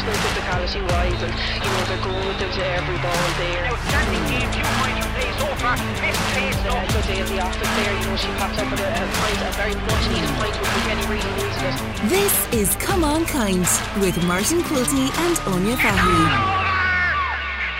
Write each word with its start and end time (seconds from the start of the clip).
personal 0.00 0.32
physicality 0.32 0.80
wise, 0.88 1.22
and 1.22 1.32
you 1.60 1.70
know 1.70 1.84
they're 1.84 2.04
going 2.04 2.26
with 2.26 2.40
it 2.40 2.52
to 2.52 2.64
every 2.64 2.96
ball 3.04 3.26
there. 3.36 3.66
Outstanding 3.66 4.24
game, 4.32 4.50
two 4.52 4.64
points 4.80 4.98
from 5.00 5.12
play 5.12 5.30
so 5.36 5.46
far. 5.60 5.76
Best 5.76 6.20
play 6.32 6.48
A 6.48 6.92
good 6.92 7.04
day 7.04 7.20
in 7.20 7.26
the 7.26 7.40
office 7.40 7.68
there, 7.76 7.92
you 8.00 8.06
know 8.08 8.16
she 8.16 8.28
popped 8.40 8.58
up 8.58 8.70
with 8.70 8.80
a, 8.80 8.88
a 8.88 9.06
point, 9.20 9.40
a 9.44 9.52
very 9.60 9.74
much 9.74 10.04
needed 10.08 10.30
point 10.40 10.56
with 10.56 10.70
Kenny 10.88 11.04
really 11.06 11.32
needed 11.36 11.64
it. 11.68 11.76
This 12.08 12.34
is 12.52 12.76
Come 12.76 13.04
On 13.04 13.24
Kind 13.26 13.66
with 14.00 14.16
Martin 14.24 14.62
Quilty 14.62 15.10
and 15.26 15.36
Anya 15.52 15.76
Fahy. 15.76 16.20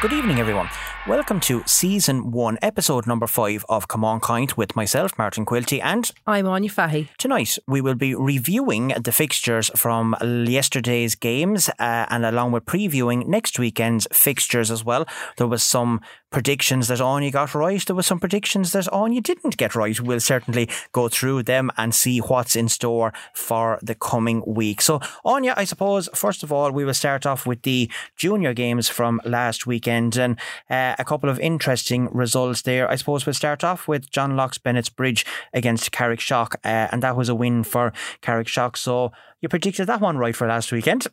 Good 0.02 0.12
evening, 0.12 0.38
everyone. 0.40 0.68
Welcome 1.08 1.40
to 1.40 1.62
season 1.64 2.30
one, 2.30 2.58
episode 2.60 3.06
number 3.06 3.26
five 3.26 3.64
of 3.70 3.88
Come 3.88 4.04
On 4.04 4.20
Kind 4.20 4.52
with 4.52 4.76
myself, 4.76 5.16
Martin 5.16 5.46
Quilty, 5.46 5.80
and 5.82 6.10
I'm 6.26 6.46
Anya 6.46 6.68
Fahy. 6.68 7.08
Tonight, 7.16 7.56
we 7.66 7.80
will 7.80 7.94
be 7.94 8.14
reviewing 8.14 8.88
the 8.88 9.10
fixtures 9.10 9.70
from 9.74 10.14
yesterday's 10.20 11.14
games 11.14 11.70
uh, 11.78 12.04
and 12.10 12.26
along 12.26 12.52
with 12.52 12.66
previewing 12.66 13.26
next 13.26 13.58
weekend's 13.58 14.06
fixtures 14.12 14.70
as 14.70 14.84
well. 14.84 15.06
There 15.38 15.46
was 15.46 15.62
some 15.62 16.02
predictions 16.30 16.88
that 16.88 17.00
Anya 17.00 17.30
got 17.30 17.54
right. 17.54 17.84
There 17.84 17.96
were 17.96 18.02
some 18.02 18.20
predictions 18.20 18.72
that 18.72 18.92
Anya 18.92 19.20
didn't 19.20 19.56
get 19.56 19.74
right. 19.74 19.98
We'll 20.00 20.20
certainly 20.20 20.68
go 20.92 21.08
through 21.08 21.42
them 21.44 21.70
and 21.76 21.94
see 21.94 22.18
what's 22.18 22.54
in 22.54 22.68
store 22.68 23.12
for 23.34 23.78
the 23.82 23.94
coming 23.94 24.42
week. 24.46 24.80
So, 24.80 25.00
Anya, 25.24 25.54
I 25.56 25.64
suppose, 25.64 26.08
first 26.14 26.42
of 26.42 26.52
all, 26.52 26.70
we 26.70 26.84
will 26.84 26.94
start 26.94 27.26
off 27.26 27.46
with 27.46 27.62
the 27.62 27.90
junior 28.16 28.54
games 28.54 28.88
from 28.88 29.20
last 29.24 29.66
weekend 29.66 30.16
and 30.16 30.38
uh, 30.68 30.89
a 30.98 31.04
couple 31.04 31.28
of 31.28 31.38
interesting 31.40 32.08
results 32.12 32.62
there. 32.62 32.90
I 32.90 32.96
suppose 32.96 33.26
we'll 33.26 33.34
start 33.34 33.64
off 33.64 33.88
with 33.88 34.10
John 34.10 34.36
Locke's 34.36 34.58
Bennett's 34.58 34.88
Bridge 34.88 35.24
against 35.52 35.92
Carrickshock, 35.92 36.54
uh, 36.64 36.88
and 36.90 37.02
that 37.02 37.16
was 37.16 37.28
a 37.28 37.34
win 37.34 37.62
for 37.64 37.92
Carrickshock. 38.22 38.76
So, 38.76 39.12
you 39.40 39.48
predicted 39.48 39.86
that 39.86 40.00
one 40.00 40.18
right 40.18 40.36
for 40.36 40.46
last 40.46 40.70
weekend. 40.72 41.06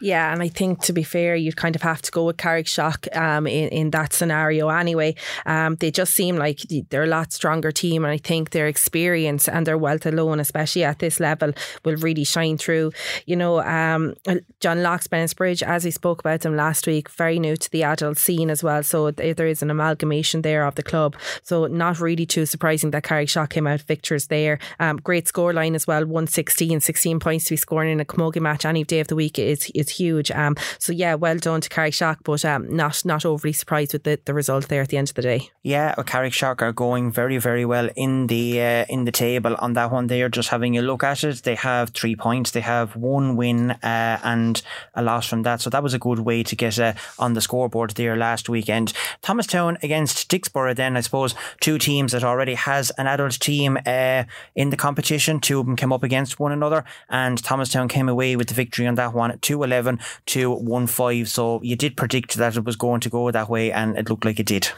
Yeah, 0.00 0.32
and 0.32 0.42
I 0.42 0.48
think 0.48 0.82
to 0.82 0.92
be 0.92 1.02
fair, 1.02 1.34
you'd 1.34 1.56
kind 1.56 1.74
of 1.74 1.82
have 1.82 2.02
to 2.02 2.10
go 2.10 2.24
with 2.24 2.36
Carrickshock 2.36 3.14
um, 3.16 3.46
in, 3.46 3.68
in 3.68 3.90
that 3.90 4.12
scenario 4.12 4.68
anyway. 4.68 5.14
Um, 5.46 5.76
they 5.76 5.90
just 5.90 6.14
seem 6.14 6.36
like 6.36 6.60
they're 6.90 7.04
a 7.04 7.08
lot 7.08 7.32
stronger 7.32 7.72
team, 7.72 8.04
and 8.04 8.12
I 8.12 8.18
think 8.18 8.50
their 8.50 8.68
experience 8.68 9.48
and 9.48 9.66
their 9.66 9.78
wealth 9.78 10.06
alone, 10.06 10.40
especially 10.40 10.84
at 10.84 11.00
this 11.00 11.20
level, 11.20 11.52
will 11.84 11.96
really 11.96 12.24
shine 12.24 12.56
through. 12.56 12.92
You 13.26 13.36
know, 13.36 13.60
um, 13.60 14.14
John 14.60 14.82
Bennett's 15.10 15.34
Bridge, 15.34 15.62
as 15.62 15.84
we 15.84 15.90
spoke 15.90 16.20
about 16.20 16.40
them 16.40 16.56
last 16.56 16.86
week, 16.86 17.10
very 17.10 17.38
new 17.38 17.56
to 17.56 17.70
the 17.70 17.82
adult 17.82 18.18
scene 18.18 18.50
as 18.50 18.62
well. 18.62 18.82
So 18.82 19.10
there 19.10 19.46
is 19.46 19.62
an 19.62 19.70
amalgamation 19.70 20.42
there 20.42 20.64
of 20.64 20.76
the 20.76 20.82
club. 20.82 21.16
So 21.42 21.66
not 21.66 22.00
really 22.00 22.26
too 22.26 22.46
surprising 22.46 22.90
that 22.92 23.04
Carrickshock 23.04 23.50
came 23.50 23.66
out 23.66 23.82
victors 23.82 24.28
there. 24.28 24.58
Um, 24.80 24.96
great 24.98 25.26
scoreline 25.26 25.74
as 25.74 25.86
well, 25.86 26.02
116, 26.02 26.80
16 26.80 27.20
points 27.20 27.46
to 27.46 27.50
be 27.50 27.57
scoring 27.58 27.92
in 27.92 28.00
a 28.00 28.04
camogie 28.04 28.40
match 28.40 28.64
any 28.64 28.84
day 28.84 29.00
of 29.00 29.08
the 29.08 29.16
week 29.16 29.38
is 29.38 29.70
is 29.74 29.88
huge. 29.90 30.30
Um, 30.30 30.56
so 30.78 30.92
yeah, 30.92 31.14
well 31.14 31.36
done 31.36 31.60
to 31.60 31.68
Carrick 31.68 31.88
Carrickshock, 31.88 32.18
but 32.24 32.44
um, 32.44 32.74
not 32.74 33.04
not 33.04 33.24
overly 33.24 33.52
surprised 33.52 33.92
with 33.92 34.04
the, 34.04 34.20
the 34.24 34.34
result 34.34 34.68
there 34.68 34.82
at 34.82 34.88
the 34.88 34.96
end 34.96 35.08
of 35.08 35.14
the 35.14 35.22
day. 35.22 35.50
Yeah, 35.62 35.94
well, 35.96 36.04
Carrickshock 36.04 36.62
are 36.62 36.72
going 36.72 37.10
very 37.12 37.38
very 37.38 37.64
well 37.64 37.88
in 37.96 38.26
the 38.26 38.60
uh, 38.60 38.84
in 38.88 39.04
the 39.04 39.12
table 39.12 39.56
on 39.58 39.72
that 39.74 39.90
one. 39.90 40.06
They 40.06 40.22
are 40.22 40.28
just 40.28 40.48
having 40.48 40.76
a 40.78 40.82
look 40.82 41.02
at 41.02 41.24
it, 41.24 41.42
they 41.42 41.54
have 41.54 41.90
three 41.90 42.16
points. 42.16 42.50
They 42.50 42.60
have 42.60 42.96
one 42.96 43.36
win 43.36 43.70
uh, 43.70 44.20
and 44.22 44.60
a 44.94 45.02
loss 45.02 45.28
from 45.28 45.42
that. 45.42 45.60
So 45.60 45.70
that 45.70 45.82
was 45.82 45.94
a 45.94 45.98
good 45.98 46.20
way 46.20 46.42
to 46.42 46.56
get 46.56 46.78
uh, 46.78 46.94
on 47.18 47.34
the 47.34 47.40
scoreboard 47.40 47.90
there 47.92 48.16
last 48.16 48.48
weekend. 48.48 48.92
Thomastown 49.22 49.78
against 49.82 50.30
Dicksboro. 50.30 50.74
Then 50.74 50.96
I 50.96 51.00
suppose 51.00 51.34
two 51.60 51.78
teams 51.78 52.12
that 52.12 52.24
already 52.24 52.54
has 52.54 52.90
an 52.98 53.06
adult 53.06 53.38
team 53.40 53.78
uh, 53.86 54.24
in 54.54 54.70
the 54.70 54.76
competition. 54.76 55.40
Two 55.40 55.60
of 55.60 55.66
them 55.66 55.76
came 55.76 55.92
up 55.92 56.02
against 56.02 56.38
one 56.40 56.52
another, 56.52 56.84
and 57.08 57.42
Thomastown 57.48 57.88
came 57.88 58.10
away 58.10 58.36
with 58.36 58.48
the 58.48 58.54
victory 58.54 58.86
on 58.86 58.96
that 58.96 59.14
one, 59.14 59.38
2 59.38 59.62
11 59.62 60.00
to 60.26 60.50
1 60.52 60.86
5. 60.86 61.28
So 61.30 61.62
you 61.62 61.76
did 61.76 61.96
predict 61.96 62.34
that 62.34 62.56
it 62.58 62.64
was 62.64 62.76
going 62.76 63.00
to 63.00 63.08
go 63.08 63.30
that 63.30 63.48
way, 63.48 63.72
and 63.72 63.96
it 63.96 64.10
looked 64.10 64.26
like 64.26 64.38
it 64.38 64.44
did. 64.44 64.68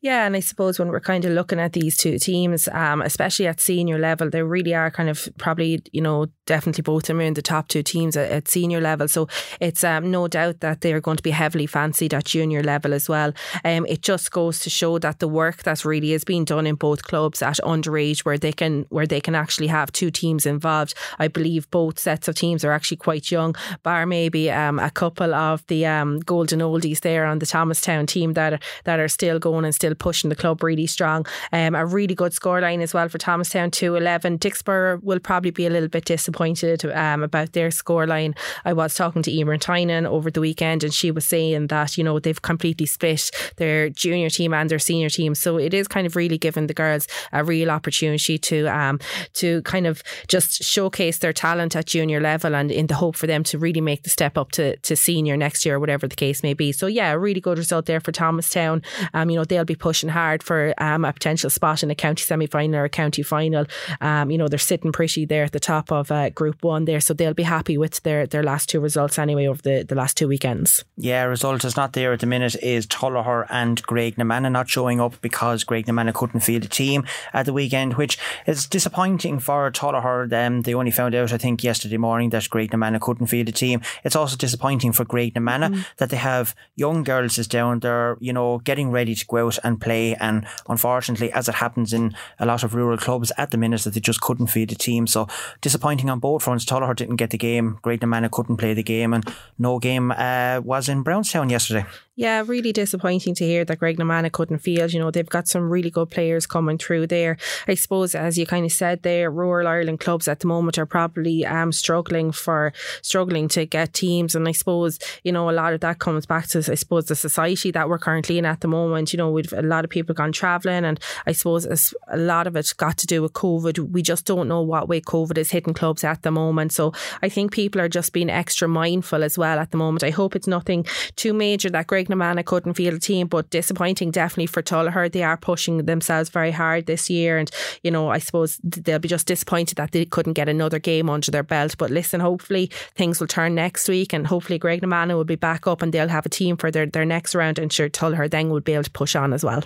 Yeah, 0.00 0.24
and 0.24 0.34
I 0.34 0.40
suppose 0.40 0.78
when 0.78 0.88
we're 0.88 1.00
kind 1.00 1.26
of 1.26 1.32
looking 1.32 1.60
at 1.60 1.74
these 1.74 1.98
two 1.98 2.18
teams, 2.18 2.66
um, 2.68 3.02
especially 3.02 3.46
at 3.46 3.60
senior 3.60 3.98
level, 3.98 4.30
they 4.30 4.42
really 4.42 4.74
are 4.74 4.90
kind 4.90 5.10
of 5.10 5.28
probably, 5.36 5.82
you 5.92 6.00
know, 6.00 6.28
definitely 6.46 6.80
both 6.80 7.02
of 7.02 7.06
them 7.08 7.20
are 7.20 7.24
in 7.24 7.34
the 7.34 7.42
top 7.42 7.68
two 7.68 7.82
teams 7.82 8.16
at, 8.16 8.30
at 8.30 8.48
senior 8.48 8.80
level. 8.80 9.06
So 9.06 9.28
it's 9.60 9.84
um, 9.84 10.10
no 10.10 10.26
doubt 10.26 10.60
that 10.60 10.80
they 10.80 10.94
are 10.94 11.02
going 11.02 11.18
to 11.18 11.22
be 11.22 11.30
heavily 11.30 11.66
fancied 11.66 12.14
at 12.14 12.24
junior 12.24 12.62
level 12.62 12.94
as 12.94 13.06
well. 13.06 13.34
Um, 13.66 13.84
it 13.84 14.00
just 14.00 14.30
goes 14.30 14.60
to 14.60 14.70
show 14.70 14.98
that 15.00 15.18
the 15.18 15.28
work 15.28 15.64
that 15.64 15.84
really 15.84 16.14
is 16.14 16.24
being 16.24 16.46
done 16.46 16.66
in 16.66 16.76
both 16.76 17.02
clubs 17.02 17.42
at 17.42 17.58
underage, 17.58 18.20
where 18.20 18.38
they 18.38 18.52
can 18.52 18.86
where 18.88 19.06
they 19.06 19.20
can 19.20 19.34
actually 19.34 19.66
have 19.66 19.92
two 19.92 20.10
teams 20.10 20.46
involved. 20.46 20.94
I 21.18 21.28
believe 21.28 21.70
both 21.70 21.98
sets 21.98 22.13
of 22.28 22.34
teams 22.34 22.64
are 22.64 22.72
actually 22.72 22.96
quite 22.96 23.30
young, 23.30 23.54
bar 23.82 24.06
maybe 24.06 24.50
um, 24.50 24.78
a 24.78 24.90
couple 24.90 25.34
of 25.34 25.66
the 25.66 25.86
um, 25.86 26.20
golden 26.20 26.60
oldies 26.60 27.00
there 27.00 27.26
on 27.26 27.38
the 27.38 27.46
Thomastown 27.46 28.06
team 28.06 28.34
that 28.34 28.54
are, 28.54 28.58
that 28.84 29.00
are 29.00 29.08
still 29.08 29.38
going 29.38 29.64
and 29.64 29.74
still 29.74 29.94
pushing 29.94 30.30
the 30.30 30.36
club 30.36 30.62
really 30.62 30.86
strong. 30.86 31.26
Um, 31.52 31.74
a 31.74 31.84
really 31.86 32.14
good 32.14 32.32
scoreline 32.32 32.82
as 32.82 32.94
well 32.94 33.08
for 33.08 33.18
Thomastown 33.18 33.70
2 33.70 33.96
11. 33.96 34.38
Dicksboro 34.38 35.02
will 35.02 35.20
probably 35.20 35.50
be 35.50 35.66
a 35.66 35.70
little 35.70 35.88
bit 35.88 36.04
disappointed 36.04 36.84
um, 36.86 37.22
about 37.22 37.52
their 37.52 37.68
scoreline. 37.68 38.36
I 38.64 38.72
was 38.72 38.94
talking 38.94 39.22
to 39.22 39.32
Emer 39.32 39.58
Tynan 39.58 40.06
over 40.06 40.30
the 40.30 40.40
weekend 40.40 40.84
and 40.84 40.92
she 40.92 41.10
was 41.10 41.24
saying 41.24 41.68
that, 41.68 41.96
you 41.96 42.04
know, 42.04 42.18
they've 42.18 42.40
completely 42.40 42.86
split 42.86 43.30
their 43.56 43.90
junior 43.90 44.30
team 44.30 44.54
and 44.54 44.70
their 44.70 44.78
senior 44.78 45.10
team. 45.10 45.34
So 45.34 45.58
it 45.58 45.74
is 45.74 45.88
kind 45.88 46.06
of 46.06 46.16
really 46.16 46.38
giving 46.38 46.66
the 46.66 46.74
girls 46.74 47.06
a 47.32 47.44
real 47.44 47.70
opportunity 47.70 48.38
to 48.38 48.66
um, 48.66 49.00
to 49.34 49.62
kind 49.62 49.86
of 49.86 50.02
just 50.28 50.62
showcase 50.62 51.18
their 51.18 51.32
talent 51.32 51.76
at 51.76 51.86
junior 51.86 52.03
level 52.08 52.54
and 52.54 52.70
in 52.70 52.86
the 52.86 52.94
hope 52.94 53.16
for 53.16 53.26
them 53.26 53.44
to 53.44 53.58
really 53.58 53.80
make 53.80 54.02
the 54.02 54.10
step 54.10 54.38
up 54.38 54.50
to, 54.52 54.76
to 54.78 54.96
senior 54.96 55.36
next 55.36 55.64
year, 55.64 55.76
or 55.76 55.80
whatever 55.80 56.06
the 56.06 56.16
case 56.16 56.42
may 56.42 56.54
be. 56.54 56.72
So 56.72 56.86
yeah, 56.86 57.12
a 57.12 57.18
really 57.18 57.40
good 57.40 57.58
result 57.58 57.86
there 57.86 58.00
for 58.00 58.12
Thomastown. 58.12 58.82
Um, 59.12 59.30
you 59.30 59.36
know, 59.36 59.44
they'll 59.44 59.64
be 59.64 59.74
pushing 59.74 60.08
hard 60.08 60.42
for 60.42 60.74
um, 60.78 61.04
a 61.04 61.12
potential 61.12 61.50
spot 61.50 61.82
in 61.82 61.90
a 61.90 61.94
county 61.94 62.22
semi 62.22 62.46
final 62.46 62.76
or 62.76 62.84
a 62.84 62.88
county 62.88 63.22
final. 63.22 63.66
Um, 64.00 64.30
you 64.30 64.38
know, 64.38 64.48
they're 64.48 64.58
sitting 64.58 64.92
pretty 64.92 65.24
there 65.24 65.44
at 65.44 65.52
the 65.52 65.60
top 65.60 65.92
of 65.92 66.10
uh, 66.10 66.30
Group 66.30 66.62
One 66.62 66.84
there, 66.84 67.00
so 67.00 67.14
they'll 67.14 67.34
be 67.34 67.42
happy 67.42 67.78
with 67.78 68.02
their 68.02 68.26
their 68.26 68.42
last 68.42 68.68
two 68.68 68.80
results 68.80 69.18
anyway 69.18 69.46
over 69.46 69.62
the, 69.62 69.82
the 69.82 69.94
last 69.94 70.16
two 70.16 70.28
weekends. 70.28 70.84
Yeah, 70.96 71.24
result 71.24 71.64
is 71.64 71.76
not 71.76 71.92
there 71.92 72.12
at 72.12 72.20
the 72.20 72.26
minute 72.26 72.56
is 72.62 72.86
Tullogher 72.86 73.46
and 73.50 73.82
Graiguenamanagh 73.82 74.52
not 74.52 74.68
showing 74.68 75.00
up 75.00 75.20
because 75.20 75.64
Graiguenamanagh 75.64 76.14
couldn't 76.14 76.40
field 76.40 76.64
a 76.64 76.68
team 76.68 77.04
at 77.32 77.46
the 77.46 77.52
weekend, 77.52 77.94
which 77.94 78.18
is 78.46 78.66
disappointing 78.66 79.38
for 79.38 79.70
Tullogher. 79.70 80.32
Um, 80.32 80.62
they 80.62 80.74
only 80.74 80.90
found 80.90 81.14
out, 81.14 81.32
I 81.32 81.38
think, 81.38 81.64
yesterday 81.64 81.93
morning 81.98 82.30
that 82.30 82.42
Graiguenamanagh 82.44 83.00
couldn't 83.00 83.26
field 83.26 83.48
a 83.48 83.52
team. 83.52 83.80
It's 84.02 84.16
also 84.16 84.36
disappointing 84.36 84.92
for 84.92 85.04
Graiguenamanagh 85.04 85.74
mm. 85.74 85.86
that 85.98 86.10
they 86.10 86.16
have 86.16 86.54
young 86.76 87.04
girls 87.04 87.38
is 87.38 87.48
down 87.48 87.80
there, 87.80 88.16
you 88.20 88.32
know, 88.32 88.58
getting 88.58 88.90
ready 88.90 89.14
to 89.14 89.26
go 89.26 89.46
out 89.46 89.58
and 89.64 89.80
play. 89.80 90.14
And 90.14 90.46
unfortunately, 90.68 91.32
as 91.32 91.48
it 91.48 91.56
happens 91.56 91.92
in 91.92 92.14
a 92.38 92.46
lot 92.46 92.62
of 92.62 92.74
rural 92.74 92.98
clubs 92.98 93.32
at 93.38 93.50
the 93.50 93.56
minute, 93.56 93.82
that 93.82 93.94
they 93.94 94.00
just 94.00 94.20
couldn't 94.20 94.48
feed 94.48 94.72
a 94.72 94.74
team. 94.74 95.06
So 95.06 95.28
disappointing 95.60 96.10
on 96.10 96.18
both 96.18 96.42
fronts. 96.42 96.64
Tullogher 96.64 96.96
didn't 96.96 97.16
get 97.16 97.30
the 97.30 97.38
game. 97.38 97.78
Graiguenamanagh 97.82 98.30
couldn't 98.30 98.56
play 98.56 98.74
the 98.74 98.82
game, 98.82 99.14
and 99.14 99.24
no 99.58 99.78
game 99.78 100.10
uh, 100.10 100.60
was 100.64 100.88
in 100.88 101.02
Brownstown 101.02 101.50
yesterday. 101.50 101.86
Yeah, 102.16 102.44
really 102.46 102.72
disappointing 102.72 103.34
to 103.34 103.44
hear 103.44 103.64
that 103.64 103.80
Graiguenamanagh 103.80 104.30
couldn't 104.30 104.58
field. 104.58 104.92
You 104.92 105.00
know, 105.00 105.10
they've 105.10 105.28
got 105.28 105.48
some 105.48 105.68
really 105.68 105.90
good 105.90 106.10
players 106.10 106.46
coming 106.46 106.78
through 106.78 107.08
there. 107.08 107.36
I 107.66 107.74
suppose, 107.74 108.14
as 108.14 108.38
you 108.38 108.46
kind 108.46 108.64
of 108.64 108.70
said 108.70 109.02
there, 109.02 109.32
rural 109.32 109.66
Ireland 109.66 109.98
clubs 109.98 110.28
at 110.28 110.38
the 110.38 110.46
moment 110.46 110.78
are 110.78 110.86
probably 110.86 111.44
um, 111.44 111.72
struggling 111.72 112.30
for 112.30 112.72
struggling 113.02 113.48
to 113.48 113.66
get 113.66 113.94
teams. 113.94 114.36
And 114.36 114.46
I 114.46 114.52
suppose, 114.52 115.00
you 115.24 115.32
know, 115.32 115.50
a 115.50 115.52
lot 115.52 115.72
of 115.72 115.80
that 115.80 115.98
comes 115.98 116.24
back 116.24 116.46
to, 116.48 116.58
I 116.58 116.76
suppose, 116.76 117.06
the 117.06 117.16
society 117.16 117.72
that 117.72 117.88
we're 117.88 117.98
currently 117.98 118.38
in 118.38 118.46
at 118.46 118.60
the 118.60 118.68
moment. 118.68 119.12
You 119.12 119.16
know, 119.16 119.32
we've 119.32 119.52
a 119.52 119.62
lot 119.62 119.82
of 119.82 119.90
people 119.90 120.14
gone 120.14 120.30
travelling, 120.30 120.84
and 120.84 121.00
I 121.26 121.32
suppose 121.32 121.92
a 122.06 122.16
lot 122.16 122.46
of 122.46 122.54
it's 122.54 122.72
got 122.72 122.96
to 122.98 123.08
do 123.08 123.22
with 123.22 123.32
COVID. 123.32 123.90
We 123.90 124.02
just 124.02 124.24
don't 124.24 124.46
know 124.46 124.62
what 124.62 124.88
way 124.88 125.00
COVID 125.00 125.36
is 125.36 125.50
hitting 125.50 125.74
clubs 125.74 126.04
at 126.04 126.22
the 126.22 126.30
moment. 126.30 126.70
So 126.70 126.92
I 127.22 127.28
think 127.28 127.50
people 127.50 127.80
are 127.80 127.88
just 127.88 128.12
being 128.12 128.30
extra 128.30 128.68
mindful 128.68 129.24
as 129.24 129.36
well 129.36 129.58
at 129.58 129.72
the 129.72 129.78
moment. 129.78 130.04
I 130.04 130.10
hope 130.10 130.36
it's 130.36 130.46
nothing 130.46 130.86
too 131.16 131.32
major 131.32 131.70
that 131.70 131.88
Greg 131.88 132.03
Graiguenamanagh 132.04 132.44
couldn't 132.44 132.74
field 132.74 132.94
a 132.94 132.98
team, 132.98 133.26
but 133.26 133.50
disappointing 133.50 134.10
definitely 134.10 134.46
for 134.46 134.62
Tullogher. 134.62 135.10
They 135.10 135.22
are 135.22 135.36
pushing 135.36 135.78
themselves 135.84 136.30
very 136.30 136.50
hard 136.50 136.86
this 136.86 137.10
year, 137.10 137.38
and 137.38 137.50
you 137.82 137.90
know 137.90 138.08
I 138.08 138.18
suppose 138.18 138.58
they'll 138.62 138.98
be 138.98 139.08
just 139.08 139.26
disappointed 139.26 139.76
that 139.76 139.92
they 139.92 140.04
couldn't 140.04 140.34
get 140.34 140.48
another 140.48 140.78
game 140.78 141.10
under 141.10 141.30
their 141.30 141.42
belt. 141.42 141.76
But 141.78 141.90
listen, 141.90 142.20
hopefully 142.20 142.70
things 142.94 143.20
will 143.20 143.26
turn 143.26 143.54
next 143.54 143.88
week, 143.88 144.12
and 144.12 144.26
hopefully 144.26 144.58
Graiguenamanagh 144.58 145.14
will 145.14 145.24
be 145.24 145.36
back 145.36 145.66
up 145.66 145.82
and 145.82 145.92
they'll 145.92 146.08
have 146.08 146.26
a 146.26 146.28
team 146.30 146.56
for 146.56 146.70
their, 146.70 146.86
their 146.86 147.04
next 147.04 147.34
round, 147.34 147.58
and 147.58 147.72
sure 147.72 147.88
Tullogher 147.88 148.30
then 148.30 148.50
will 148.50 148.60
be 148.60 148.74
able 148.74 148.84
to 148.84 148.90
push 148.90 149.16
on 149.16 149.32
as 149.32 149.44
well. 149.44 149.62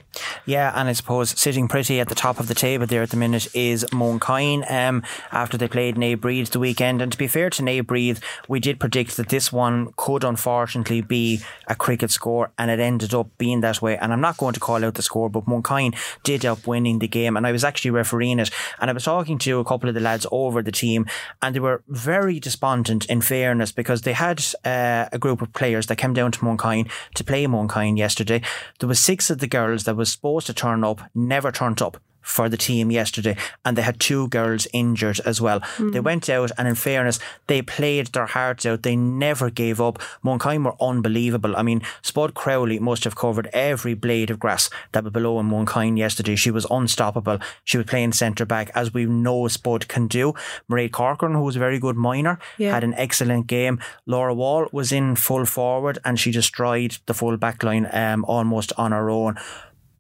Yeah, 0.47 0.73
and 0.75 0.89
I 0.89 0.93
suppose 0.93 1.31
sitting 1.39 1.69
pretty 1.69 2.01
at 2.01 2.09
the 2.09 2.15
top 2.15 2.41
of 2.41 2.49
the 2.49 2.55
table 2.55 2.87
there 2.87 3.03
at 3.03 3.11
the 3.11 3.17
minute 3.17 3.49
is 3.55 3.85
Mooncoin 3.87 4.71
um, 4.71 5.03
after 5.33 5.57
they 5.57 5.69
played 5.69 5.97
Naomh 5.97 6.51
the 6.51 6.59
weekend. 6.59 7.03
And 7.03 7.13
to 7.13 7.19
be 7.19 7.29
fair 7.29 7.51
to 7.51 7.63
Naomh 7.63 8.23
we 8.49 8.61
did 8.61 8.81
predict 8.81 9.17
that 9.17 9.29
this 9.29 9.53
one 9.53 9.93
could 9.97 10.25
unfortunately 10.25 11.01
be 11.01 11.41
a 11.67 11.75
cricket 11.75 12.11
score 12.11 12.28
score, 12.29 12.53
and 12.59 12.71
it 12.71 12.79
ended 12.79 13.15
up 13.15 13.27
being 13.39 13.61
that 13.63 13.81
way. 13.81 13.97
And 13.97 14.13
I'm 14.13 14.21
not 14.21 14.37
going 14.37 14.53
to 14.53 14.61
call 14.61 14.85
out 14.85 14.95
the 14.95 15.03
score, 15.03 15.31
but 15.31 15.47
Mooncoin 15.47 15.97
did 16.25 16.45
up 16.45 16.67
winning 16.67 16.99
the 16.99 17.09
game, 17.09 17.37
and 17.37 17.47
I 17.47 17.53
was 17.53 17.65
actually 17.65 17.91
refereeing 17.93 18.39
it. 18.39 18.51
And 18.79 18.91
I 18.91 18.93
was 18.93 19.05
talking 19.05 19.39
to 19.39 19.61
a 19.61 19.65
couple 19.65 19.89
of 19.89 19.95
the 19.95 20.01
lads 20.01 20.27
over 20.31 20.63
the 20.63 20.73
team, 20.73 21.07
and 21.41 21.55
they 21.55 21.61
were 21.61 21.83
very 21.89 22.39
despondent 22.39 23.07
in 23.07 23.23
fairness 23.23 23.73
because 23.73 24.03
they 24.03 24.13
had 24.13 24.45
uh, 24.65 25.07
a 25.11 25.19
group 25.19 25.41
of 25.41 25.53
players 25.55 25.87
that 25.87 25.97
came 25.97 26.13
down 26.13 26.33
to 26.33 26.41
Mooncoin 26.41 26.91
to 27.15 27.25
play 27.25 27.47
Mooncoin 27.47 27.97
yesterday. 27.97 28.43
There 28.79 28.89
was 28.89 29.01
six 29.01 29.31
of 29.31 29.39
the 29.39 29.49
girls 29.49 29.85
that 29.85 29.97
was 29.97 30.13
supposed 30.13 30.47
to 30.49 30.55
turn 30.55 30.85
up, 30.85 31.01
never 31.15 31.51
turned 31.51 31.81
up 31.81 31.97
for 32.29 32.49
the 32.49 32.57
team 32.57 32.91
yesterday, 32.91 33.37
and 33.65 33.77
they 33.77 33.83
had 33.83 33.99
two 33.99 34.29
girls 34.29 34.67
injured 34.73 35.19
as 35.25 35.41
well. 35.41 35.61
Mm. 35.79 35.93
They 35.93 36.01
went 36.01 36.29
out, 36.29 36.53
and 36.59 36.69
in 36.69 36.75
fairness, 36.75 37.19
they 37.47 37.63
played 37.63 38.09
their 38.09 38.27
hearts 38.27 38.67
out. 38.67 38.83
They 38.83 38.97
never 38.97 39.51
gave 39.51 39.81
up. 39.81 39.99
Mooncoin 40.23 40.65
were 40.65 40.77
unbelievable. 40.81 41.57
I 41.57 41.63
mean, 41.63 41.83
Spud 42.03 42.35
Crowley 42.35 42.79
must 42.79 43.05
have 43.05 43.17
covered 43.17 43.49
every 43.53 43.95
blade 43.95 44.31
of 44.31 44.39
grass 44.39 44.69
that 44.93 45.05
was 45.05 45.13
below 45.13 45.41
in 45.41 45.49
Mooncoin 45.49 45.97
yesterday. 45.97 46.37
She 46.37 46.51
was 46.51 46.67
unstoppable. 46.71 47.39
She 47.65 47.79
was 47.79 47.87
playing 47.87 48.13
centre 48.13 48.45
back, 48.47 48.71
as 48.75 48.93
we 48.93 49.07
know 49.07 49.49
Spud 49.49 49.89
can 49.89 50.07
do. 50.07 50.35
Marie 50.69 50.91
Corcoran, 50.91 51.33
who 51.33 51.43
was 51.43 51.57
a 51.57 51.61
very 51.61 51.79
good 51.79 51.97
minor, 51.97 52.39
yeah. 52.59 52.75
had 52.75 52.85
an 52.85 52.95
excellent 52.95 53.47
game. 53.47 53.81
Laura 54.05 54.35
Wall 54.35 54.69
was 54.71 54.93
in 54.93 55.17
full 55.17 55.47
forward, 55.47 55.99
and 56.05 56.21
she 56.21 56.31
destroyed 56.31 56.99
the 57.07 57.15
full 57.15 57.39
back 57.39 57.63
line 57.63 57.89
um, 57.93 58.25
almost 58.27 58.73
on 58.77 58.93
her 58.93 59.09
own. 59.09 59.39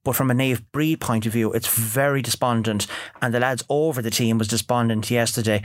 But 0.04 0.16
from 0.16 0.30
a 0.30 0.34
Naomh 0.34 0.64
Bríd 0.72 1.00
point 1.00 1.26
of 1.26 1.32
view, 1.32 1.52
it's 1.52 1.68
very 1.68 2.22
despondent. 2.22 2.86
And 3.20 3.34
the 3.34 3.40
lads 3.40 3.64
over 3.68 4.00
the 4.00 4.10
team 4.10 4.38
was 4.38 4.48
despondent 4.48 5.10
yesterday 5.10 5.62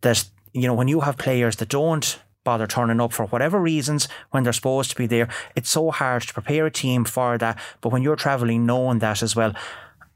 that, 0.00 0.28
you 0.52 0.66
know, 0.66 0.74
when 0.74 0.88
you 0.88 1.00
have 1.00 1.18
players 1.18 1.56
that 1.56 1.68
don't 1.68 2.18
bother 2.44 2.66
turning 2.66 3.00
up 3.00 3.12
for 3.12 3.26
whatever 3.26 3.60
reasons 3.60 4.08
when 4.30 4.42
they're 4.42 4.52
supposed 4.52 4.90
to 4.90 4.96
be 4.96 5.06
there, 5.06 5.28
it's 5.54 5.70
so 5.70 5.90
hard 5.90 6.22
to 6.22 6.34
prepare 6.34 6.66
a 6.66 6.70
team 6.70 7.04
for 7.04 7.38
that. 7.38 7.58
But 7.80 7.90
when 7.90 8.02
you're 8.02 8.16
travelling 8.16 8.66
knowing 8.66 8.98
that 8.98 9.22
as 9.22 9.36
well, 9.36 9.54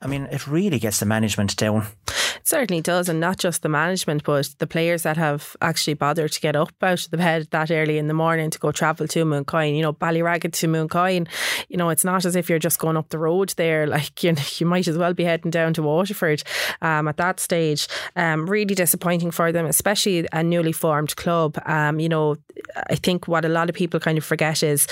I 0.02 0.06
mean, 0.08 0.26
it 0.30 0.46
really 0.46 0.78
gets 0.78 1.00
the 1.00 1.06
management 1.06 1.56
down. 1.56 1.86
Certainly 2.46 2.82
does, 2.82 3.08
and 3.08 3.19
not 3.19 3.38
just 3.38 3.62
the 3.62 3.69
management, 3.69 4.22
but 4.22 4.54
the 4.58 4.69
players 4.69 5.02
that 5.02 5.16
have 5.16 5.56
actually 5.60 5.94
bothered 5.94 6.31
to 6.31 6.40
get 6.40 6.54
up 6.54 6.70
out 6.81 7.04
of 7.04 7.10
the 7.10 7.16
bed 7.16 7.48
that 7.50 7.72
early 7.72 7.98
in 7.98 8.06
the 8.06 8.14
morning 8.14 8.50
to 8.50 8.58
go 8.60 8.70
travel 8.70 9.08
to 9.08 9.25
Mooncoin. 9.25 9.75
You 9.75 9.82
know, 9.82 9.93
Ballyragget 9.93 10.52
to 10.52 10.69
Mooncoin. 10.69 11.26
You 11.69 11.76
know, 11.76 11.88
it's 11.88 12.04
not 12.04 12.25
as 12.25 12.37
if 12.37 12.48
you're 12.48 12.60
just 12.60 12.78
going 12.78 12.96
up 12.96 13.08
the 13.08 13.19
road 13.19 13.52
there. 13.56 13.84
Like 13.96 14.22
you, 14.22 14.32
know, 14.32 14.43
you 14.58 14.66
might 14.66 14.87
as 14.87 14.98
well 14.98 15.12
be 15.14 15.25
heading 15.25 15.50
down 15.50 15.72
to 15.75 15.82
Waterford 15.82 16.43
um, 16.82 17.08
at 17.08 17.16
that 17.16 17.40
stage. 17.40 17.88
Um, 18.14 18.49
really 18.49 18.75
disappointing 18.75 19.31
for 19.31 19.50
them, 19.50 19.66
especially 19.66 20.28
a 20.32 20.42
newly 20.42 20.72
formed 20.72 21.16
club. 21.16 21.58
Um, 21.64 21.99
you 21.99 22.08
know, 22.08 22.37
I 22.91 22.97
think 22.97 23.29
what 23.29 23.44
a 23.44 23.49
lot 23.49 23.69
of 23.69 23.75
people 23.75 24.00
kind 24.00 24.19
of 24.19 24.25
forget 24.25 24.62
is 24.62 24.87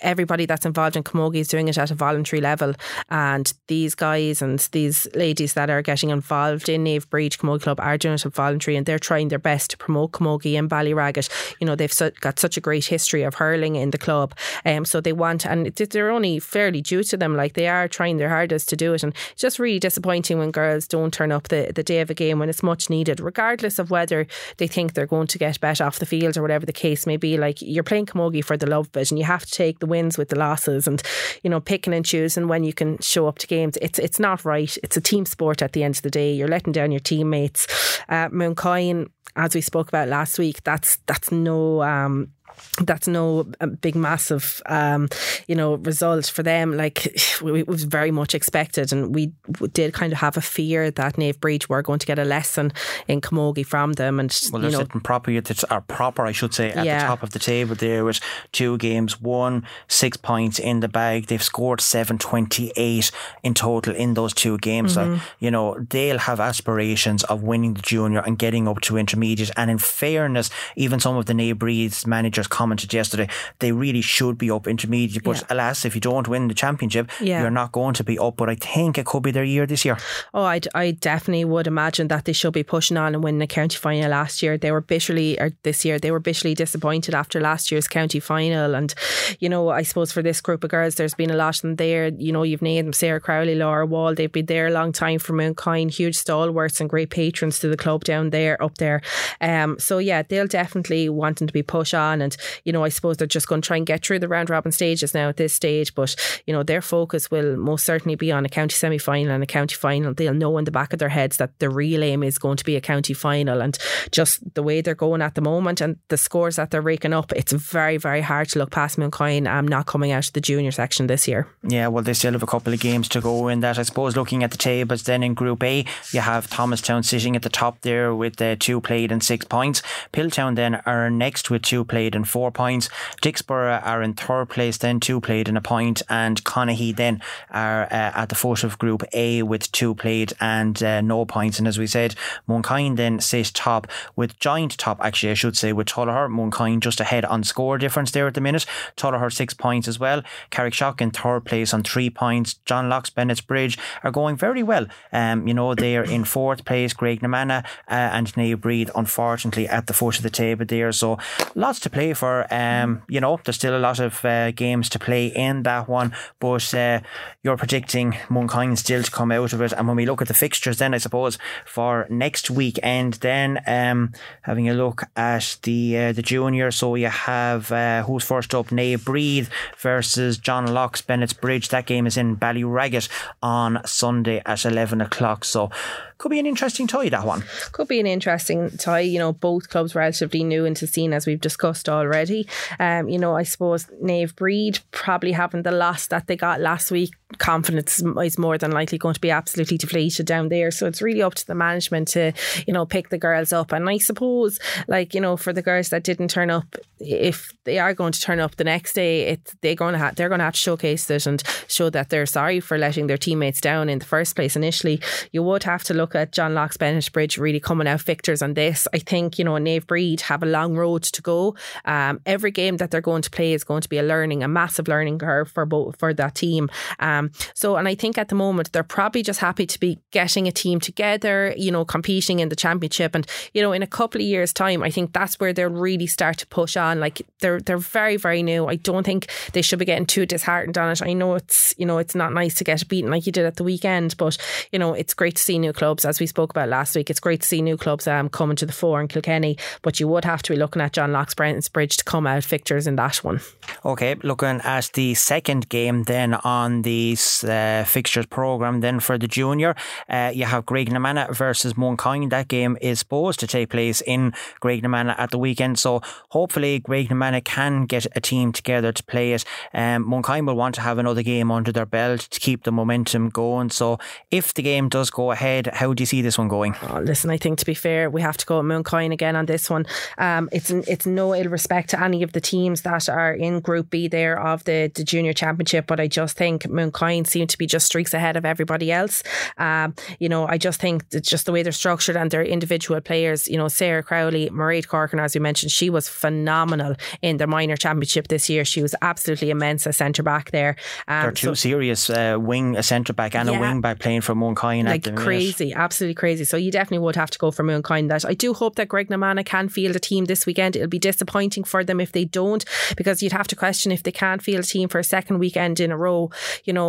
everybody 0.00 0.46
that's 0.46 0.66
involved 0.66 0.96
in 0.96 1.02
camogie 1.02 1.36
is 1.36 1.48
doing 1.48 1.68
it 1.68 1.78
at 1.78 1.90
a 1.90 1.94
voluntary 1.94 2.40
level. 2.40 2.74
And 3.10 3.52
these 3.68 3.94
guys 3.94 4.40
and 4.40 4.58
these 4.72 5.06
ladies 5.14 5.54
that 5.54 5.70
are 5.70 5.82
getting 5.82 6.10
involved 6.10 6.68
in 6.68 6.84
Naomh 6.84 7.06
Bríd 7.06 7.36
Camogie 7.36 7.62
Club 7.62 7.80
are 7.80 7.98
doing 7.98 8.14
it 8.14 8.24
at 8.24 8.34
voluntary 8.34 8.76
and 8.76 8.86
they're 8.86 8.98
trying 8.98 9.28
their 9.28 9.38
best 9.38 9.72
to 9.72 9.76
promote 9.76 10.12
camogie 10.12 10.54
in 10.54 10.68
Ballyragget 10.68 11.28
you 11.60 11.66
know 11.66 11.74
they've 11.74 11.92
got 12.20 12.38
such 12.38 12.56
a 12.56 12.60
great 12.60 12.86
history 12.86 13.22
of 13.22 13.34
hurling 13.34 13.76
in 13.76 13.90
the 13.90 13.98
club. 13.98 14.34
Um, 14.64 14.84
so 14.84 15.00
they 15.00 15.12
want 15.12 15.44
and 15.44 15.66
they're 15.66 16.10
only 16.10 16.38
fairly 16.38 16.80
due 16.80 17.02
to 17.04 17.16
them 17.16 17.36
like 17.36 17.54
they 17.54 17.68
are 17.68 17.88
trying 17.88 18.16
their 18.16 18.28
hardest 18.28 18.68
to 18.70 18.76
do 18.76 18.94
it. 18.94 19.02
And 19.02 19.14
it's 19.32 19.42
just 19.42 19.58
really 19.58 19.78
disappointing 19.78 20.38
when 20.38 20.50
girls 20.50 20.86
don't 20.86 21.12
turn 21.12 21.32
up 21.32 21.48
the, 21.48 21.72
the 21.74 21.82
day 21.82 22.00
of 22.00 22.10
a 22.10 22.14
game 22.14 22.38
when 22.38 22.48
it's 22.48 22.62
much 22.62 22.88
needed 22.88 23.20
regardless 23.20 23.78
of 23.78 23.90
whether 23.90 24.26
they 24.56 24.66
think 24.66 24.94
they're 24.94 25.06
going 25.06 25.26
to 25.26 25.38
get 25.38 25.60
bet 25.60 25.80
off 25.80 25.98
the 25.98 26.06
field 26.06 26.36
or 26.36 26.42
whatever 26.42 26.64
the 26.64 26.72
case 26.72 26.85
may 27.06 27.16
be 27.16 27.36
like 27.36 27.60
you're 27.60 27.84
playing 27.84 28.06
camogie 28.06 28.44
for 28.44 28.56
the 28.56 28.66
love 28.66 28.88
it 28.94 29.10
and 29.10 29.18
you 29.18 29.24
have 29.24 29.44
to 29.44 29.50
take 29.50 29.76
take 29.76 29.80
the 29.80 29.86
wins 29.86 30.18
with 30.18 30.28
the 30.28 30.38
losses 30.38 30.86
and, 30.86 31.02
you 31.42 31.50
know, 31.50 31.60
picking 31.60 31.94
and 31.94 32.04
choosing 32.04 32.48
when 32.48 32.64
you 32.64 32.72
can 32.72 32.98
show 32.98 33.26
up 33.26 33.38
to 33.38 33.46
games. 33.46 33.78
It's 33.82 33.98
it's 33.98 34.20
not 34.20 34.44
right. 34.44 34.76
It's 34.82 34.96
a 34.96 35.00
team 35.00 35.26
sport 35.26 35.62
at 35.62 35.72
the 35.72 35.82
end 35.82 35.96
of 35.96 36.02
the 36.02 36.10
day. 36.10 36.32
You're 36.32 36.48
letting 36.48 36.72
down 36.72 36.92
your 36.92 37.00
teammates. 37.00 37.66
Uh, 38.08 38.28
Mooncoin, 38.28 39.08
as 39.34 39.54
we 39.54 39.60
spoke 39.60 39.88
about 39.88 40.08
last 40.08 40.38
week, 40.38 40.62
that's 40.64 40.98
that's 41.06 41.30
no 41.30 41.82
um, 41.82 42.32
that's 42.82 43.08
no 43.08 43.44
big 43.80 43.94
massive 43.94 44.62
um, 44.66 45.08
you 45.46 45.54
know 45.54 45.74
result 45.76 46.26
for 46.26 46.42
them 46.42 46.76
like 46.76 47.06
it 47.06 47.68
was 47.68 47.84
very 47.84 48.10
much 48.10 48.34
expected 48.34 48.92
and 48.92 49.14
we 49.14 49.32
did 49.72 49.94
kind 49.94 50.12
of 50.12 50.18
have 50.18 50.36
a 50.36 50.40
fear 50.40 50.90
that 50.90 51.16
Naomh 51.16 51.34
Bríd 51.38 51.68
were 51.68 51.82
going 51.82 51.98
to 51.98 52.06
get 52.06 52.18
a 52.18 52.24
lesson 52.24 52.72
in 53.08 53.20
camogie 53.20 53.64
from 53.64 53.94
them 53.94 54.20
and 54.20 54.38
well 54.52 54.60
they're 54.60 54.70
you 54.70 54.76
know, 54.76 54.82
sitting 54.84 55.00
proper 55.00 55.30
at 55.30 55.44
the, 55.46 55.66
or 55.70 55.80
proper 55.82 56.26
I 56.26 56.32
should 56.32 56.54
say 56.54 56.70
at 56.72 56.84
yeah. 56.84 57.00
the 57.00 57.06
top 57.06 57.22
of 57.22 57.30
the 57.30 57.38
table 57.38 57.74
there 57.74 58.04
with 58.04 58.20
two 58.52 58.78
games 58.78 59.20
one 59.20 59.66
six 59.88 60.16
points 60.16 60.58
in 60.58 60.80
the 60.80 60.88
bag 60.88 61.26
they've 61.26 61.42
scored 61.42 61.80
728 61.80 63.10
in 63.42 63.54
total 63.54 63.94
in 63.94 64.14
those 64.14 64.34
two 64.34 64.58
games 64.58 64.96
mm-hmm. 64.96 65.16
so 65.16 65.22
you 65.38 65.50
know 65.50 65.78
they'll 65.90 66.18
have 66.18 66.40
aspirations 66.40 67.24
of 67.24 67.42
winning 67.42 67.74
the 67.74 67.82
junior 67.82 68.20
and 68.20 68.38
getting 68.38 68.68
up 68.68 68.80
to 68.80 68.96
intermediate 68.96 69.50
and 69.56 69.70
in 69.70 69.78
fairness 69.78 70.50
even 70.76 71.00
some 71.00 71.16
of 71.16 71.26
the 71.26 71.32
Naomh 71.32 71.54
Bríd's 71.54 72.06
managers 72.06 72.45
commented 72.46 72.92
yesterday, 72.92 73.28
they 73.58 73.72
really 73.72 74.00
should 74.00 74.38
be 74.38 74.50
up 74.50 74.66
intermediate. 74.66 75.24
But 75.24 75.38
yeah. 75.38 75.46
alas, 75.50 75.84
if 75.84 75.94
you 75.94 76.00
don't 76.00 76.28
win 76.28 76.48
the 76.48 76.54
championship, 76.54 77.10
yeah. 77.20 77.40
you're 77.40 77.50
not 77.50 77.72
going 77.72 77.94
to 77.94 78.04
be 78.04 78.18
up. 78.18 78.36
But 78.36 78.50
I 78.50 78.54
think 78.54 78.98
it 78.98 79.06
could 79.06 79.22
be 79.22 79.30
their 79.30 79.44
year 79.44 79.66
this 79.66 79.84
year. 79.84 79.98
Oh, 80.34 80.42
I, 80.42 80.60
I 80.74 80.90
definitely 80.92 81.44
would 81.44 81.66
imagine 81.66 82.08
that 82.08 82.24
they 82.24 82.32
should 82.32 82.52
be 82.52 82.62
pushing 82.62 82.96
on 82.96 83.14
and 83.14 83.22
winning 83.22 83.38
the 83.38 83.46
county 83.46 83.76
final 83.76 84.10
last 84.10 84.42
year. 84.42 84.58
They 84.58 84.72
were 84.72 84.80
bitterly, 84.80 85.38
or 85.40 85.50
this 85.62 85.84
year, 85.84 85.98
they 85.98 86.10
were 86.10 86.20
bitterly 86.20 86.54
disappointed 86.54 87.14
after 87.14 87.40
last 87.40 87.70
year's 87.70 87.88
county 87.88 88.20
final. 88.20 88.74
And, 88.74 88.94
you 89.40 89.48
know, 89.48 89.68
I 89.70 89.82
suppose 89.82 90.12
for 90.12 90.22
this 90.22 90.40
group 90.40 90.64
of 90.64 90.70
girls, 90.70 90.96
there's 90.96 91.14
been 91.14 91.30
a 91.30 91.36
lot 91.36 91.56
of 91.56 91.62
them 91.62 91.76
there. 91.76 92.08
You 92.08 92.32
know, 92.32 92.42
you've 92.42 92.62
named 92.62 92.86
them 92.86 92.92
Sarah 92.92 93.20
Crowley, 93.20 93.54
Laura 93.54 93.86
Wall. 93.86 94.14
They've 94.14 94.30
been 94.30 94.46
there 94.46 94.66
a 94.66 94.72
long 94.72 94.92
time 94.92 95.18
for 95.18 95.32
Mooncoin, 95.32 95.90
huge 95.90 96.16
stalwarts 96.16 96.80
and 96.80 96.90
great 96.90 97.10
patrons 97.10 97.58
to 97.60 97.68
the 97.68 97.76
club 97.76 98.04
down 98.04 98.30
there, 98.30 98.62
up 98.62 98.78
there. 98.78 99.02
Um, 99.40 99.78
so, 99.78 99.98
yeah, 99.98 100.22
they'll 100.22 100.46
definitely 100.46 101.08
wanting 101.08 101.46
to 101.46 101.52
be 101.52 101.62
push 101.62 101.94
on. 101.94 102.20
And 102.20 102.35
you 102.64 102.72
know, 102.72 102.84
I 102.84 102.88
suppose 102.88 103.16
they're 103.16 103.26
just 103.26 103.48
going 103.48 103.62
to 103.62 103.66
try 103.66 103.76
and 103.76 103.86
get 103.86 104.04
through 104.04 104.18
the 104.18 104.28
round 104.28 104.50
robin 104.50 104.72
stages 104.72 105.14
now 105.14 105.28
at 105.28 105.36
this 105.36 105.54
stage. 105.54 105.94
But, 105.94 106.14
you 106.46 106.52
know, 106.52 106.62
their 106.62 106.82
focus 106.82 107.30
will 107.30 107.56
most 107.56 107.84
certainly 107.84 108.16
be 108.16 108.32
on 108.32 108.44
a 108.44 108.48
county 108.48 108.74
semi 108.74 108.98
final 108.98 109.32
and 109.32 109.42
a 109.42 109.46
county 109.46 109.74
final. 109.76 110.14
They'll 110.14 110.34
know 110.34 110.58
in 110.58 110.64
the 110.64 110.70
back 110.70 110.92
of 110.92 110.98
their 110.98 111.08
heads 111.08 111.36
that 111.38 111.58
the 111.58 111.70
real 111.70 112.02
aim 112.02 112.22
is 112.22 112.38
going 112.38 112.56
to 112.56 112.64
be 112.64 112.76
a 112.76 112.80
county 112.80 113.14
final. 113.14 113.60
And 113.60 113.78
just 114.10 114.54
the 114.54 114.62
way 114.62 114.80
they're 114.80 114.94
going 114.94 115.22
at 115.22 115.34
the 115.34 115.40
moment 115.40 115.80
and 115.80 115.98
the 116.08 116.16
scores 116.16 116.56
that 116.56 116.70
they're 116.70 116.80
raking 116.80 117.12
up, 117.12 117.32
it's 117.32 117.52
very, 117.52 117.96
very 117.96 118.20
hard 118.20 118.48
to 118.50 118.58
look 118.58 118.70
past 118.70 118.98
Mooncoin. 118.98 119.48
I'm 119.48 119.68
not 119.68 119.86
coming 119.86 120.12
out 120.12 120.26
of 120.26 120.32
the 120.32 120.40
junior 120.40 120.70
section 120.70 121.06
this 121.06 121.26
year. 121.28 121.48
Yeah, 121.62 121.88
well, 121.88 122.02
they 122.02 122.14
still 122.14 122.32
have 122.32 122.42
a 122.42 122.46
couple 122.46 122.72
of 122.72 122.80
games 122.80 123.08
to 123.10 123.20
go 123.20 123.48
in 123.48 123.60
that. 123.60 123.78
I 123.78 123.82
suppose 123.82 124.16
looking 124.16 124.42
at 124.42 124.50
the 124.50 124.56
tables, 124.56 125.04
then 125.04 125.22
in 125.22 125.34
Group 125.34 125.62
A, 125.62 125.84
you 126.12 126.20
have 126.20 126.48
Thomastown 126.48 127.02
sitting 127.02 127.36
at 127.36 127.42
the 127.42 127.48
top 127.48 127.80
there 127.82 128.14
with 128.14 128.40
uh, 128.40 128.56
two 128.58 128.80
played 128.80 129.12
and 129.12 129.22
six 129.22 129.44
points. 129.44 129.82
Piltown 130.12 130.56
then 130.56 130.76
are 130.86 131.10
next 131.10 131.50
with 131.50 131.62
two 131.62 131.84
played 131.84 132.14
and 132.14 132.25
four 132.26 132.50
points. 132.50 132.88
Dicksboro 133.22 133.84
are 133.84 134.02
in 134.02 134.14
third 134.14 134.48
place, 134.48 134.78
then 134.78 135.00
two 135.00 135.20
played 135.20 135.48
and 135.48 135.56
a 135.56 135.60
point, 135.60 136.02
and 136.08 136.42
Conahy 136.44 136.94
then 136.94 137.22
are 137.50 137.84
uh, 137.84 138.12
at 138.14 138.28
the 138.28 138.34
foot 138.34 138.64
of 138.64 138.78
Group 138.78 139.02
A 139.12 139.42
with 139.42 139.70
two 139.72 139.94
played 139.94 140.32
and 140.40 140.82
uh, 140.82 141.00
no 141.00 141.24
points. 141.24 141.58
And 141.58 141.68
as 141.68 141.78
we 141.78 141.86
said, 141.86 142.14
Mooncoin 142.48 142.96
then 142.96 143.20
sits 143.20 143.50
top 143.50 143.86
with 144.14 144.38
joint 144.38 144.76
top, 144.78 144.98
actually, 145.02 145.30
I 145.30 145.34
should 145.34 145.56
say, 145.56 145.72
with 145.72 145.88
Tullogher. 145.88 146.28
Mooncoin 146.28 146.80
just 146.80 147.00
ahead 147.00 147.24
on 147.24 147.44
score 147.44 147.78
difference 147.78 148.10
there 148.10 148.26
at 148.26 148.34
the 148.34 148.40
minute. 148.40 148.66
Tullogher 148.96 149.32
six 149.32 149.54
points 149.54 149.88
as 149.88 149.98
well. 149.98 150.22
Carrickshock 150.50 151.00
in 151.00 151.10
third 151.10 151.44
place 151.44 151.72
on 151.72 151.82
three 151.82 152.10
points. 152.10 152.54
John 152.64 152.88
Locke's 152.88 153.10
Bennett's 153.10 153.40
Bridge 153.40 153.78
are 154.02 154.10
going 154.10 154.36
very 154.36 154.62
well. 154.62 154.86
Um, 155.12 155.46
you 155.46 155.54
know, 155.54 155.74
they 155.74 155.96
are 155.96 156.04
in 156.04 156.24
fourth 156.24 156.64
place. 156.64 156.94
Graiguenamanagh 156.94 157.64
uh, 157.64 157.66
and 157.88 158.32
Naomh 158.34 158.56
Bríd, 158.56 158.90
unfortunately, 158.94 159.68
at 159.68 159.86
the 159.86 159.92
foot 159.92 160.16
of 160.16 160.22
the 160.22 160.30
table 160.30 160.64
there. 160.64 160.92
So 160.92 161.18
lots 161.54 161.80
to 161.80 161.90
play 161.90 162.14
for. 162.16 162.46
Um, 162.52 163.02
you 163.08 163.20
know, 163.20 163.38
there's 163.44 163.56
still 163.56 163.76
a 163.76 163.78
lot 163.78 164.00
of 164.00 164.24
uh, 164.24 164.50
games 164.50 164.88
to 164.90 164.98
play 164.98 165.26
in 165.26 165.62
that 165.62 165.88
one, 165.88 166.12
but 166.40 166.74
uh, 166.74 167.00
you're 167.42 167.56
predicting 167.56 168.12
Mooncoin 168.28 168.76
still 168.76 169.02
to 169.02 169.10
come 169.10 169.30
out 169.32 169.52
of 169.52 169.60
it. 169.60 169.72
And 169.72 169.86
when 169.86 169.96
we 169.96 170.06
look 170.06 170.22
at 170.22 170.28
the 170.28 170.34
fixtures, 170.34 170.78
then 170.78 170.94
I 170.94 170.98
suppose 170.98 171.38
for 171.64 172.06
next 172.10 172.50
weekend, 172.50 173.14
then 173.14 173.60
um, 173.66 174.12
having 174.42 174.68
a 174.68 174.74
look 174.74 175.02
at 175.16 175.58
the 175.62 175.98
uh, 175.98 176.12
the 176.12 176.22
junior, 176.22 176.70
so 176.70 176.94
you 176.94 177.08
have 177.08 177.70
uh, 177.70 178.02
who's 178.02 178.24
first 178.24 178.54
up, 178.54 178.68
Naomh 178.68 178.98
Bríd 178.98 179.48
versus 179.78 180.38
John 180.38 180.66
Locke's 180.66 181.02
Bennett's 181.02 181.32
Bridge. 181.32 181.68
That 181.68 181.86
game 181.86 182.06
is 182.06 182.16
in 182.16 182.36
Ballyragget 182.36 183.08
on 183.42 183.80
Sunday 183.84 184.42
at 184.46 184.64
eleven 184.64 185.00
o'clock. 185.00 185.44
So 185.44 185.70
could 186.18 186.30
be 186.30 186.38
an 186.38 186.46
interesting 186.46 186.86
tie, 186.86 187.08
that 187.10 187.26
one. 187.26 187.44
Could 187.72 187.88
be 187.88 188.00
an 188.00 188.06
interesting 188.06 188.70
tie. 188.78 189.00
You 189.00 189.18
know, 189.18 189.32
both 189.32 189.68
clubs 189.68 189.94
relatively 189.94 190.44
new 190.44 190.64
into 190.64 190.86
scene, 190.86 191.12
as 191.12 191.26
we've 191.26 191.40
discussed 191.40 191.88
already. 191.88 192.48
Um, 192.78 193.08
you 193.08 193.18
know, 193.18 193.36
I 193.36 193.42
suppose 193.42 193.86
Naomh 194.02 194.32
Bríd 194.34 194.80
probably 194.92 195.32
having 195.32 195.62
the 195.62 195.72
loss 195.72 196.06
that 196.08 196.26
they 196.26 196.36
got 196.36 196.60
last 196.60 196.90
week 196.90 197.14
confidence 197.38 198.00
is 198.00 198.38
more 198.38 198.56
than 198.56 198.70
likely 198.70 198.98
going 198.98 199.14
to 199.14 199.20
be 199.20 199.30
absolutely 199.30 199.76
deflated 199.76 200.26
down 200.26 200.48
there. 200.48 200.70
So 200.70 200.86
it's 200.86 201.02
really 201.02 201.22
up 201.22 201.34
to 201.34 201.46
the 201.46 201.54
management 201.54 202.08
to, 202.08 202.32
you 202.66 202.72
know, 202.72 202.86
pick 202.86 203.08
the 203.08 203.18
girls 203.18 203.52
up. 203.52 203.72
And 203.72 203.88
I 203.88 203.98
suppose, 203.98 204.60
like, 204.86 205.12
you 205.12 205.20
know, 205.20 205.36
for 205.36 205.52
the 205.52 205.62
girls 205.62 205.88
that 205.88 206.04
didn't 206.04 206.28
turn 206.28 206.50
up, 206.50 206.76
if 207.00 207.52
they 207.64 207.78
are 207.78 207.94
going 207.94 208.12
to 208.12 208.20
turn 208.20 208.38
up 208.38 208.56
the 208.56 208.64
next 208.64 208.92
day, 208.92 209.28
it, 209.28 209.54
they're 209.60 209.74
going 209.74 209.92
to 209.92 209.98
have, 209.98 210.14
they're 210.14 210.28
going 210.28 210.38
to 210.38 210.44
have 210.44 210.54
to 210.54 210.60
showcase 210.60 211.10
it 211.10 211.26
and 211.26 211.42
show 211.66 211.90
that 211.90 212.10
they're 212.10 212.26
sorry 212.26 212.60
for 212.60 212.78
letting 212.78 213.08
their 213.08 213.18
teammates 213.18 213.60
down 213.60 213.88
in 213.88 213.98
the 213.98 214.04
first 214.04 214.36
place. 214.36 214.54
Initially, 214.54 215.00
you 215.32 215.42
would 215.42 215.64
have 215.64 215.82
to 215.84 215.94
look 215.94 216.14
at 216.14 216.32
John 216.32 216.54
Locke's 216.54 216.76
Bennett 216.76 217.12
Bridge 217.12 217.38
really 217.38 217.60
coming 217.60 217.88
out 217.88 218.02
victors 218.02 218.40
on 218.40 218.54
this. 218.54 218.86
I 218.94 218.98
think, 218.98 219.38
you 219.38 219.44
know, 219.44 219.54
Naomh 219.54 219.84
Bríd 219.84 220.20
have 220.22 220.44
a 220.44 220.46
long 220.46 220.76
road 220.76 221.02
to 221.02 221.22
go. 221.22 221.56
Um, 221.84 222.20
every 222.24 222.52
game 222.52 222.76
that 222.76 222.92
they're 222.92 223.00
going 223.00 223.22
to 223.22 223.30
play 223.30 223.52
is 223.52 223.64
going 223.64 223.82
to 223.82 223.88
be 223.88 223.98
a 223.98 224.02
learning, 224.02 224.44
a 224.44 224.48
massive 224.48 224.86
learning 224.86 225.18
curve 225.18 225.50
for 225.50 225.66
both 225.66 225.98
for 225.98 226.14
that 226.14 226.36
team. 226.36 226.70
Um, 227.00 227.15
so, 227.54 227.76
and 227.76 227.88
I 227.88 227.94
think 227.94 228.18
at 228.18 228.28
the 228.28 228.34
moment 228.34 228.72
they're 228.72 228.82
probably 228.82 229.22
just 229.22 229.40
happy 229.40 229.66
to 229.66 229.80
be 229.80 229.98
getting 230.10 230.46
a 230.46 230.52
team 230.52 230.80
together, 230.80 231.54
you 231.56 231.70
know, 231.70 231.84
competing 231.84 232.40
in 232.40 232.48
the 232.48 232.56
championship, 232.56 233.14
and 233.14 233.26
you 233.54 233.62
know, 233.62 233.72
in 233.72 233.82
a 233.82 233.86
couple 233.86 234.20
of 234.20 234.26
years' 234.26 234.52
time, 234.52 234.82
I 234.82 234.90
think 234.90 235.12
that's 235.12 235.38
where 235.40 235.52
they'll 235.52 235.68
really 235.70 236.06
start 236.06 236.38
to 236.38 236.46
push 236.46 236.76
on. 236.76 237.00
Like 237.00 237.22
they're 237.40 237.60
they're 237.60 237.78
very 237.78 238.16
very 238.16 238.42
new. 238.42 238.66
I 238.66 238.76
don't 238.76 239.04
think 239.04 239.28
they 239.52 239.62
should 239.62 239.78
be 239.78 239.84
getting 239.84 240.06
too 240.06 240.26
disheartened 240.26 240.78
on 240.78 240.90
it. 240.90 241.02
I 241.02 241.12
know 241.12 241.34
it's 241.34 241.74
you 241.76 241.86
know 241.86 241.98
it's 241.98 242.14
not 242.14 242.32
nice 242.32 242.54
to 242.54 242.64
get 242.64 242.86
beaten 242.88 243.10
like 243.10 243.26
you 243.26 243.32
did 243.32 243.46
at 243.46 243.56
the 243.56 243.64
weekend, 243.64 244.16
but 244.16 244.36
you 244.72 244.78
know 244.78 244.92
it's 244.94 245.14
great 245.14 245.36
to 245.36 245.42
see 245.42 245.58
new 245.58 245.72
clubs 245.72 246.04
as 246.04 246.20
we 246.20 246.26
spoke 246.26 246.50
about 246.50 246.68
last 246.68 246.96
week. 246.96 247.10
It's 247.10 247.20
great 247.20 247.42
to 247.42 247.48
see 247.48 247.62
new 247.62 247.76
clubs 247.76 248.06
um, 248.06 248.28
coming 248.28 248.56
to 248.56 248.66
the 248.66 248.72
fore 248.72 249.00
in 249.00 249.08
Kilkenny, 249.08 249.56
but 249.82 250.00
you 250.00 250.08
would 250.08 250.24
have 250.24 250.42
to 250.42 250.52
be 250.52 250.58
looking 250.58 250.82
at 250.82 250.92
John 250.92 251.12
Locke's 251.12 251.34
Bridge 251.34 251.96
to 251.96 252.04
come 252.04 252.26
out 252.26 252.44
victors 252.44 252.86
in 252.86 252.96
that 252.96 253.16
one. 253.24 253.40
Okay, 253.84 254.14
looking 254.22 254.60
at 254.62 254.90
the 254.94 255.14
second 255.14 255.68
game 255.68 256.04
then 256.04 256.34
on 256.34 256.82
the 256.82 257.05
uh, 257.44 257.84
fixtures 257.86 258.26
program 258.26 258.80
then 258.80 259.00
for 259.00 259.18
the 259.18 259.28
junior, 259.28 259.74
uh, 260.08 260.30
you 260.34 260.44
have 260.44 260.64
Graiguenamanagh 260.66 261.36
versus 261.36 261.74
Mooncoin. 261.74 262.30
That 262.30 262.48
game 262.48 262.76
is 262.80 262.98
supposed 262.98 263.40
to 263.40 263.46
take 263.46 263.70
place 263.70 264.00
in 264.00 264.32
Graiguenamanagh 264.62 265.18
at 265.18 265.30
the 265.30 265.38
weekend, 265.38 265.78
so 265.78 266.00
hopefully 266.30 266.80
Graiguenamanagh 266.80 267.44
can 267.44 267.86
get 267.86 268.06
a 268.16 268.20
team 268.20 268.52
together 268.52 268.92
to 268.92 269.02
play 269.04 269.32
it. 269.32 269.44
Um, 269.72 270.04
Mooncoin 270.04 270.46
will 270.46 270.56
want 270.56 270.74
to 270.76 270.80
have 270.80 270.98
another 270.98 271.22
game 271.22 271.50
under 271.50 271.72
their 271.72 271.86
belt 271.86 272.20
to 272.20 272.40
keep 272.40 272.64
the 272.64 272.72
momentum 272.72 273.28
going. 273.30 273.70
So 273.70 273.98
if 274.30 274.54
the 274.54 274.62
game 274.62 274.88
does 274.88 275.10
go 275.10 275.30
ahead, 275.30 275.68
how 275.74 275.92
do 275.92 276.02
you 276.02 276.06
see 276.06 276.22
this 276.22 276.38
one 276.38 276.48
going? 276.48 276.74
Oh, 276.88 277.00
listen, 277.00 277.30
I 277.30 277.36
think 277.36 277.58
to 277.58 277.66
be 277.66 277.74
fair, 277.74 278.10
we 278.10 278.22
have 278.22 278.36
to 278.38 278.46
go 278.46 278.62
Mooncoin 278.62 279.12
again 279.12 279.36
on 279.36 279.46
this 279.46 279.70
one. 279.70 279.86
Um, 280.18 280.48
it's 280.52 280.70
it's 280.70 281.06
no 281.06 281.34
ill 281.34 281.48
respect 281.48 281.90
to 281.90 282.02
any 282.02 282.22
of 282.22 282.32
the 282.32 282.40
teams 282.40 282.82
that 282.82 283.08
are 283.08 283.32
in 283.32 283.60
Group 283.60 283.90
B 283.90 284.08
there 284.08 284.40
of 284.40 284.64
the, 284.64 284.90
the 284.94 285.04
junior 285.04 285.32
championship, 285.32 285.86
but 285.86 286.00
I 286.00 286.08
just 286.08 286.36
think 286.36 286.64
Mooncoin 286.96 287.26
seem 287.26 287.46
to 287.46 287.58
be 287.58 287.66
just 287.66 287.86
streaks 287.86 288.14
ahead 288.14 288.36
of 288.36 288.44
everybody 288.44 288.90
else. 288.92 289.22
Um, 289.58 289.94
you 290.18 290.28
know, 290.28 290.46
I 290.46 290.58
just 290.58 290.80
think 290.80 291.04
it's 291.12 291.28
just 291.28 291.46
the 291.46 291.52
way 291.52 291.62
they're 291.62 291.72
structured 291.72 292.16
and 292.16 292.30
their 292.30 292.44
individual 292.44 293.00
players. 293.00 293.48
You 293.48 293.56
know, 293.56 293.68
Sarah 293.68 294.02
Crowley, 294.02 294.50
Mairead 294.50 294.88
Corcoran, 294.88 295.22
as 295.22 295.34
we 295.34 295.40
mentioned, 295.40 295.72
she 295.72 295.90
was 295.90 296.08
phenomenal 296.08 296.94
in 297.22 297.36
the 297.36 297.46
minor 297.46 297.76
championship 297.76 298.28
this 298.28 298.48
year. 298.48 298.64
She 298.64 298.82
was 298.82 298.94
absolutely 299.02 299.50
immense 299.50 299.86
as 299.86 299.96
centre 299.96 300.22
back 300.22 300.50
there. 300.50 300.76
Um, 301.08 301.22
They're 301.22 301.32
two 301.32 301.46
so, 301.48 301.54
serious 301.54 302.10
uh, 302.10 302.36
wing, 302.38 302.76
a 302.76 302.82
centre 302.82 303.12
back 303.12 303.34
and 303.34 303.48
yeah, 303.48 303.58
a 303.58 303.60
wing 303.60 303.80
back 303.80 303.98
playing 303.98 304.22
for 304.22 304.34
Mooncoin. 304.34 304.84
Like 304.84 305.14
crazy, 305.16 305.66
minute. 305.66 305.78
absolutely 305.78 306.14
crazy. 306.14 306.44
So 306.44 306.56
you 306.56 306.70
definitely 306.70 307.04
would 307.04 307.16
have 307.16 307.30
to 307.30 307.38
go 307.38 307.50
for 307.50 307.64
Mooncoin. 307.64 308.08
That 308.08 308.24
I 308.24 308.34
do 308.34 308.54
hope 308.54 308.76
that 308.76 308.88
Graiguenamanagh 308.88 309.46
can 309.46 309.68
field 309.68 309.96
a 309.96 309.98
team 309.98 310.26
this 310.26 310.46
weekend. 310.46 310.76
It'll 310.76 310.88
be 310.88 310.98
disappointing 310.98 311.64
for 311.64 311.84
them 311.84 312.00
if 312.00 312.12
they 312.12 312.24
don't, 312.24 312.64
because 312.96 313.22
you'd 313.22 313.32
have 313.32 313.48
to 313.48 313.56
question 313.56 313.92
if 313.92 314.02
they 314.02 314.12
can't 314.12 314.42
field 314.42 314.64
a 314.64 314.66
team 314.66 314.88
for 314.88 314.98
a 314.98 315.04
second 315.04 315.38
weekend 315.38 315.80
in 315.80 315.90
a 315.90 315.96
row. 315.96 316.30
You 316.64 316.72
know 316.72 316.85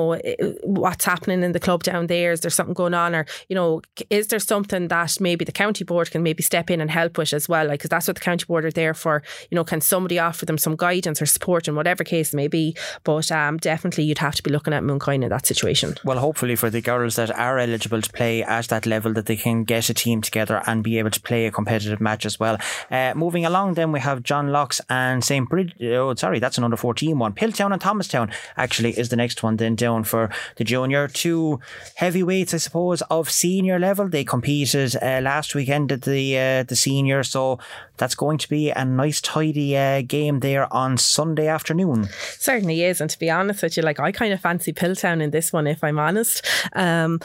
what's 0.64 1.06
happening 1.06 1.44
in 1.44 1.52
the 1.52 1.60
club 1.60 1.84
down 1.84 2.08
there. 2.08 2.32
Is 2.32 2.42
there 2.42 2.52
something 2.52 2.74
going 2.74 2.94
on, 2.94 3.16
or 3.16 3.26
you 3.50 3.56
know, 3.56 3.82
is 4.10 4.28
there 4.28 4.40
something 4.40 4.88
that 4.88 5.18
maybe 5.20 5.46
the 5.46 5.52
county 5.52 5.84
board 5.84 6.12
can 6.12 6.24
maybe 6.24 6.44
step 6.44 6.70
in 6.70 6.82
and 6.82 6.92
help 6.92 7.18
with 7.18 7.34
as 7.34 7.50
well? 7.50 7.68
Like, 7.68 7.80
because 7.80 7.90
that's 7.90 8.08
what 8.08 8.16
the 8.16 8.22
county 8.22 8.46
board 8.46 8.66
are 8.66 8.72
there 8.72 8.94
for. 8.94 9.24
You 9.50 9.56
know, 9.56 9.64
can 9.64 9.82
somebody 9.82 10.20
offer 10.20 10.46
them 10.46 10.58
some 10.58 10.76
guidance 10.76 11.22
or 11.22 11.26
support 11.26 11.68
in 11.68 11.76
whatever 11.76 12.04
case 12.04 12.34
may 12.34 12.48
be? 12.48 12.76
But 13.04 13.32
um, 13.32 13.58
definitely, 13.58 14.06
you'd 14.06 14.18
have 14.20 14.36
to 14.36 14.44
be 14.44 14.52
looking 14.52 14.74
at 14.74 14.84
Mooncoin 14.84 15.24
in 15.24 15.30
that 15.30 15.46
situation. 15.46 15.96
Well, 16.04 16.20
hopefully 16.20 16.56
for 16.56 16.70
the 16.70 16.82
girls 16.82 17.16
that 17.16 17.32
are 17.32 17.58
eligible 17.58 18.02
to 18.02 18.12
play 18.12 18.44
at 18.44 18.68
that 18.68 18.86
level, 18.86 19.14
that 19.14 19.26
they 19.26 19.36
can 19.36 19.64
get 19.64 19.90
a 19.90 19.94
team 19.94 20.22
together 20.22 20.62
and 20.68 20.84
be 20.84 21.00
able 21.00 21.12
to 21.12 21.22
play 21.22 21.46
a 21.46 21.52
competitive 21.52 22.02
match 22.02 22.26
as 22.26 22.40
well. 22.40 22.58
Uh, 22.92 23.14
moving 23.16 23.46
along, 23.46 23.74
then 23.76 23.92
we 23.92 24.00
have 24.00 24.24
John 24.24 24.52
Locke's 24.52 24.82
and 24.90 25.24
St. 25.24 25.48
Bridge. 25.50 25.74
Oh, 25.82 26.14
sorry, 26.16 26.40
that's 26.40 26.58
an 26.58 26.64
under 26.64 26.78
14 26.78 27.18
one. 27.18 27.34
Piltown 27.34 27.72
and 27.72 27.82
Thomastown 27.82 28.32
actually 28.56 28.98
is 28.98 29.10
the 29.10 29.16
next 29.16 29.44
one 29.44 29.58
then 29.58 29.76
down 29.88 30.04
for 30.04 30.30
the 30.58 30.64
junior. 30.64 31.08
Two 31.08 31.60
heavyweights, 31.96 32.54
I 32.54 32.58
suppose, 32.58 33.02
of 33.10 33.30
senior 33.30 33.80
level. 33.80 34.08
They 34.10 34.24
competed 34.24 34.96
uh, 34.96 35.22
last 35.22 35.56
weekend 35.56 35.92
at 35.92 36.02
the 36.02 36.38
uh, 36.38 36.64
the 36.64 36.76
senior, 36.76 37.24
so 37.24 37.60
that's 37.98 38.16
going 38.16 38.38
to 38.38 38.50
be 38.50 38.70
a 38.70 38.86
nice, 38.86 39.20
tidy 39.22 39.76
uh, 39.76 40.02
game 40.02 40.40
there 40.40 40.72
on 40.74 40.98
Sunday 40.98 41.48
afternoon. 41.48 42.10
Certainly 42.38 42.84
is, 42.84 43.02
and 43.02 43.10
to 43.10 43.20
be 43.20 43.30
honest 43.30 43.64
with 43.64 43.76
you, 43.78 43.84
like 43.84 44.00
I 44.00 44.12
kind 44.12 44.34
of 44.34 44.40
fancy 44.42 44.74
Piltown 44.74 45.22
in 45.22 45.32
this 45.32 45.52
one, 45.52 45.68
if 45.68 45.84
I'm 45.84 46.00
honest. 46.00 46.46
Um, 46.74 47.20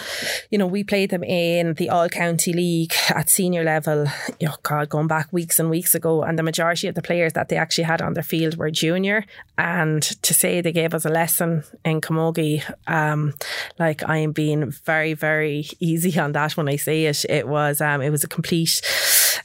you 0.51 0.59
know, 0.59 0.67
we 0.67 0.85
played 0.85 1.11
them 1.11 1.25
in 1.25 1.75
the 1.75 1.91
All 1.91 2.09
County 2.09 2.53
League 2.53 2.95
at 3.11 3.29
senior 3.29 3.65
level. 3.65 4.07
Oh 4.49 4.57
God, 4.63 4.89
going 4.89 5.09
back 5.09 5.33
weeks 5.33 5.59
and 5.59 5.71
weeks 5.71 5.95
ago, 5.95 6.23
and 6.23 6.39
the 6.39 6.43
majority 6.43 6.89
of 6.89 6.95
the 6.95 7.03
players 7.03 7.33
that 7.35 7.49
they 7.49 7.57
actually 7.57 7.85
had 7.85 8.03
on 8.03 8.15
their 8.15 8.23
field 8.23 8.57
were 8.57 8.71
junior. 8.71 9.25
And 9.59 10.03
to 10.23 10.35
say 10.35 10.61
they 10.61 10.73
gave 10.73 10.95
us 10.95 11.05
a 11.05 11.11
lesson 11.11 11.65
in 11.85 12.01
Camogie, 12.01 12.52
um, 12.87 13.35
like 13.79 14.07
I 14.09 14.19
am 14.19 14.33
being 14.33 14.71
very, 14.71 15.15
very 15.15 15.67
easy 15.81 16.19
on 16.19 16.33
that 16.33 16.57
when 16.57 16.69
I 16.69 16.77
say 16.77 17.07
it. 17.07 17.25
It 17.29 17.49
was, 17.49 17.81
um, 17.81 18.03
it 18.03 18.11
was 18.11 18.25
a 18.25 18.29
complete 18.29 18.81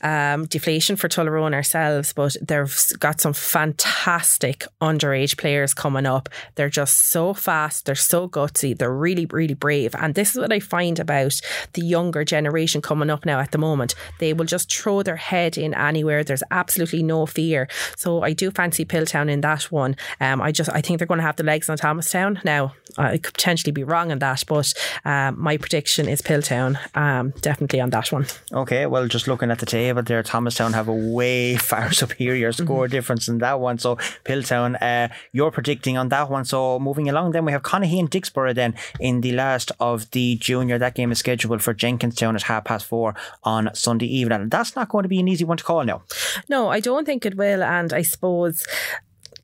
um, 0.01 0.46
deflation 0.46 0.96
for 0.96 1.08
Tullaroan 1.08 1.54
ourselves, 1.54 2.13
but 2.13 2.36
they've 2.42 2.75
got 3.00 3.22
some 3.22 3.34
fantastic 3.34 4.66
underage 4.82 5.38
players 5.38 5.74
coming 5.74 6.06
up. 6.06 6.30
They're 6.56 6.70
just 6.70 6.98
so 7.08 7.34
fast, 7.34 7.86
they're 7.86 7.96
so 7.96 8.27
gutsy, 8.27 8.77
they're 8.77 8.94
really, 8.94 9.25
really 9.25 9.54
brave. 9.54 9.96
And 10.00 10.16
this 10.16 10.32
is 10.32 10.39
what 10.39 10.54
I 10.54 10.60
find 10.60 11.00
about 11.00 11.39
the 11.74 11.82
younger 11.82 12.24
generation 12.24 12.82
coming 12.82 13.10
up 13.10 13.25
now 13.25 13.39
at 13.39 13.51
the 13.51 13.58
moment. 13.58 13.96
They 14.20 14.34
will 14.34 14.46
just 14.46 14.74
throw 14.74 15.04
their 15.04 15.16
head 15.16 15.58
in 15.58 15.74
anywhere. 15.74 16.24
There's 16.24 16.44
absolutely 16.51 17.04
no 17.04 17.25
fear. 17.25 17.68
So 17.96 18.22
I 18.24 18.34
do 18.34 18.51
fancy 18.51 18.86
Piltown 18.86 19.30
in 19.30 19.42
that 19.42 19.63
one. 19.72 19.96
Um, 20.20 20.42
I 20.42 20.51
just 20.51 20.70
I 20.70 20.82
think 20.82 21.00
they're 21.00 21.08
going 21.08 21.20
to 21.20 21.25
have 21.25 21.36
the 21.38 21.44
legs 21.44 21.70
on 21.70 21.77
Thomastown. 21.77 22.39
Now 22.44 22.74
I 22.98 23.18
could 23.18 23.34
potentially 23.34 23.72
be 23.72 23.84
wrong 23.84 24.12
on 24.12 24.20
that, 24.20 24.44
but 24.48 24.74
um, 25.06 25.39
my 25.39 25.58
prediction 25.58 26.08
is 26.08 26.22
Piltown 26.22 26.77
Um, 26.96 27.34
definitely 27.42 27.80
on 27.82 27.89
that 27.92 28.12
one. 28.12 28.25
Okay, 28.51 28.86
well, 28.86 29.08
just 29.08 29.27
looking 29.27 29.51
at 29.51 29.60
the 29.60 29.66
table 29.66 29.87
there, 29.94 30.24
Thomastown 30.24 30.74
have 30.74 30.88
a 30.88 30.94
way 30.94 31.56
far 31.72 31.91
superior 31.91 32.51
score 32.51 32.86
mm-hmm. 32.86 32.91
difference 32.91 33.27
in 33.27 33.39
that 33.39 33.60
one. 33.60 33.77
So 33.77 33.96
Piltown, 34.25 34.77
uh, 34.82 35.13
you're 35.32 35.51
predicting 35.51 35.98
on 35.98 36.10
that 36.10 36.29
one. 36.29 36.46
So 36.46 36.79
moving 36.79 37.10
along, 37.10 37.32
then 37.32 37.46
we 37.46 37.51
have 37.51 37.63
Conahy 37.63 38.00
and 38.00 38.10
Dicksboro 38.10 38.53
then 38.53 38.75
in 39.00 39.22
the 39.22 39.32
last 39.32 39.72
of 39.79 40.10
the 40.12 40.36
junior. 40.36 40.77
That 40.77 40.96
game 40.96 41.12
is 41.12 41.20
scheduled 41.20 41.62
for 41.62 41.74
Jenkinstown 41.74 42.36
at 42.36 42.44
half 42.44 42.65
past 42.65 42.86
four 42.86 43.15
on 43.44 43.70
Sunday 43.74 44.08
evening. 44.08 44.41
And 44.41 44.51
that's 44.51 44.75
not 44.75 44.89
going 44.89 45.03
to 45.03 45.10
be 45.10 45.20
an 45.20 45.27
easy 45.27 45.46
one 45.46 45.58
to 45.58 45.63
call 45.63 45.84
now. 45.84 46.03
No, 46.50 46.70
I 46.70 46.79
don't 46.79 47.06
think 47.06 47.25
it 47.25 47.36
will. 47.36 47.63
And 47.63 47.94
I 47.94 48.01
suppose 48.01 48.65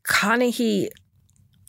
Conahy 0.08 0.90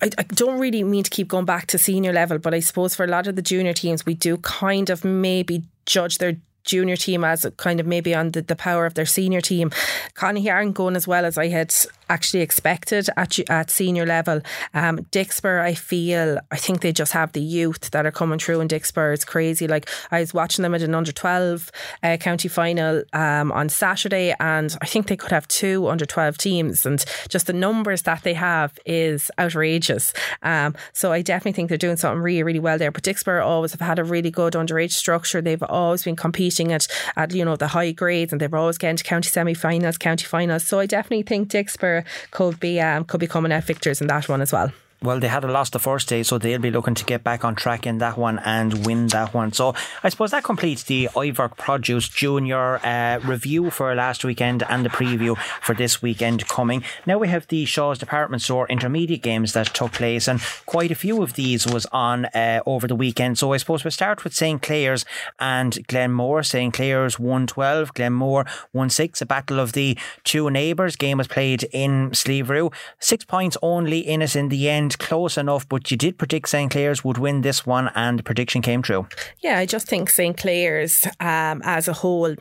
I, 0.03 0.11
I, 0.19 0.23
don't 0.25 0.59
really 0.59 0.83
mean 0.85 1.05
to 1.05 1.11
keep 1.11 1.29
going 1.29 1.45
back 1.45 1.67
to 1.69 1.79
senior 1.79 2.13
level, 2.13 2.39
but 2.39 2.53
I 2.53 2.61
suppose 2.61 2.95
for 2.95 3.05
a 3.05 3.07
lot 3.07 3.27
of 3.27 3.37
the 3.37 3.43
junior 3.43 3.73
teams, 3.73 4.05
we 4.05 4.15
do 4.15 4.37
kind 4.39 4.91
of 4.91 5.05
maybe 5.05 5.65
judge 5.87 6.19
their 6.19 6.37
junior 6.65 6.97
team 6.97 7.25
as 7.25 7.47
kind 7.57 7.81
of 7.81 7.87
maybe 7.87 8.15
on 8.15 8.33
the, 8.33 8.43
the 8.43 8.57
power 8.57 8.87
of 8.87 8.95
their 8.95 9.07
senior 9.07 9.41
team. 9.41 9.71
Conahy 10.15 10.53
aren't 10.53 10.75
going 10.75 10.97
as 10.97 11.07
well 11.07 11.25
as 11.25 11.39
I 11.39 11.49
had 11.49 11.73
actually 12.09 12.41
expected 12.41 13.09
at 13.17 13.39
at 13.51 13.71
senior 13.71 14.07
level. 14.07 14.41
Um, 14.73 14.99
Dicksboro, 15.11 15.61
I 15.61 15.75
feel, 15.75 16.39
I 16.51 16.57
think 16.57 16.81
they 16.81 16.93
just 16.93 17.13
have 17.13 17.33
the 17.33 17.41
youth 17.41 17.91
that 17.91 18.07
are 18.07 18.11
coming 18.11 18.39
through 18.39 18.61
in 18.61 18.69
Dicksboro. 18.69 19.15
It's 19.15 19.25
crazy. 19.25 19.67
Like 19.67 19.89
I 20.11 20.21
was 20.21 20.35
watching 20.35 20.63
them 20.63 20.75
at 20.75 20.83
an 20.83 20.95
under 20.95 21.13
12 21.13 21.71
uh, 22.03 22.17
county 22.19 22.49
final 22.49 23.03
um, 23.13 23.53
on 23.53 23.69
Saturday, 23.69 24.35
and 24.41 24.77
I 24.81 24.87
think 24.87 25.07
they 25.07 25.17
could 25.17 25.33
have 25.33 25.49
two 25.49 25.89
under 25.89 26.07
12 26.07 26.39
teams, 26.39 26.87
and 26.87 27.05
just 27.29 27.47
the 27.47 27.53
numbers 27.53 28.03
that 28.03 28.23
they 28.23 28.35
have 28.35 28.79
is 28.87 29.31
outrageous. 29.39 30.13
Um, 30.43 30.75
so 30.93 31.13
I 31.13 31.23
definitely 31.23 31.53
think 31.53 31.69
they're 31.69 31.79
doing 31.79 31.97
something 31.97 32.23
really, 32.23 32.43
really 32.43 32.61
well 32.61 32.79
there. 32.79 32.91
But 32.91 33.03
Dicksboro 33.03 33.45
always 33.45 33.73
have 33.73 33.81
had 33.81 33.99
a 33.99 34.05
really 34.05 34.31
good 34.31 34.55
underage 34.55 34.93
structure. 34.93 35.41
They've 35.41 35.63
always 35.63 36.05
been 36.05 36.17
competing 36.17 36.54
at, 36.61 36.87
at 37.17 37.35
you 37.35 37.45
know 37.45 37.57
the 37.57 37.69
high 37.69 37.93
grades, 37.93 38.33
and 38.33 38.41
they've 38.41 38.53
always 38.53 38.79
getting 38.79 38.97
to 38.97 39.05
county 39.05 39.29
semi-finals, 39.29 39.99
county 39.99 40.25
finals. 40.25 40.65
So 40.65 40.79
I 40.81 40.87
definitely 40.87 41.23
think 41.23 41.51
Dicksboro 41.51 42.05
could 42.31 42.61
be 42.61 42.81
um, 42.81 43.05
could 43.05 43.21
be 43.21 43.27
coming 43.27 43.53
out 43.53 43.65
victors 43.65 44.01
in 44.01 44.07
that 44.09 44.29
one 44.29 44.41
as 44.41 44.53
well. 44.53 44.73
Well, 45.03 45.21
they 45.21 45.29
had 45.29 45.45
a 45.45 45.53
loss 45.53 45.71
the 45.71 45.79
first 45.79 46.09
day, 46.09 46.23
so 46.23 46.39
they'll 46.39 46.59
be 46.59 46.71
looking 46.71 46.95
to 46.95 47.05
get 47.05 47.23
back 47.23 47.45
on 47.45 47.55
track 47.55 47.87
in 47.87 47.99
that 47.99 48.17
one 48.17 48.39
and 48.39 48.87
win 48.87 49.09
that 49.09 49.35
one. 49.35 49.53
So 49.53 49.75
I 50.03 50.09
suppose 50.09 50.31
that 50.31 50.45
completes 50.45 50.83
the 50.85 51.11
Iverk 51.15 51.59
Produce 51.59 52.09
Junior 52.09 52.77
uh, 52.85 53.21
review 53.23 53.71
for 53.71 53.95
last 53.95 54.25
weekend 54.25 54.63
and 54.69 54.85
the 54.85 54.89
preview 54.89 55.37
for 55.61 55.75
this 55.75 56.01
weekend 56.01 56.49
coming. 56.49 56.83
Now 57.07 57.19
we 57.19 57.29
have 57.29 57.47
the 57.49 57.67
Shaw's 57.67 57.99
Department 57.99 58.43
Store 58.43 58.67
intermediate 58.69 59.23
games 59.23 59.53
that 59.53 59.67
took 59.75 59.93
place, 59.93 60.27
and 60.27 60.41
quite 60.65 60.91
a 60.91 60.95
few 60.95 61.23
of 61.23 61.35
these 61.35 61.67
was 61.67 61.87
on 61.87 62.27
uh, 62.27 62.61
over 62.65 62.87
the 62.87 62.97
weekend. 62.97 63.39
So 63.39 63.53
I 63.53 63.59
suppose 63.59 63.85
we'll 63.85 63.91
start 63.91 64.25
with 64.25 64.35
St. 64.35 64.63
Clair's 64.63 65.05
and 65.39 65.87
Glenmore. 65.87 66.43
St. 66.43 66.73
Clair's 66.73 67.19
112, 67.19 67.95
Glenmore 67.95 68.47
1 68.73 68.91
6. 68.91 69.21
A 69.21 69.27
battle 69.27 69.61
of 69.61 69.73
the 69.73 69.99
two 70.23 70.49
neighbours. 70.51 70.97
Game 70.97 71.19
was 71.19 71.29
played 71.29 71.65
in 71.73 72.11
Slieverue. 72.11 72.73
Six 72.99 73.25
points 73.25 73.57
only 73.61 74.01
in 74.01 74.23
it 74.23 74.35
in 74.35 74.49
the 74.49 74.69
end 74.71 74.84
close 74.91 75.37
enough, 75.37 75.69
but 75.69 75.91
you 75.91 75.97
did 75.97 76.19
predict 76.19 76.49
St. 76.49 76.71
Clair's 76.71 77.05
would 77.05 77.19
win 77.19 77.43
this 77.43 77.67
one, 77.67 77.91
and 77.95 78.19
the 78.19 78.23
prediction 78.23 78.63
came 78.63 78.83
true. 78.83 79.07
Yeah, 79.41 79.59
I 79.59 79.67
just 79.67 79.87
think 79.87 80.11
St. 80.11 80.37
Clair's 80.37 81.07
um, 81.21 81.63
as 81.65 81.89
a 81.89 81.93
whole, 81.93 82.35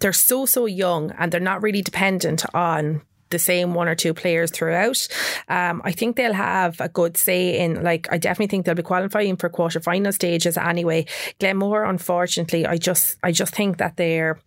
they're 0.00 0.12
so, 0.12 0.46
so 0.46 0.66
young 0.66 1.12
and 1.18 1.32
they're 1.32 1.40
not 1.40 1.62
really 1.62 1.82
dependent 1.82 2.44
on 2.54 3.02
the 3.30 3.38
same 3.38 3.74
one 3.74 3.88
or 3.88 3.94
two 3.94 4.14
players 4.14 4.50
throughout. 4.50 5.06
Um, 5.48 5.82
I 5.84 5.92
think 5.92 6.16
they'll 6.16 6.32
have 6.32 6.80
a 6.80 6.88
good 6.88 7.16
say 7.16 7.58
in, 7.58 7.82
like, 7.82 8.08
I 8.10 8.18
definitely 8.18 8.48
think 8.48 8.66
they'll 8.66 8.74
be 8.74 8.82
qualifying 8.82 9.36
for 9.36 9.48
quarter 9.48 9.80
final 9.80 10.12
stages 10.12 10.56
anyway. 10.56 11.06
Glenmore, 11.40 11.84
unfortunately, 11.84 12.66
I 12.66 12.76
just, 12.76 13.16
I 13.22 13.32
just 13.32 13.54
think 13.54 13.78
that 13.78 13.96
they're, 13.96 14.38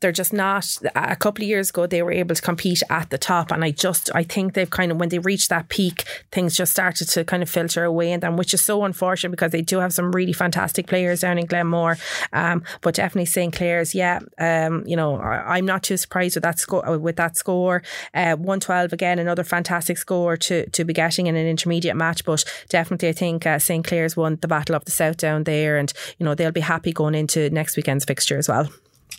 they're 0.00 0.12
just 0.12 0.32
not. 0.32 0.66
A 0.94 1.16
couple 1.16 1.44
of 1.44 1.48
years 1.48 1.70
ago, 1.70 1.86
they 1.86 2.02
were 2.02 2.12
able 2.12 2.34
to 2.34 2.42
compete 2.42 2.82
at 2.90 3.10
the 3.10 3.18
top, 3.18 3.50
and 3.50 3.64
I 3.64 3.70
just, 3.70 4.10
I 4.14 4.22
think 4.22 4.54
they've 4.54 4.70
kind 4.70 4.90
of 4.90 4.98
when 4.98 5.08
they 5.08 5.18
reached 5.18 5.50
that 5.50 5.68
peak, 5.68 6.04
things 6.30 6.56
just 6.56 6.72
started 6.72 7.08
to 7.08 7.24
kind 7.24 7.42
of 7.42 7.50
filter 7.50 7.84
away 7.84 8.12
in 8.12 8.20
them, 8.20 8.36
which 8.36 8.54
is 8.54 8.62
so 8.62 8.84
unfortunate 8.84 9.30
because 9.30 9.52
they 9.52 9.62
do 9.62 9.78
have 9.78 9.92
some 9.92 10.12
really 10.12 10.32
fantastic 10.32 10.86
players 10.86 11.20
down 11.20 11.38
in 11.38 11.46
Glenmore. 11.46 11.98
Um, 12.32 12.62
but 12.80 12.94
definitely 12.94 13.26
St 13.26 13.54
Clair's, 13.54 13.94
yeah. 13.94 14.20
Um, 14.38 14.84
you 14.86 14.96
know, 14.96 15.16
I, 15.16 15.58
am 15.58 15.66
not 15.66 15.82
too 15.82 15.96
surprised 15.96 16.36
with 16.36 16.42
that 16.42 16.58
score. 16.58 16.98
With 16.98 17.16
that 17.16 17.36
score. 17.36 17.82
Uh, 18.24 18.36
112 18.36 18.94
again, 18.94 19.18
another 19.18 19.44
fantastic 19.44 19.98
score 19.98 20.34
to, 20.38 20.66
to 20.70 20.82
be 20.82 20.94
getting 20.94 21.26
in 21.26 21.36
an 21.36 21.46
intermediate 21.46 21.94
match. 21.94 22.24
But 22.24 22.42
definitely, 22.70 23.10
I 23.10 23.12
think 23.12 23.44
uh, 23.44 23.58
St 23.58 23.86
Clair's 23.86 24.16
won 24.16 24.38
the 24.40 24.48
Battle 24.48 24.74
of 24.74 24.86
the 24.86 24.90
South 24.90 25.18
down 25.18 25.44
there, 25.44 25.76
and 25.76 25.92
you 26.18 26.24
know 26.24 26.34
they'll 26.34 26.50
be 26.50 26.60
happy 26.60 26.92
going 26.92 27.14
into 27.14 27.50
next 27.50 27.76
weekend's 27.76 28.06
fixture 28.06 28.38
as 28.38 28.48
well. 28.48 28.70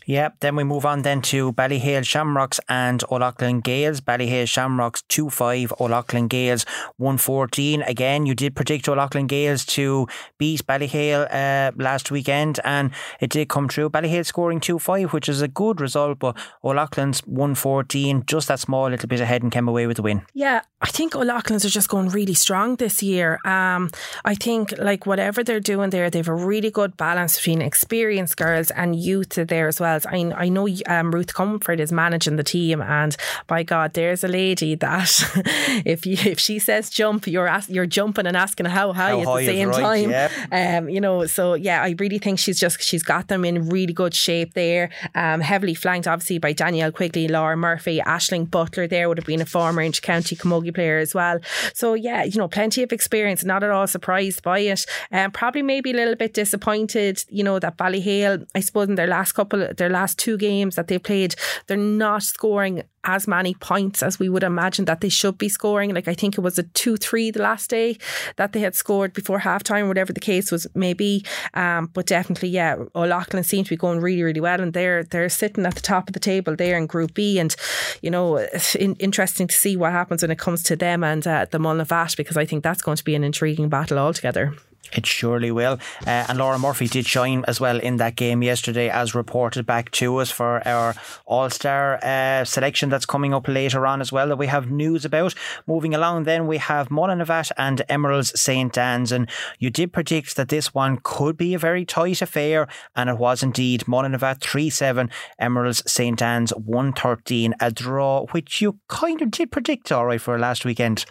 Yeah, 0.06 0.28
then 0.38 0.54
we 0.54 0.62
move 0.62 0.86
on 0.86 1.02
then 1.02 1.20
to 1.22 1.52
Ballyhale 1.52 2.04
Shamrocks 2.04 2.60
and 2.68 3.02
O'Loughlin 3.10 3.60
Gaels. 3.60 4.00
Ballyhale 4.00 4.46
Shamrocks 4.46 5.02
2 5.08 5.30
5, 5.30 5.74
O'Loughlin 5.80 6.28
Gaels 6.28 6.64
114. 6.98 7.82
Again, 7.82 8.24
you 8.24 8.36
did 8.36 8.54
predict 8.54 8.88
O'Loughlin 8.88 9.26
Gaels 9.26 9.66
to 9.66 10.06
beat 10.38 10.64
Ballyhale 10.64 11.26
uh, 11.32 11.72
last 11.76 12.12
weekend, 12.12 12.60
and 12.64 12.92
it 13.18 13.30
did 13.30 13.48
come 13.48 13.66
true. 13.66 13.90
Ballyhale 13.90 14.24
scoring 14.24 14.60
2 14.60 14.78
5, 14.78 15.12
which 15.12 15.28
is 15.28 15.42
a 15.42 15.48
good 15.48 15.80
result, 15.80 16.20
but 16.20 16.36
O'Loughlin's 16.62 17.18
114, 17.26 18.22
just 18.26 18.46
that 18.46 18.60
small 18.60 18.88
little 18.88 19.08
bit 19.08 19.20
ahead 19.20 19.42
and 19.42 19.50
came 19.50 19.66
away 19.66 19.88
with 19.88 19.96
the 19.96 20.02
win. 20.04 20.22
Yeah, 20.34 20.60
I 20.80 20.86
think 20.86 21.16
O'Loughlin's 21.16 21.64
are 21.64 21.68
just 21.68 21.88
going 21.88 22.10
really 22.10 22.34
strong 22.34 22.76
this 22.76 23.02
year. 23.02 23.40
Um, 23.44 23.90
I 24.24 24.36
think, 24.36 24.72
like, 24.78 25.04
whatever 25.04 25.42
they're 25.42 25.58
doing 25.58 25.90
there, 25.90 26.10
they 26.10 26.20
have 26.20 26.28
a 26.28 26.34
really 26.34 26.70
good 26.70 26.96
balance 26.96 27.36
between 27.36 27.60
experienced 27.60 28.36
girls 28.36 28.70
and 28.70 28.94
youth 28.94 29.30
there 29.30 29.66
as 29.66 29.80
well. 29.80 29.95
I, 30.04 30.32
I 30.36 30.48
know 30.48 30.68
um, 30.86 31.12
Ruth 31.12 31.32
Comfort 31.32 31.80
is 31.80 31.92
managing 31.92 32.36
the 32.36 32.44
team, 32.44 32.82
and 32.82 33.16
by 33.46 33.62
God, 33.62 33.94
there's 33.94 34.24
a 34.24 34.28
lady 34.28 34.74
that 34.74 35.10
if 35.86 36.04
you, 36.04 36.16
if 36.30 36.38
she 36.38 36.58
says 36.58 36.90
jump, 36.90 37.26
you're 37.26 37.46
ask, 37.46 37.70
you're 37.70 37.86
jumping 37.86 38.26
and 38.26 38.36
asking 38.36 38.66
how 38.66 38.92
high 38.92 39.10
how 39.10 39.20
at 39.20 39.26
high 39.26 39.40
the 39.40 39.46
same 39.46 39.68
right, 39.68 39.80
time. 39.80 40.10
Yeah. 40.10 40.78
Um, 40.78 40.88
you 40.88 41.00
know, 41.00 41.26
so 41.26 41.54
yeah, 41.54 41.82
I 41.82 41.94
really 41.98 42.18
think 42.18 42.38
she's 42.38 42.58
just 42.58 42.82
she's 42.82 43.02
got 43.02 43.28
them 43.28 43.44
in 43.44 43.68
really 43.68 43.92
good 43.92 44.14
shape 44.14 44.54
there. 44.54 44.90
Um, 45.14 45.40
heavily 45.40 45.74
flanked, 45.74 46.08
obviously, 46.08 46.38
by 46.38 46.52
Danielle 46.52 46.92
Quigley, 46.92 47.28
Laura 47.28 47.56
Murphy, 47.56 48.00
Ashling 48.00 48.50
Butler. 48.50 48.86
There 48.86 49.08
would 49.08 49.18
have 49.18 49.26
been 49.26 49.40
a 49.40 49.46
former 49.46 49.82
inter-county 49.82 50.36
Camogie 50.36 50.74
player 50.74 50.98
as 50.98 51.14
well. 51.14 51.38
So 51.74 51.94
yeah, 51.94 52.24
you 52.24 52.38
know, 52.38 52.48
plenty 52.48 52.82
of 52.82 52.92
experience. 52.92 53.44
Not 53.44 53.62
at 53.62 53.70
all 53.70 53.86
surprised 53.86 54.42
by 54.42 54.60
it. 54.60 54.84
Um, 55.12 55.30
probably 55.30 55.62
maybe 55.62 55.90
a 55.92 55.94
little 55.94 56.16
bit 56.16 56.34
disappointed. 56.34 57.22
You 57.28 57.44
know 57.44 57.58
that 57.58 57.76
Ballyhale, 57.76 58.46
I 58.54 58.60
suppose, 58.60 58.88
in 58.88 58.96
their 58.96 59.06
last 59.06 59.32
couple, 59.32 59.68
their 59.76 59.85
last 59.88 60.18
two 60.18 60.36
games 60.36 60.76
that 60.76 60.88
they 60.88 60.98
played, 60.98 61.34
they're 61.66 61.76
not 61.76 62.22
scoring 62.22 62.82
as 63.06 63.28
many 63.28 63.54
points 63.54 64.02
as 64.02 64.18
we 64.18 64.28
would 64.28 64.42
imagine 64.42 64.84
that 64.84 65.00
they 65.00 65.08
should 65.08 65.38
be 65.38 65.48
scoring. 65.48 65.94
Like 65.94 66.08
I 66.08 66.14
think 66.14 66.36
it 66.36 66.40
was 66.40 66.58
a 66.58 66.64
2 66.64 66.96
3 66.96 67.30
the 67.30 67.42
last 67.42 67.70
day 67.70 67.96
that 68.36 68.52
they 68.52 68.60
had 68.60 68.74
scored 68.74 69.12
before 69.12 69.40
halftime, 69.40 69.88
whatever 69.88 70.12
the 70.12 70.20
case 70.20 70.50
was, 70.50 70.66
maybe. 70.74 71.24
Um, 71.54 71.90
but 71.94 72.06
definitely, 72.06 72.48
yeah, 72.48 72.76
O'Loughlin 72.94 73.44
seems 73.44 73.68
to 73.68 73.74
be 73.74 73.76
going 73.76 74.00
really, 74.00 74.22
really 74.22 74.40
well. 74.40 74.60
And 74.60 74.72
they're 74.72 75.04
they're 75.04 75.28
sitting 75.28 75.64
at 75.64 75.76
the 75.76 75.80
top 75.80 76.08
of 76.08 76.14
the 76.14 76.20
table 76.20 76.56
there 76.56 76.76
in 76.76 76.86
Group 76.86 77.14
B. 77.14 77.38
And, 77.38 77.54
you 78.02 78.10
know, 78.10 78.38
in, 78.78 78.96
interesting 78.96 79.46
to 79.46 79.54
see 79.54 79.76
what 79.76 79.92
happens 79.92 80.22
when 80.22 80.30
it 80.30 80.38
comes 80.38 80.62
to 80.64 80.76
them 80.76 81.04
and 81.04 81.26
uh, 81.26 81.46
the 81.50 81.58
Mullinavat, 81.58 82.16
because 82.16 82.36
I 82.36 82.44
think 82.44 82.64
that's 82.64 82.82
going 82.82 82.96
to 82.96 83.04
be 83.04 83.14
an 83.14 83.24
intriguing 83.24 83.68
battle 83.68 83.98
altogether. 83.98 84.54
It 84.92 85.06
surely 85.06 85.50
will. 85.50 85.78
Uh, 86.06 86.26
and 86.28 86.38
Laura 86.38 86.58
Murphy 86.58 86.88
did 86.88 87.06
shine 87.06 87.44
as 87.48 87.60
well 87.60 87.78
in 87.80 87.96
that 87.96 88.16
game 88.16 88.42
yesterday, 88.42 88.88
as 88.88 89.14
reported 89.14 89.66
back 89.66 89.90
to 89.92 90.16
us 90.16 90.30
for 90.30 90.66
our 90.66 90.94
All 91.24 91.50
Star 91.50 91.98
uh, 92.02 92.44
selection 92.44 92.88
that's 92.88 93.06
coming 93.06 93.34
up 93.34 93.48
later 93.48 93.86
on 93.86 94.00
as 94.00 94.12
well 94.12 94.28
that 94.28 94.36
we 94.36 94.46
have 94.46 94.70
news 94.70 95.04
about. 95.04 95.34
Moving 95.66 95.94
along, 95.94 96.24
then 96.24 96.46
we 96.46 96.58
have 96.58 96.88
Mullinavat 96.88 97.52
and 97.56 97.82
Emeralds 97.88 98.38
St. 98.40 98.76
Anne's. 98.76 99.12
And 99.12 99.28
you 99.58 99.70
did 99.70 99.92
predict 99.92 100.36
that 100.36 100.48
this 100.48 100.74
one 100.74 100.98
could 101.02 101.36
be 101.36 101.54
a 101.54 101.58
very 101.58 101.84
tight 101.84 102.22
affair, 102.22 102.68
and 102.94 103.10
it 103.10 103.18
was 103.18 103.42
indeed. 103.42 103.84
Mullinavat 103.86 104.40
3 104.40 104.70
7, 104.70 105.10
Emeralds 105.38 105.82
St. 105.90 106.20
Anne's 106.20 106.50
113, 106.50 107.54
a 107.60 107.70
draw, 107.70 108.26
which 108.26 108.60
you 108.60 108.78
kind 108.88 109.22
of 109.22 109.30
did 109.30 109.50
predict 109.50 109.92
all 109.92 110.06
right 110.06 110.20
for 110.20 110.38
last 110.38 110.64
weekend. 110.64 111.04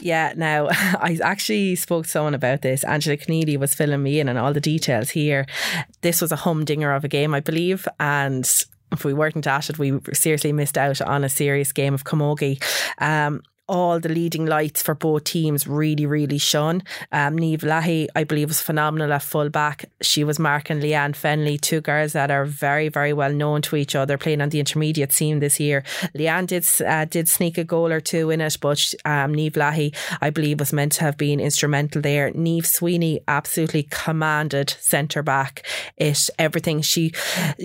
Yeah, 0.00 0.32
now 0.36 0.68
I 0.70 1.18
actually 1.22 1.76
spoke 1.76 2.04
to 2.04 2.10
someone 2.10 2.34
about 2.34 2.62
this. 2.62 2.84
Angela 2.98 3.16
Keneally 3.16 3.56
was 3.56 3.76
filling 3.76 4.02
me 4.02 4.18
in 4.18 4.28
on 4.28 4.36
all 4.36 4.52
the 4.52 4.60
details 4.60 5.10
here. 5.10 5.46
This 6.00 6.20
was 6.20 6.32
a 6.32 6.36
humdinger 6.36 6.92
of 6.92 7.04
a 7.04 7.08
game, 7.08 7.32
I 7.32 7.38
believe, 7.38 7.86
and 8.00 8.44
if 8.90 9.04
we 9.04 9.14
weren't 9.14 9.46
at 9.46 9.70
it, 9.70 9.78
we 9.78 10.00
seriously 10.12 10.52
missed 10.52 10.76
out 10.76 11.00
on 11.00 11.22
a 11.22 11.28
serious 11.28 11.70
game 11.70 11.94
of 11.94 12.02
camogie. 12.02 12.60
Um, 12.98 13.42
all 13.68 14.00
the 14.00 14.08
leading 14.08 14.46
lights 14.46 14.82
for 14.82 14.94
both 14.94 15.24
teams 15.24 15.66
really, 15.66 16.06
really 16.06 16.38
shone. 16.38 16.82
Um, 17.12 17.36
Neve 17.36 17.60
Lahi, 17.60 18.06
I 18.16 18.24
believe, 18.24 18.48
was 18.48 18.60
phenomenal 18.60 19.12
at 19.12 19.22
full 19.22 19.50
back. 19.50 19.84
She 20.00 20.24
was 20.24 20.38
marking 20.38 20.80
Leanne 20.80 21.12
Fennelly, 21.14 21.60
two 21.60 21.80
girls 21.80 22.14
that 22.14 22.30
are 22.30 22.44
very, 22.44 22.88
very 22.88 23.12
well 23.12 23.32
known 23.32 23.62
to 23.62 23.76
each 23.76 23.94
other, 23.94 24.16
playing 24.16 24.40
on 24.40 24.48
the 24.48 24.60
intermediate 24.60 25.12
scene 25.12 25.40
this 25.40 25.60
year. 25.60 25.82
Leanne 26.14 26.46
did 26.46 26.66
uh, 26.86 27.04
did 27.04 27.28
sneak 27.28 27.58
a 27.58 27.64
goal 27.64 27.92
or 27.92 28.00
two 28.00 28.30
in 28.30 28.40
it, 28.40 28.56
but 28.60 28.94
um, 29.04 29.34
Neve 29.34 29.52
Lahi, 29.54 29.94
I 30.20 30.30
believe, 30.30 30.60
was 30.60 30.72
meant 30.72 30.92
to 30.92 31.04
have 31.04 31.16
been 31.18 31.40
instrumental 31.40 32.00
there. 32.00 32.30
Neve 32.30 32.66
Sweeney 32.66 33.20
absolutely 33.28 33.86
commanded 33.90 34.70
centre 34.80 35.22
back. 35.22 35.66
It 35.96 36.30
everything 36.38 36.80
she 36.82 37.12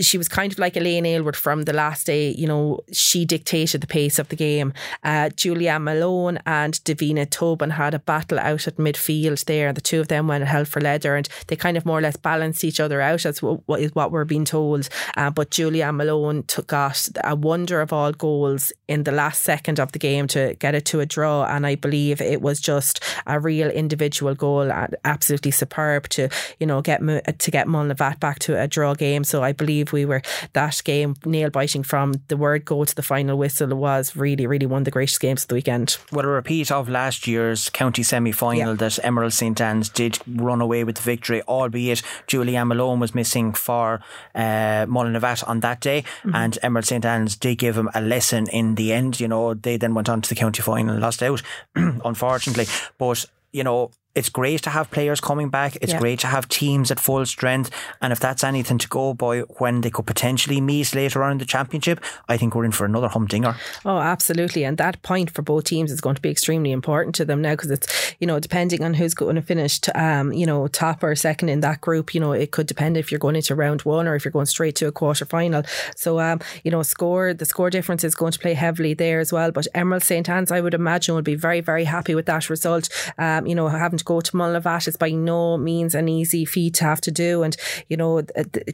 she 0.01 0.17
was 0.17 0.27
kind 0.27 0.51
of 0.51 0.59
like 0.59 0.75
Elaine 0.75 1.05
Aylward 1.05 1.35
from 1.37 1.63
the 1.63 1.73
last 1.73 2.05
day. 2.05 2.31
You 2.31 2.47
know, 2.47 2.81
she 2.91 3.25
dictated 3.25 3.81
the 3.81 3.87
pace 3.87 4.19
of 4.19 4.29
the 4.29 4.35
game. 4.35 4.73
Uh, 5.03 5.29
Julia 5.29 5.79
Malone 5.93 6.39
and 6.45 6.73
Davina 6.85 7.29
Tobin 7.29 7.69
had 7.69 7.93
a 7.93 7.99
battle 7.99 8.39
out 8.39 8.67
at 8.67 8.77
midfield 8.77 9.45
there. 9.45 9.71
The 9.71 9.81
two 9.81 9.99
of 9.99 10.07
them 10.07 10.27
went 10.27 10.43
hell 10.45 10.65
for 10.65 10.81
leather 10.81 11.15
and 11.15 11.27
they 11.47 11.55
kind 11.55 11.77
of 11.77 11.85
more 11.85 11.99
or 11.99 12.01
less 12.01 12.17
balanced 12.17 12.63
each 12.63 12.79
other 12.79 12.99
out, 12.99 13.25
as 13.25 13.39
what 13.41 13.79
is 13.79 13.93
what 13.93 14.11
we're 14.11 14.25
being 14.25 14.45
told. 14.45 14.89
Uh, 15.15 15.29
but 15.29 15.51
Julia 15.51 15.91
Malone 15.91 16.43
took, 16.43 16.67
got 16.67 17.07
a 17.23 17.35
wonder 17.35 17.81
of 17.81 17.93
all 17.93 18.11
goals 18.11 18.73
in 18.87 19.03
the 19.03 19.11
last 19.11 19.43
second 19.43 19.79
of 19.79 19.91
the 19.91 19.99
game 19.99 20.27
to 20.27 20.55
get 20.59 20.75
it 20.75 20.85
to 20.85 20.99
a 20.99 21.05
draw. 21.05 21.45
And 21.45 21.65
I 21.65 21.75
believe 21.75 22.21
it 22.21 22.41
was 22.41 22.59
just 22.59 23.03
a 23.27 23.39
real 23.39 23.69
individual 23.69 24.35
goal, 24.35 24.71
absolutely 25.05 25.51
superb 25.51 26.09
to, 26.09 26.29
you 26.59 26.65
know, 26.65 26.81
get 26.81 26.99
to 27.01 27.51
get 27.51 27.67
Mullinavat 27.67 28.19
back 28.19 28.39
to 28.39 28.59
a 28.59 28.67
draw 28.67 28.93
game. 28.93 29.23
So 29.23 29.43
I 29.43 29.51
believe 29.51 29.93
we 29.93 30.05
were 30.05 30.21
that 30.53 30.81
game 30.83 31.15
nail 31.25 31.49
biting 31.49 31.83
from 31.83 32.13
the 32.27 32.37
word 32.37 32.65
go 32.65 32.83
to 32.83 32.95
the 32.95 33.03
final 33.03 33.37
whistle 33.37 33.75
was 33.75 34.15
really, 34.15 34.47
really 34.47 34.65
one 34.65 34.81
of 34.81 34.85
the 34.85 34.91
greatest 34.91 35.19
games 35.19 35.43
of 35.43 35.49
the 35.49 35.55
weekend. 35.55 35.82
Well, 36.11 36.25
a 36.25 36.29
repeat 36.29 36.71
of 36.71 36.89
last 36.89 37.27
year's 37.27 37.69
county 37.69 38.03
semi 38.03 38.31
final 38.31 38.71
yeah. 38.71 38.73
that 38.73 38.99
Emerald 39.03 39.33
St 39.33 39.59
Anne's 39.59 39.89
did 39.89 40.19
run 40.27 40.61
away 40.61 40.83
with 40.83 40.95
the 40.95 41.01
victory, 41.01 41.41
albeit 41.43 42.01
Julianne 42.27 42.67
Malone 42.67 42.99
was 42.99 43.15
missing 43.15 43.53
for 43.53 44.01
uh, 44.35 44.85
Mullinavat 44.85 45.47
on 45.47 45.59
that 45.61 45.79
day, 45.79 46.01
mm-hmm. 46.01 46.35
and 46.35 46.57
Emerald 46.61 46.85
St 46.85 47.05
Anne's 47.05 47.35
did 47.35 47.57
give 47.57 47.77
him 47.77 47.89
a 47.93 48.01
lesson 48.01 48.47
in 48.49 48.75
the 48.75 48.93
end. 48.93 49.19
You 49.19 49.27
know, 49.27 49.53
they 49.53 49.77
then 49.77 49.93
went 49.93 50.09
on 50.09 50.21
to 50.21 50.29
the 50.29 50.35
county 50.35 50.61
final 50.61 50.93
and 50.93 51.01
lost 51.01 51.23
out, 51.23 51.41
unfortunately. 51.75 52.67
But 52.97 53.25
you 53.51 53.63
know, 53.63 53.91
it's 54.15 54.29
great 54.29 54.61
to 54.63 54.69
have 54.69 54.91
players 54.91 55.19
coming 55.19 55.49
back. 55.49 55.75
It's 55.81 55.93
Yeah. 55.93 55.99
great 55.99 56.19
to 56.19 56.27
have 56.27 56.47
teams 56.47 56.91
at 56.91 56.99
full 56.99 57.25
strength. 57.25 57.71
And 58.01 58.13
if 58.13 58.19
that's 58.19 58.43
anything 58.43 58.77
to 58.77 58.87
go 58.87 59.13
by 59.13 59.39
when 59.57 59.81
they 59.81 59.89
could 59.89 60.05
potentially 60.05 60.61
meet 60.61 60.93
later 60.93 61.23
on 61.23 61.31
in 61.31 61.37
the 61.39 61.45
championship, 61.45 61.99
I 62.29 62.37
think 62.37 62.53
we're 62.53 62.65
in 62.65 62.71
for 62.71 62.85
another 62.85 63.07
humdinger. 63.07 63.55
Oh, 63.85 63.97
absolutely. 63.97 64.63
And 64.65 64.77
that 64.77 65.01
point 65.01 65.31
for 65.31 65.41
both 65.41 65.63
teams 65.63 65.91
is 65.91 65.99
going 66.01 66.15
to 66.15 66.21
be 66.21 66.29
extremely 66.29 66.71
important 66.71 67.15
to 67.15 67.25
them 67.25 67.41
now 67.41 67.51
because 67.51 67.71
it's, 67.71 68.15
you 68.19 68.27
know, 68.27 68.39
depending 68.39 68.83
on 68.83 68.93
who's 68.93 69.15
going 69.15 69.35
to 69.35 69.41
finish, 69.41 69.79
t- 69.79 69.91
um, 69.93 70.31
you 70.31 70.45
know, 70.45 70.67
top 70.67 71.03
or 71.03 71.15
second 71.15 71.49
in 71.49 71.61
that 71.61 71.81
group, 71.81 72.13
you 72.13 72.19
know, 72.21 72.33
it 72.33 72.51
could 72.51 72.67
depend 72.67 72.97
if 72.97 73.11
you're 73.11 73.19
going 73.19 73.35
into 73.35 73.55
round 73.55 73.81
one 73.81 74.07
or 74.07 74.13
if 74.15 74.23
you're 74.23 74.31
going 74.31 74.45
straight 74.45 74.75
to 74.75 74.87
a 74.87 74.91
quarter 74.91 75.25
final. 75.25 75.63
So, 75.95 76.19
um, 76.19 76.39
you 76.63 76.69
know, 76.71 76.83
score, 76.83 77.33
the 77.33 77.45
score 77.45 77.69
difference 77.71 78.03
is 78.03 78.13
going 78.13 78.31
to 78.33 78.39
play 78.39 78.53
heavily 78.53 78.93
there 78.93 79.19
as 79.19 79.33
well. 79.33 79.51
But 79.51 79.67
Emerald 79.73 80.03
St. 80.03 80.29
Anne's, 80.29 80.51
I 80.51 80.61
would 80.61 80.73
imagine, 80.75 81.15
will 81.15 81.21
be 81.23 81.35
very, 81.35 81.61
very 81.61 81.85
happy 81.85 82.13
with 82.13 82.27
that 82.27 82.49
result. 82.49 82.89
Um, 83.17 83.47
you 83.47 83.55
know, 83.55 83.67
having 83.69 83.97
to 84.03 84.05
go 84.05 84.21
to 84.21 84.31
Mullavat 84.33 84.87
is 84.87 84.97
by 84.97 85.11
no 85.11 85.57
means 85.57 85.95
an 85.95 86.09
easy 86.09 86.45
feat 86.45 86.75
to 86.75 86.83
have 86.83 87.01
to 87.01 87.11
do. 87.11 87.43
And, 87.43 87.55
you 87.87 87.97
know, 87.97 88.21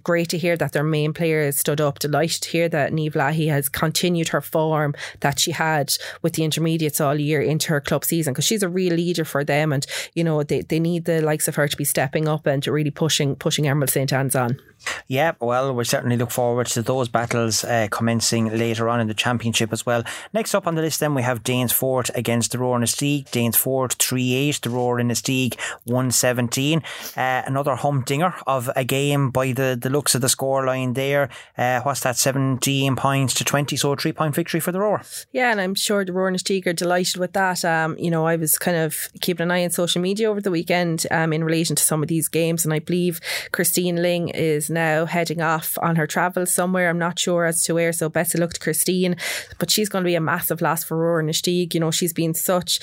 great 0.03 0.29
to 0.29 0.37
hear 0.37 0.57
that 0.57 0.73
their 0.73 0.83
main 0.83 1.13
player 1.13 1.43
has 1.45 1.57
stood 1.57 1.79
up. 1.81 1.99
Delighted 1.99 2.41
to 2.43 2.49
hear 2.49 2.69
that 2.69 2.93
Neve 2.93 3.13
Lahi 3.13 3.49
has 3.49 3.69
continued 3.69 4.29
her 4.29 4.41
form 4.41 4.93
that 5.21 5.39
she 5.39 5.51
had 5.51 5.93
with 6.21 6.33
the 6.33 6.43
intermediates 6.43 6.99
all 6.99 7.19
year 7.19 7.41
into 7.41 7.69
her 7.69 7.81
club 7.81 8.03
season 8.03 8.33
because 8.33 8.45
she's 8.45 8.63
a 8.63 8.69
real 8.69 8.93
leader 8.93 9.25
for 9.25 9.43
them. 9.43 9.71
And, 9.71 9.85
you 10.13 10.23
know, 10.23 10.43
they, 10.43 10.61
they 10.61 10.79
need 10.79 11.05
the 11.05 11.21
likes 11.21 11.47
of 11.47 11.55
her 11.55 11.67
to 11.67 11.77
be 11.77 11.85
stepping 11.85 12.27
up 12.27 12.45
and 12.45 12.65
really 12.67 12.91
pushing, 12.91 13.35
pushing 13.35 13.67
Emerald 13.67 13.89
St. 13.89 14.11
Anne's 14.11 14.35
on. 14.35 14.59
Yeah, 15.07 15.33
well, 15.39 15.73
we 15.73 15.83
certainly 15.83 16.15
look 16.15 16.31
forward 16.31 16.67
to 16.67 16.81
those 16.81 17.09
battles 17.09 17.63
uh, 17.63 17.87
commencing 17.91 18.57
later 18.57 18.87
on 18.87 18.99
in 18.99 19.07
the 19.07 19.13
championship 19.13 19.73
as 19.73 19.85
well. 19.85 20.03
Next 20.33 20.55
up 20.55 20.67
on 20.67 20.75
the 20.75 20.81
list, 20.81 20.99
then 20.99 21.13
we 21.15 21.21
have 21.23 21.43
Danesfort 21.43 22.15
against 22.15 22.51
the 22.51 22.59
Rower 22.59 22.79
Inistioge. 22.79 23.25
Danesfort 23.29 23.93
3 23.93 24.33
8, 24.33 24.59
the 24.61 24.69
Rower 24.69 25.01
Inistioge 25.19 25.59
117. 25.85 26.81
Uh, 27.15 27.41
another 27.45 27.75
humdinger 27.75 28.33
of 28.47 28.69
a 28.75 28.83
game 28.83 29.29
by 29.29 29.51
the, 29.51 29.77
the 29.79 29.89
looks 29.89 30.15
of 30.15 30.21
the 30.21 30.27
scoreline 30.27 30.95
there. 30.95 31.29
Uh, 31.57 31.81
what's 31.81 32.01
that, 32.01 32.17
17 32.17 32.95
points 32.95 33.33
to 33.35 33.43
20, 33.43 33.75
so 33.75 33.91
a 33.91 33.95
three 33.95 34.11
point 34.11 34.35
victory 34.35 34.59
for 34.59 34.71
the 34.71 34.79
Rower. 34.79 35.01
Yeah, 35.31 35.51
and 35.51 35.59
I'm 35.59 35.75
sure 35.75 36.05
the 36.05 36.13
Rower 36.13 36.31
Inistioge 36.31 36.67
are 36.67 36.73
delighted 36.73 37.17
with 37.17 37.33
that. 37.33 37.63
Um, 37.65 37.97
you 37.97 38.11
know, 38.11 38.25
I 38.25 38.35
was 38.35 38.57
kind 38.57 38.77
of 38.77 39.09
keeping 39.21 39.43
an 39.43 39.51
eye 39.51 39.63
on 39.63 39.71
social 39.71 40.01
media 40.01 40.29
over 40.29 40.41
the 40.41 40.51
weekend 40.51 41.05
um, 41.11 41.33
in 41.33 41.43
relation 41.43 41.75
to 41.75 41.83
some 41.83 42.01
of 42.01 42.07
these 42.07 42.27
games, 42.27 42.65
and 42.65 42.73
I 42.73 42.79
believe 42.79 43.19
Christine 43.51 44.01
Ling 44.01 44.29
is 44.29 44.69
now 44.69 45.05
heading 45.05 45.41
off 45.41 45.77
on 45.81 45.95
her 45.95 46.07
travels 46.07 46.53
somewhere. 46.53 46.89
I'm 46.89 46.99
not 46.99 47.19
sure 47.19 47.45
as 47.45 47.61
to 47.63 47.73
where, 47.73 47.93
so 47.93 48.09
best 48.09 48.33
of 48.33 48.41
luck 48.41 48.53
to 48.53 48.59
Christine. 48.59 49.15
But 49.57 49.71
she's 49.71 49.89
going 49.89 50.03
to 50.03 50.07
be 50.07 50.15
a 50.15 50.21
massive 50.21 50.61
loss 50.61 50.83
for 50.83 50.97
Rower 50.97 51.23
Inistioge. 51.23 51.73
You 51.73 51.79
know, 51.79 51.91
she's 51.91 52.13
been 52.13 52.33
such, 52.33 52.79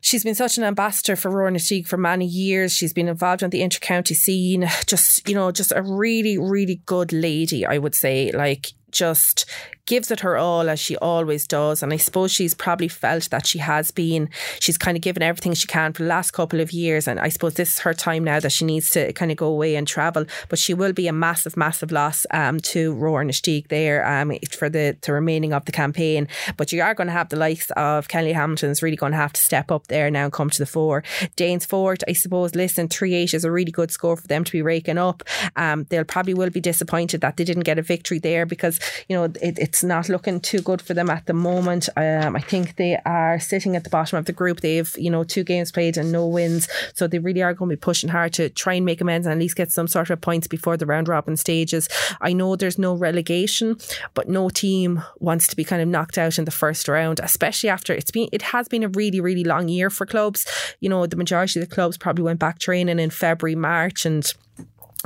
she's 0.00 0.24
been 0.24 0.34
such 0.34 0.58
an 0.58 0.64
ambassador 0.64 1.16
for 1.16 1.30
Rower 1.30 1.50
For 1.82 1.96
many 1.96 2.26
years. 2.26 2.72
She's 2.72 2.92
been 2.92 3.08
involved 3.08 3.42
in 3.42 3.50
the 3.50 3.62
inter-county 3.62 4.14
scene. 4.14 4.68
Just, 4.86 5.28
you 5.28 5.34
know, 5.34 5.50
just 5.50 5.72
a 5.74 5.82
really, 5.82 6.38
really 6.38 6.80
good 6.86 7.12
lady, 7.12 7.66
I 7.66 7.78
would 7.78 7.94
say. 7.94 8.30
Like, 8.32 8.72
just 8.90 9.44
gives 9.86 10.10
it 10.10 10.20
her 10.20 10.36
all 10.36 10.68
as 10.68 10.80
she 10.80 10.96
always 10.96 11.46
does. 11.46 11.82
And 11.82 11.92
I 11.92 11.96
suppose 11.96 12.32
she's 12.32 12.54
probably 12.54 12.88
felt 12.88 13.30
that 13.30 13.46
she 13.46 13.58
has 13.58 13.90
been, 13.90 14.28
she's 14.58 14.78
kind 14.78 14.96
of 14.96 15.02
given 15.02 15.22
everything 15.22 15.54
she 15.54 15.66
can 15.66 15.92
for 15.92 16.02
the 16.02 16.08
last 16.08 16.32
couple 16.32 16.60
of 16.60 16.72
years. 16.72 17.06
And 17.06 17.20
I 17.20 17.28
suppose 17.28 17.54
this 17.54 17.74
is 17.74 17.78
her 17.80 17.94
time 17.94 18.24
now 18.24 18.40
that 18.40 18.52
she 18.52 18.64
needs 18.64 18.90
to 18.90 19.12
kind 19.12 19.30
of 19.30 19.36
go 19.36 19.46
away 19.46 19.76
and 19.76 19.86
travel. 19.86 20.26
But 20.48 20.58
she 20.58 20.74
will 20.74 20.92
be 20.92 21.08
a 21.08 21.12
massive, 21.12 21.56
massive 21.56 21.92
loss 21.92 22.26
um, 22.32 22.60
to 22.60 22.94
Rower 22.94 23.24
Inistioge 23.24 23.68
there 23.68 24.06
um, 24.06 24.32
for 24.50 24.68
the, 24.68 24.96
the 25.00 25.12
remaining 25.12 25.52
of 25.52 25.64
the 25.64 25.72
campaign. 25.72 26.28
But 26.56 26.72
you 26.72 26.82
are 26.82 26.94
going 26.94 27.06
to 27.06 27.12
have 27.12 27.28
the 27.28 27.36
likes 27.36 27.70
of 27.72 28.08
Kelly 28.08 28.32
Hamilton. 28.32 28.56
Hamilton's 28.56 28.82
really 28.82 28.96
going 28.96 29.12
to 29.12 29.18
have 29.18 29.32
to 29.32 29.40
step 29.40 29.70
up 29.70 29.86
there 29.88 30.10
now 30.10 30.24
and 30.24 30.32
come 30.32 30.50
to 30.50 30.58
the 30.58 30.66
fore. 30.66 31.02
Danesfort, 31.36 32.02
I 32.08 32.12
suppose, 32.12 32.54
listen, 32.54 32.88
3 32.88 33.14
8 33.14 33.34
is 33.34 33.44
a 33.44 33.50
really 33.50 33.72
good 33.72 33.90
score 33.90 34.16
for 34.16 34.26
them 34.26 34.44
to 34.44 34.52
be 34.52 34.62
raking 34.62 34.98
up. 34.98 35.22
Um, 35.56 35.84
they'll 35.90 36.04
probably 36.04 36.34
will 36.34 36.50
be 36.50 36.60
disappointed 36.60 37.20
that 37.20 37.36
they 37.36 37.44
didn't 37.44 37.64
get 37.64 37.78
a 37.78 37.82
victory 37.82 38.18
there 38.18 38.46
because, 38.46 38.80
you 39.08 39.16
know, 39.16 39.24
it, 39.24 39.58
it's 39.58 39.75
not 39.82 40.08
looking 40.08 40.40
too 40.40 40.60
good 40.60 40.82
for 40.82 40.94
them 40.94 41.10
at 41.10 41.26
the 41.26 41.32
moment. 41.32 41.88
Um, 41.96 42.36
I 42.36 42.40
think 42.40 42.76
they 42.76 42.98
are 43.04 43.38
sitting 43.40 43.76
at 43.76 43.84
the 43.84 43.90
bottom 43.90 44.18
of 44.18 44.26
the 44.26 44.32
group. 44.32 44.60
They've, 44.60 44.92
you 44.98 45.10
know, 45.10 45.24
two 45.24 45.44
games 45.44 45.72
played 45.72 45.96
and 45.96 46.12
no 46.12 46.26
wins. 46.26 46.68
So 46.94 47.06
they 47.06 47.18
really 47.18 47.42
are 47.42 47.54
going 47.54 47.70
to 47.70 47.76
be 47.76 47.80
pushing 47.80 48.08
hard 48.08 48.32
to 48.34 48.48
try 48.48 48.74
and 48.74 48.84
make 48.84 49.00
amends 49.00 49.26
and 49.26 49.32
at 49.32 49.38
least 49.38 49.56
get 49.56 49.72
some 49.72 49.88
sort 49.88 50.10
of 50.10 50.20
points 50.20 50.46
before 50.46 50.76
the 50.76 50.86
round 50.86 51.08
robin 51.08 51.36
stages. 51.36 51.88
I 52.20 52.32
know 52.32 52.56
there's 52.56 52.78
no 52.78 52.94
relegation, 52.94 53.78
but 54.14 54.28
no 54.28 54.48
team 54.48 55.02
wants 55.18 55.46
to 55.48 55.56
be 55.56 55.64
kind 55.64 55.82
of 55.82 55.88
knocked 55.88 56.18
out 56.18 56.38
in 56.38 56.44
the 56.44 56.50
first 56.50 56.88
round, 56.88 57.20
especially 57.22 57.70
after 57.70 57.92
it's 57.92 58.10
been, 58.10 58.28
it 58.32 58.42
has 58.42 58.68
been 58.68 58.82
a 58.82 58.88
really, 58.88 59.20
really 59.20 59.44
long 59.44 59.68
year 59.68 59.90
for 59.90 60.06
clubs. 60.06 60.46
You 60.80 60.88
know, 60.88 61.06
the 61.06 61.16
majority 61.16 61.60
of 61.60 61.68
the 61.68 61.74
clubs 61.74 61.96
probably 61.96 62.24
went 62.24 62.40
back 62.40 62.58
training 62.58 62.98
in 62.98 63.10
February, 63.10 63.56
March 63.56 64.06
and 64.06 64.32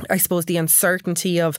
I 0.09 0.17
suppose 0.17 0.45
the 0.45 0.57
uncertainty 0.57 1.39
of 1.39 1.57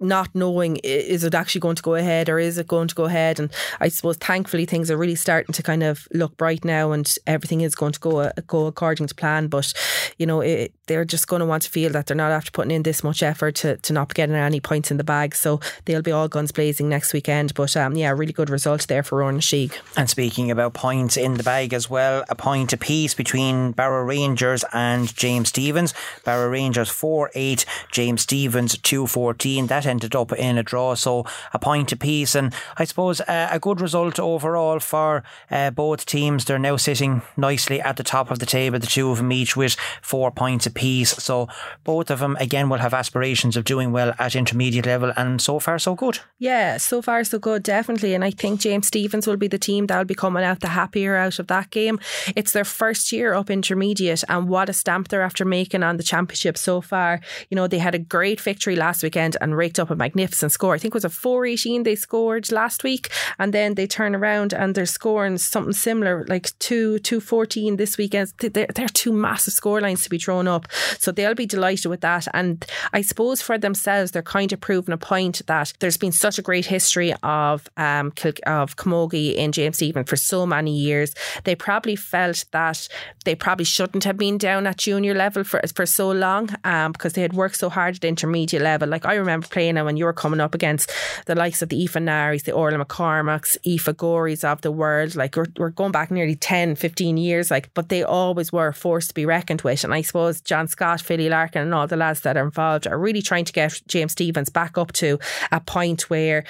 not 0.00 0.34
knowing 0.34 0.76
is 0.76 1.24
it 1.24 1.34
actually 1.34 1.60
going 1.60 1.76
to 1.76 1.82
go 1.82 1.94
ahead 1.94 2.28
or 2.28 2.38
is 2.38 2.58
it 2.58 2.66
going 2.66 2.88
to 2.88 2.94
go 2.94 3.04
ahead? 3.04 3.38
And 3.38 3.50
I 3.80 3.88
suppose 3.88 4.16
thankfully 4.16 4.66
things 4.66 4.90
are 4.90 4.96
really 4.96 5.14
starting 5.14 5.52
to 5.54 5.62
kind 5.62 5.82
of 5.82 6.06
look 6.12 6.36
bright 6.36 6.64
now 6.64 6.92
and 6.92 7.12
everything 7.26 7.60
is 7.60 7.74
going 7.74 7.92
to 7.92 8.00
go 8.00 8.18
uh, 8.18 8.32
go 8.46 8.66
according 8.66 9.06
to 9.06 9.14
plan. 9.14 9.48
But 9.48 9.72
you 10.18 10.26
know 10.26 10.40
it, 10.40 10.74
they're 10.92 11.06
just 11.06 11.26
going 11.26 11.40
to 11.40 11.46
want 11.46 11.62
to 11.62 11.70
feel 11.70 11.90
that 11.90 12.06
they're 12.06 12.16
not 12.16 12.30
after 12.30 12.50
putting 12.50 12.70
in 12.70 12.82
this 12.82 13.02
much 13.02 13.22
effort 13.22 13.54
to, 13.54 13.78
to 13.78 13.94
not 13.94 14.12
getting 14.12 14.34
any 14.34 14.60
points 14.60 14.90
in 14.90 14.98
the 14.98 15.04
bag 15.04 15.34
so 15.34 15.58
they'll 15.86 16.02
be 16.02 16.12
all 16.12 16.28
guns 16.28 16.52
blazing 16.52 16.86
next 16.86 17.14
weekend 17.14 17.54
but 17.54 17.74
um, 17.76 17.96
yeah 17.96 18.10
really 18.10 18.32
good 18.32 18.50
result 18.50 18.86
there 18.88 19.02
for 19.02 19.18
Rower 19.18 19.32
Inistioge 19.32 19.80
And 19.96 20.10
speaking 20.10 20.50
about 20.50 20.74
points 20.74 21.16
in 21.16 21.34
the 21.34 21.42
bag 21.42 21.72
as 21.72 21.88
well, 21.88 22.24
a 22.28 22.34
point 22.34 22.72
apiece 22.72 23.14
between 23.14 23.72
Barrow 23.72 24.04
Rangers 24.04 24.64
and 24.72 25.14
James 25.16 25.48
Stephens. 25.48 25.94
Barrow 26.24 26.50
Rangers 26.50 26.88
4 26.88 27.30
8, 27.34 27.64
James 27.90 28.22
Stephens 28.22 28.76
2 28.78 29.06
14. 29.06 29.66
That 29.68 29.86
ended 29.86 30.14
up 30.14 30.32
in 30.32 30.58
a 30.58 30.62
draw, 30.62 30.94
so 30.94 31.24
a 31.52 31.58
point 31.58 31.92
apiece. 31.92 32.34
And 32.34 32.52
I 32.76 32.84
suppose 32.84 33.20
uh, 33.22 33.48
a 33.50 33.58
good 33.58 33.80
result 33.80 34.18
overall 34.18 34.80
for 34.80 35.22
uh, 35.50 35.70
both 35.70 36.04
teams. 36.04 36.44
They're 36.44 36.58
now 36.58 36.76
sitting 36.76 37.22
nicely 37.36 37.80
at 37.80 37.96
the 37.96 38.02
top 38.02 38.30
of 38.30 38.38
the 38.38 38.46
table, 38.46 38.78
the 38.78 38.86
two 38.86 39.10
of 39.10 39.18
them 39.18 39.32
each 39.32 39.56
with 39.56 39.76
four 40.02 40.30
points 40.30 40.66
apiece. 40.66 40.81
So 40.82 41.48
both 41.84 42.10
of 42.10 42.18
them, 42.18 42.36
again, 42.40 42.68
will 42.68 42.78
have 42.78 42.94
aspirations 42.94 43.56
of 43.56 43.64
doing 43.64 43.92
well 43.92 44.14
at 44.18 44.36
intermediate 44.36 44.86
level, 44.86 45.12
and 45.16 45.40
so 45.40 45.58
far, 45.58 45.78
so 45.78 45.94
good. 45.94 46.18
Yeah, 46.38 46.76
so 46.78 47.00
far 47.02 47.24
so 47.24 47.38
good, 47.38 47.62
definitely. 47.62 48.14
And 48.14 48.24
I 48.24 48.30
think 48.30 48.60
James 48.60 48.88
Stephens 48.88 49.26
will 49.26 49.36
be 49.36 49.48
the 49.48 49.58
team 49.58 49.86
that'll 49.86 50.04
be 50.04 50.14
coming 50.14 50.44
out 50.44 50.60
the 50.60 50.68
happier 50.68 51.16
out 51.16 51.38
of 51.38 51.46
that 51.48 51.70
game. 51.70 52.00
It's 52.34 52.52
their 52.52 52.64
first 52.64 53.12
year 53.12 53.34
up 53.34 53.50
intermediate, 53.50 54.24
and 54.28 54.48
what 54.48 54.68
a 54.68 54.72
stamp 54.72 55.08
they're 55.08 55.22
after 55.22 55.44
making 55.44 55.82
on 55.82 55.96
the 55.96 56.02
championship 56.02 56.58
so 56.58 56.80
far. 56.80 57.20
You 57.50 57.56
know, 57.56 57.66
they 57.66 57.78
had 57.78 57.94
a 57.94 57.98
great 57.98 58.40
victory 58.40 58.76
last 58.76 59.02
weekend 59.02 59.36
and 59.40 59.56
raked 59.56 59.78
up 59.78 59.90
a 59.90 59.96
magnificent 59.96 60.52
score. 60.52 60.74
I 60.74 60.78
think 60.78 60.92
it 60.92 60.94
was 60.94 61.04
a 61.04 61.10
418 61.10 61.82
they 61.82 61.94
scored 61.94 62.50
last 62.50 62.82
week, 62.82 63.10
and 63.38 63.54
then 63.54 63.74
they 63.74 63.86
turn 63.86 64.14
around 64.14 64.52
and 64.52 64.74
they're 64.74 64.86
scoring 64.86 65.38
something 65.38 65.72
similar, 65.72 66.24
like 66.28 66.56
2 66.58 66.98
214 67.00 67.76
this 67.76 67.96
weekend. 67.96 68.32
They're, 68.38 68.66
they're 68.74 68.88
two 68.88 69.12
massive 69.12 69.54
score 69.54 69.80
lines 69.80 70.02
to 70.04 70.10
be 70.10 70.18
drawn 70.18 70.48
up. 70.48 70.61
So 70.98 71.12
they'll 71.12 71.34
be 71.34 71.46
delighted 71.46 71.86
with 71.86 72.00
that. 72.02 72.26
And 72.34 72.64
I 72.92 73.02
suppose 73.02 73.42
for 73.42 73.58
themselves, 73.58 74.12
they're 74.12 74.22
kind 74.22 74.52
of 74.52 74.60
proving 74.60 74.92
a 74.92 74.98
point 74.98 75.42
that 75.46 75.72
there's 75.80 75.96
been 75.96 76.12
such 76.12 76.38
a 76.38 76.42
great 76.42 76.66
history 76.66 77.14
of 77.22 77.68
um, 77.76 78.12
of 78.46 78.76
Camogie 78.76 79.34
in 79.34 79.52
James 79.52 79.76
Stephen 79.76 80.04
for 80.04 80.16
so 80.16 80.46
many 80.46 80.76
years. 80.76 81.14
They 81.44 81.54
probably 81.54 81.96
felt 81.96 82.44
that 82.52 82.88
they 83.24 83.34
probably 83.34 83.64
shouldn't 83.64 84.04
have 84.04 84.16
been 84.16 84.38
down 84.38 84.66
at 84.66 84.78
junior 84.78 85.14
level 85.14 85.44
for 85.44 85.60
for 85.74 85.86
so 85.86 86.10
long 86.10 86.50
um, 86.64 86.92
because 86.92 87.12
they 87.14 87.22
had 87.22 87.32
worked 87.32 87.56
so 87.56 87.68
hard 87.68 87.96
at 87.96 88.04
intermediate 88.04 88.62
level. 88.62 88.88
Like 88.88 89.06
I 89.06 89.14
remember 89.14 89.46
playing 89.48 89.74
them 89.74 89.86
when 89.86 89.96
you 89.96 90.04
were 90.04 90.12
coming 90.12 90.40
up 90.40 90.54
against 90.54 90.92
the 91.26 91.34
likes 91.34 91.62
of 91.62 91.68
the 91.68 91.82
Aoife 91.82 91.94
Naris, 91.94 92.44
the 92.44 92.52
Orla 92.52 92.84
McCormacks, 92.84 93.56
Aoife 93.66 93.96
Gories 93.96 94.44
of 94.44 94.60
the 94.60 94.72
world. 94.72 95.14
Like 95.14 95.36
we're, 95.36 95.46
we're 95.56 95.70
going 95.70 95.92
back 95.92 96.10
nearly 96.10 96.36
10, 96.36 96.76
15 96.76 97.16
years. 97.16 97.50
Like, 97.50 97.72
but 97.74 97.88
they 97.88 98.02
always 98.02 98.52
were 98.52 98.68
a 98.68 98.74
force 98.74 99.08
to 99.08 99.14
be 99.14 99.26
reckoned 99.26 99.62
with. 99.62 99.84
And 99.84 99.94
I 99.94 100.02
suppose 100.02 100.40
John 100.52 100.68
Scott, 100.68 101.00
Philly 101.00 101.30
Larkin, 101.30 101.62
and 101.62 101.72
all 101.72 101.86
the 101.86 101.96
lads 101.96 102.20
that 102.20 102.36
are 102.36 102.44
involved 102.44 102.86
are 102.86 102.98
really 102.98 103.22
trying 103.22 103.46
to 103.46 103.54
get 103.54 103.80
James 103.88 104.12
Stephens 104.12 104.50
back 104.50 104.76
up 104.76 104.92
to 104.92 105.18
a 105.50 105.60
point 105.60 106.10
where 106.10 106.44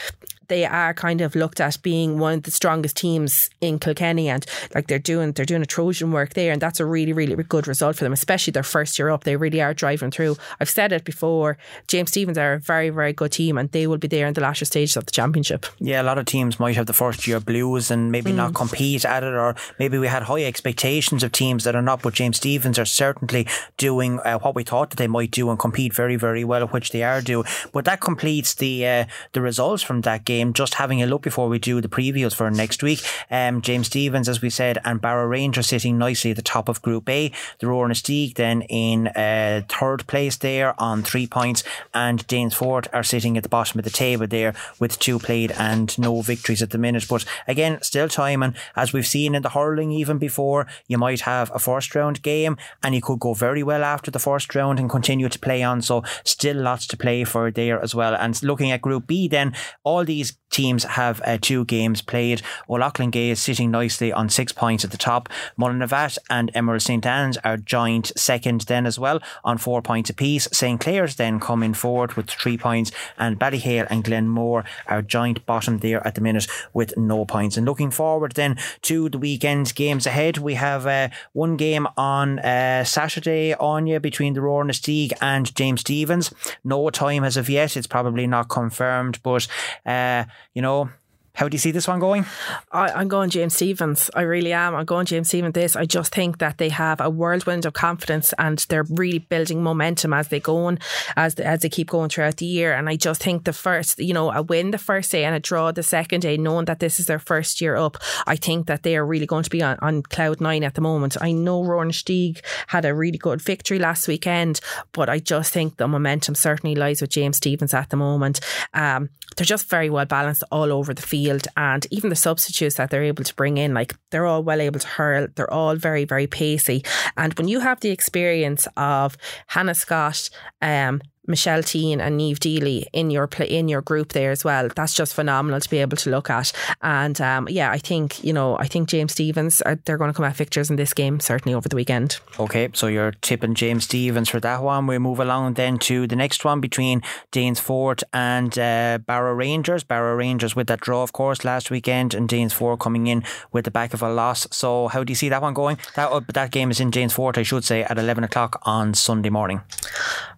they 0.48 0.64
are 0.64 0.94
kind 0.94 1.20
of 1.20 1.34
looked 1.34 1.60
at 1.60 1.82
being 1.82 2.18
one 2.18 2.34
of 2.34 2.42
the 2.42 2.50
strongest 2.50 2.96
teams 2.96 3.50
in 3.60 3.78
Kilkenny 3.78 4.28
and 4.28 4.44
like 4.74 4.86
they're 4.86 4.98
doing 4.98 5.32
they're 5.32 5.44
doing 5.44 5.62
a 5.62 5.66
Trojan 5.66 6.12
work 6.12 6.34
there 6.34 6.52
and 6.52 6.60
that's 6.60 6.80
a 6.80 6.86
really 6.86 7.12
really 7.12 7.34
good 7.44 7.66
result 7.66 7.96
for 7.96 8.04
them 8.04 8.12
especially 8.12 8.52
their 8.52 8.62
first 8.62 8.98
year 8.98 9.10
up 9.10 9.24
they 9.24 9.36
really 9.36 9.60
are 9.60 9.74
driving 9.74 10.10
through 10.10 10.36
I've 10.60 10.70
said 10.70 10.92
it 10.92 11.04
before 11.04 11.58
James 11.88 12.10
Stephens 12.10 12.38
are 12.38 12.54
a 12.54 12.58
very 12.58 12.90
very 12.90 13.12
good 13.12 13.32
team 13.32 13.58
and 13.58 13.70
they 13.72 13.86
will 13.86 13.98
be 13.98 14.08
there 14.08 14.26
in 14.26 14.34
the 14.34 14.40
latter 14.40 14.64
stages 14.64 14.96
of 14.96 15.06
the 15.06 15.12
championship 15.12 15.66
Yeah, 15.78 16.02
a 16.02 16.04
lot 16.04 16.18
of 16.18 16.26
teams 16.26 16.58
might 16.58 16.76
have 16.76 16.86
the 16.86 16.92
first 16.92 17.26
year 17.26 17.40
blues 17.40 17.90
and 17.90 18.10
maybe 18.10 18.32
not 18.32 18.54
compete 18.54 19.04
at 19.04 19.22
it, 19.22 19.34
or 19.34 19.54
maybe 19.78 19.98
we 19.98 20.06
had 20.06 20.24
high 20.24 20.44
expectations 20.44 21.22
of 21.22 21.32
teams 21.32 21.64
that 21.64 21.74
are 21.74 21.82
not. 21.82 22.02
But 22.02 22.14
James 22.14 22.36
Stephens 22.38 22.78
are 22.78 22.84
certainly 22.84 23.46
doing 23.76 24.20
uh, 24.20 24.38
what 24.38 24.54
we 24.54 24.64
thought 24.64 24.90
that 24.90 24.96
they 24.96 25.06
might 25.06 25.30
do 25.30 25.50
and 25.50 25.58
compete 25.58 25.94
very, 25.94 26.16
very 26.16 26.44
well, 26.44 26.66
which 26.68 26.90
they 26.90 27.02
are 27.02 27.20
doing. 27.20 27.46
But 27.72 27.84
that 27.84 28.00
completes 28.00 28.54
the 28.54 28.86
uh, 28.86 29.04
the 29.32 29.40
results 29.40 29.82
from 29.82 30.02
that 30.02 30.24
game. 30.24 30.31
Just 30.52 30.74
having 30.74 31.02
a 31.02 31.06
look 31.06 31.22
before 31.22 31.48
we 31.48 31.58
do 31.58 31.80
the 31.80 31.88
previews 31.88 32.34
for 32.34 32.50
next 32.50 32.82
week. 32.82 33.00
Um, 33.30 33.60
James 33.60 33.86
Stephens, 33.86 34.28
as 34.28 34.40
we 34.40 34.50
said, 34.50 34.78
and 34.84 35.00
Barrow 35.00 35.26
Rangers 35.26 35.68
sitting 35.68 35.98
nicely 35.98 36.30
at 36.30 36.36
the 36.36 36.42
top 36.42 36.68
of 36.68 36.82
Group 36.82 37.08
A. 37.08 37.32
The 37.58 37.66
Rower 37.66 37.88
Inistioge 37.88 38.34
then 38.34 38.62
in 38.62 39.08
uh, 39.08 39.62
third 39.68 40.06
place 40.06 40.36
there 40.36 40.80
on 40.80 41.02
three 41.02 41.26
points, 41.26 41.64
and 41.92 42.26
Danesfort 42.26 42.86
are 42.92 43.02
sitting 43.02 43.36
at 43.36 43.42
the 43.42 43.48
bottom 43.48 43.78
of 43.78 43.84
the 43.84 43.90
table 43.90 44.26
there 44.26 44.54
with 44.78 44.98
two 44.98 45.18
played 45.18 45.52
and 45.52 45.96
no 45.98 46.22
victories 46.22 46.62
at 46.62 46.70
the 46.70 46.78
minute. 46.78 47.06
But 47.08 47.24
again, 47.46 47.80
still 47.82 48.08
time, 48.08 48.42
and 48.42 48.54
as 48.76 48.92
we've 48.92 49.06
seen 49.06 49.34
in 49.34 49.42
the 49.42 49.50
hurling 49.50 49.92
even 49.92 50.18
before, 50.18 50.66
you 50.88 50.98
might 50.98 51.20
have 51.22 51.50
a 51.54 51.58
first 51.58 51.94
round 51.94 52.22
game 52.22 52.56
and 52.82 52.94
you 52.94 53.00
could 53.00 53.20
go 53.20 53.34
very 53.34 53.62
well 53.62 53.82
after 53.84 54.10
the 54.10 54.18
first 54.18 54.54
round 54.54 54.78
and 54.78 54.90
continue 54.90 55.28
to 55.28 55.38
play 55.38 55.62
on. 55.62 55.82
So 55.82 56.04
still 56.24 56.56
lots 56.56 56.86
to 56.88 56.96
play 56.96 57.24
for 57.24 57.50
there 57.50 57.80
as 57.82 57.94
well. 57.94 58.14
And 58.14 58.40
looking 58.42 58.70
at 58.70 58.82
Group 58.82 59.06
B, 59.06 59.28
then 59.28 59.54
all 59.84 60.04
these 60.04 60.21
these 60.22 60.38
teams 60.52 60.84
have 60.84 61.20
uh, 61.24 61.38
two 61.40 61.64
games 61.64 62.00
played. 62.02 62.42
O'Loughlin 62.68 63.10
Gay 63.10 63.30
is 63.30 63.42
sitting 63.42 63.70
nicely 63.70 64.12
on 64.12 64.28
six 64.28 64.52
points 64.52 64.84
at 64.84 64.92
the 64.92 64.96
top. 64.96 65.28
Mullinavat 65.58 66.18
and 66.30 66.50
Emerald 66.54 66.82
St 66.82 67.04
Anne's 67.04 67.38
are 67.38 67.56
joint 67.56 68.12
second 68.16 68.62
then 68.62 68.86
as 68.86 68.98
well 68.98 69.20
on 69.42 69.58
four 69.58 69.82
points 69.82 70.10
apiece. 70.10 70.48
St 70.52 70.80
Clair's 70.80 71.16
then 71.16 71.40
coming 71.40 71.74
forward 71.74 72.14
with 72.14 72.30
three 72.30 72.56
points 72.56 72.92
and 73.18 73.38
Ballyhale 73.38 73.86
and 73.90 74.04
Glenmore 74.04 74.64
are 74.86 75.02
joint 75.02 75.44
bottom 75.46 75.78
there 75.78 76.06
at 76.06 76.14
the 76.14 76.20
minute 76.20 76.46
with 76.72 76.96
no 76.96 77.24
points. 77.24 77.56
And 77.56 77.66
looking 77.66 77.90
forward 77.90 78.32
then 78.32 78.58
to 78.82 79.08
the 79.08 79.18
weekend's 79.18 79.72
games 79.72 80.06
ahead, 80.06 80.38
we 80.38 80.54
have 80.54 80.86
uh, 80.86 81.08
one 81.32 81.56
game 81.56 81.88
on 81.96 82.38
uh, 82.40 82.84
Saturday 82.84 83.54
on 83.54 83.86
you 83.86 83.98
between 84.00 84.34
the 84.34 84.42
Rower 84.42 84.64
Inistioge 84.64 85.12
and 85.20 85.54
James 85.54 85.80
Stephens. 85.80 86.32
No 86.62 86.90
time 86.90 87.24
as 87.24 87.36
of 87.36 87.48
yet. 87.48 87.76
It's 87.76 87.86
probably 87.86 88.26
not 88.26 88.48
confirmed, 88.48 89.18
but 89.22 89.46
uh, 89.86 90.24
you 90.54 90.62
know, 90.62 90.90
how 91.34 91.48
do 91.48 91.54
you 91.54 91.58
see 91.58 91.70
this 91.70 91.88
one 91.88 91.98
going? 91.98 92.26
I, 92.72 93.00
am 93.00 93.08
going 93.08 93.30
James 93.30 93.54
Stephens. 93.54 94.10
I 94.14 94.20
really 94.20 94.52
am. 94.52 94.74
I'm 94.74 94.84
going 94.84 95.06
James 95.06 95.28
Stephens. 95.28 95.54
This, 95.54 95.76
I 95.76 95.86
just 95.86 96.14
think 96.14 96.38
that 96.38 96.58
they 96.58 96.68
have 96.68 97.00
a 97.00 97.08
whirlwind 97.08 97.64
of 97.64 97.72
confidence 97.72 98.34
and 98.38 98.58
they're 98.68 98.84
really 98.84 99.18
building 99.18 99.62
momentum 99.62 100.12
as 100.12 100.28
they 100.28 100.40
go 100.40 100.66
on, 100.66 100.78
as 101.16 101.36
as 101.36 101.60
they 101.60 101.70
keep 101.70 101.88
going 101.88 102.10
throughout 102.10 102.36
the 102.36 102.44
year. 102.44 102.74
And 102.74 102.86
I 102.86 102.96
just 102.96 103.22
think 103.22 103.44
the 103.44 103.54
first, 103.54 103.98
you 103.98 104.12
know, 104.12 104.30
a 104.30 104.42
win 104.42 104.72
the 104.72 104.78
first 104.78 105.10
day 105.10 105.24
and 105.24 105.34
a 105.34 105.40
draw 105.40 105.72
the 105.72 105.82
second 105.82 106.20
day, 106.20 106.36
knowing 106.36 106.66
that 106.66 106.80
this 106.80 107.00
is 107.00 107.06
their 107.06 107.18
first 107.18 107.62
year 107.62 107.76
up, 107.76 107.96
I 108.26 108.36
think 108.36 108.66
that 108.66 108.82
they 108.82 108.94
are 108.96 109.06
really 109.06 109.26
going 109.26 109.44
to 109.44 109.50
be 109.50 109.62
on, 109.62 109.78
on 109.80 110.02
cloud 110.02 110.40
nine 110.42 110.64
at 110.64 110.74
the 110.74 110.82
moment. 110.82 111.16
I 111.18 111.32
know 111.32 111.64
Rower 111.64 111.86
Inistioge 111.86 112.42
had 112.66 112.84
a 112.84 112.94
really 112.94 113.18
good 113.18 113.40
victory 113.40 113.78
last 113.78 114.06
weekend, 114.06 114.60
but 114.92 115.08
I 115.08 115.18
just 115.18 115.50
think 115.50 115.78
the 115.78 115.88
momentum 115.88 116.34
certainly 116.34 116.74
lies 116.74 117.00
with 117.00 117.10
James 117.10 117.38
Stephens 117.38 117.72
at 117.72 117.88
the 117.88 117.96
moment. 117.96 118.40
Um, 118.74 119.08
they're 119.36 119.44
just 119.44 119.68
very 119.68 119.90
well 119.90 120.04
balanced 120.04 120.44
all 120.50 120.72
over 120.72 120.94
the 120.94 121.02
field 121.02 121.46
and 121.56 121.86
even 121.90 122.10
the 122.10 122.16
substitutes 122.16 122.76
that 122.76 122.90
they're 122.90 123.02
able 123.02 123.24
to 123.24 123.34
bring 123.34 123.58
in, 123.58 123.74
like 123.74 123.94
they're 124.10 124.26
all 124.26 124.42
well 124.42 124.60
able 124.60 124.80
to 124.80 124.86
hurl. 124.86 125.28
They're 125.34 125.52
all 125.52 125.76
very, 125.76 126.04
very 126.04 126.26
pacey. 126.26 126.84
And 127.16 127.34
when 127.34 127.48
you 127.48 127.60
have 127.60 127.80
the 127.80 127.90
experience 127.90 128.66
of 128.76 129.16
Hannah 129.48 129.74
Scott, 129.74 130.30
um, 130.60 131.00
Michelle 131.26 131.62
Teen 131.62 132.00
and 132.00 132.16
Neve 132.16 132.40
Deely 132.40 132.86
in 132.92 133.10
your 133.10 133.26
play, 133.26 133.46
in 133.46 133.68
your 133.68 133.80
group 133.80 134.12
there 134.12 134.30
as 134.30 134.44
well. 134.44 134.68
That's 134.74 134.94
just 134.94 135.14
phenomenal 135.14 135.60
to 135.60 135.70
be 135.70 135.78
able 135.78 135.96
to 135.98 136.10
look 136.10 136.30
at. 136.30 136.52
And 136.80 137.20
um, 137.20 137.48
yeah, 137.48 137.70
I 137.70 137.78
think 137.78 138.22
you 138.24 138.32
know 138.32 138.58
I 138.58 138.66
think 138.66 138.88
James 138.88 139.12
Stephens 139.12 139.62
are, 139.62 139.76
they're 139.84 139.98
going 139.98 140.10
to 140.10 140.16
come 140.16 140.24
out 140.24 140.36
fixtures 140.36 140.70
in 140.70 140.76
this 140.76 140.92
game 140.92 141.20
certainly 141.20 141.54
over 141.54 141.68
the 141.68 141.76
weekend. 141.76 142.18
Okay, 142.38 142.68
so 142.72 142.86
you're 142.86 143.12
tipping 143.22 143.54
James 143.54 143.84
Stephens 143.84 144.28
for 144.28 144.40
that 144.40 144.62
one. 144.62 144.86
We 144.86 144.98
move 144.98 145.20
along 145.20 145.54
then 145.54 145.78
to 145.80 146.06
the 146.06 146.16
next 146.16 146.44
one 146.44 146.60
between 146.60 147.02
Danesfort 147.30 148.02
and 148.12 148.58
uh, 148.58 148.98
Barrow 149.06 149.34
Rangers. 149.34 149.84
Barrow 149.84 150.16
Rangers 150.16 150.56
with 150.56 150.66
that 150.66 150.80
draw, 150.80 151.02
of 151.02 151.12
course, 151.12 151.44
last 151.44 151.70
weekend, 151.70 152.14
and 152.14 152.28
Danesfort 152.28 152.80
coming 152.80 153.06
in 153.06 153.22
with 153.52 153.64
the 153.64 153.70
back 153.70 153.94
of 153.94 154.02
a 154.02 154.12
loss. 154.12 154.48
So 154.50 154.88
how 154.88 155.04
do 155.04 155.10
you 155.10 155.16
see 155.16 155.28
that 155.28 155.42
one 155.42 155.54
going? 155.54 155.78
That 155.94 156.10
uh, 156.10 156.20
that 156.34 156.50
game 156.50 156.70
is 156.70 156.80
in 156.80 156.90
Danesfort, 156.90 157.38
I 157.38 157.42
should 157.42 157.64
say, 157.64 157.84
at 157.84 157.98
eleven 157.98 158.24
o'clock 158.24 158.60
on 158.62 158.94
Sunday 158.94 159.30
morning. 159.30 159.60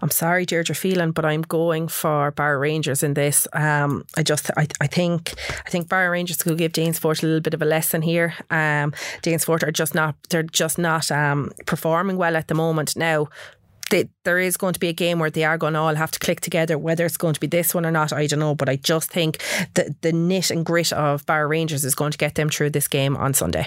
I'm 0.02 0.10
sorry, 0.10 0.44
Deirdre 0.44 0.73
feeling, 0.74 1.12
but 1.12 1.24
I'm 1.24 1.42
going 1.42 1.88
for 1.88 2.30
Barrow 2.32 2.58
Rangers 2.58 3.02
in 3.02 3.14
this. 3.14 3.46
Um, 3.52 4.04
I 4.16 4.22
just 4.22 4.50
I, 4.56 4.66
I 4.80 4.86
think 4.86 5.34
I 5.66 5.70
think 5.70 5.88
Barrow 5.88 6.10
Rangers 6.10 6.42
could 6.42 6.58
give 6.58 6.72
Danesfort 6.72 7.22
a 7.22 7.26
little 7.26 7.40
bit 7.40 7.54
of 7.54 7.62
a 7.62 7.64
lesson 7.64 8.02
here. 8.02 8.34
Um, 8.50 8.92
Danesfort 9.22 9.62
are 9.62 9.72
just 9.72 9.94
not 9.94 10.16
they're 10.30 10.42
just 10.42 10.78
not 10.78 11.10
um, 11.10 11.50
performing 11.66 12.16
well 12.16 12.36
at 12.36 12.48
the 12.48 12.54
moment 12.54 12.96
now. 12.96 13.28
There 14.24 14.40
is 14.40 14.56
going 14.56 14.74
to 14.74 14.80
be 14.80 14.88
a 14.88 14.92
game 14.92 15.20
where 15.20 15.30
they 15.30 15.44
are 15.44 15.56
going 15.56 15.74
to 15.74 15.78
all 15.78 15.94
have 15.94 16.10
to 16.10 16.18
click 16.18 16.40
together. 16.40 16.76
Whether 16.76 17.06
it's 17.06 17.16
going 17.16 17.34
to 17.34 17.40
be 17.40 17.46
this 17.46 17.74
one 17.74 17.86
or 17.86 17.92
not, 17.92 18.12
I 18.12 18.26
don't 18.26 18.40
know. 18.40 18.56
But 18.56 18.68
I 18.68 18.74
just 18.74 19.08
think 19.08 19.40
that 19.74 20.02
the 20.02 20.12
knit 20.12 20.50
and 20.50 20.66
grit 20.66 20.92
of 20.92 21.24
Barrow 21.26 21.46
Rangers 21.46 21.84
is 21.84 21.94
going 21.94 22.10
to 22.10 22.18
get 22.18 22.34
them 22.34 22.48
through 22.48 22.70
this 22.70 22.88
game 22.88 23.16
on 23.16 23.34
Sunday. 23.34 23.66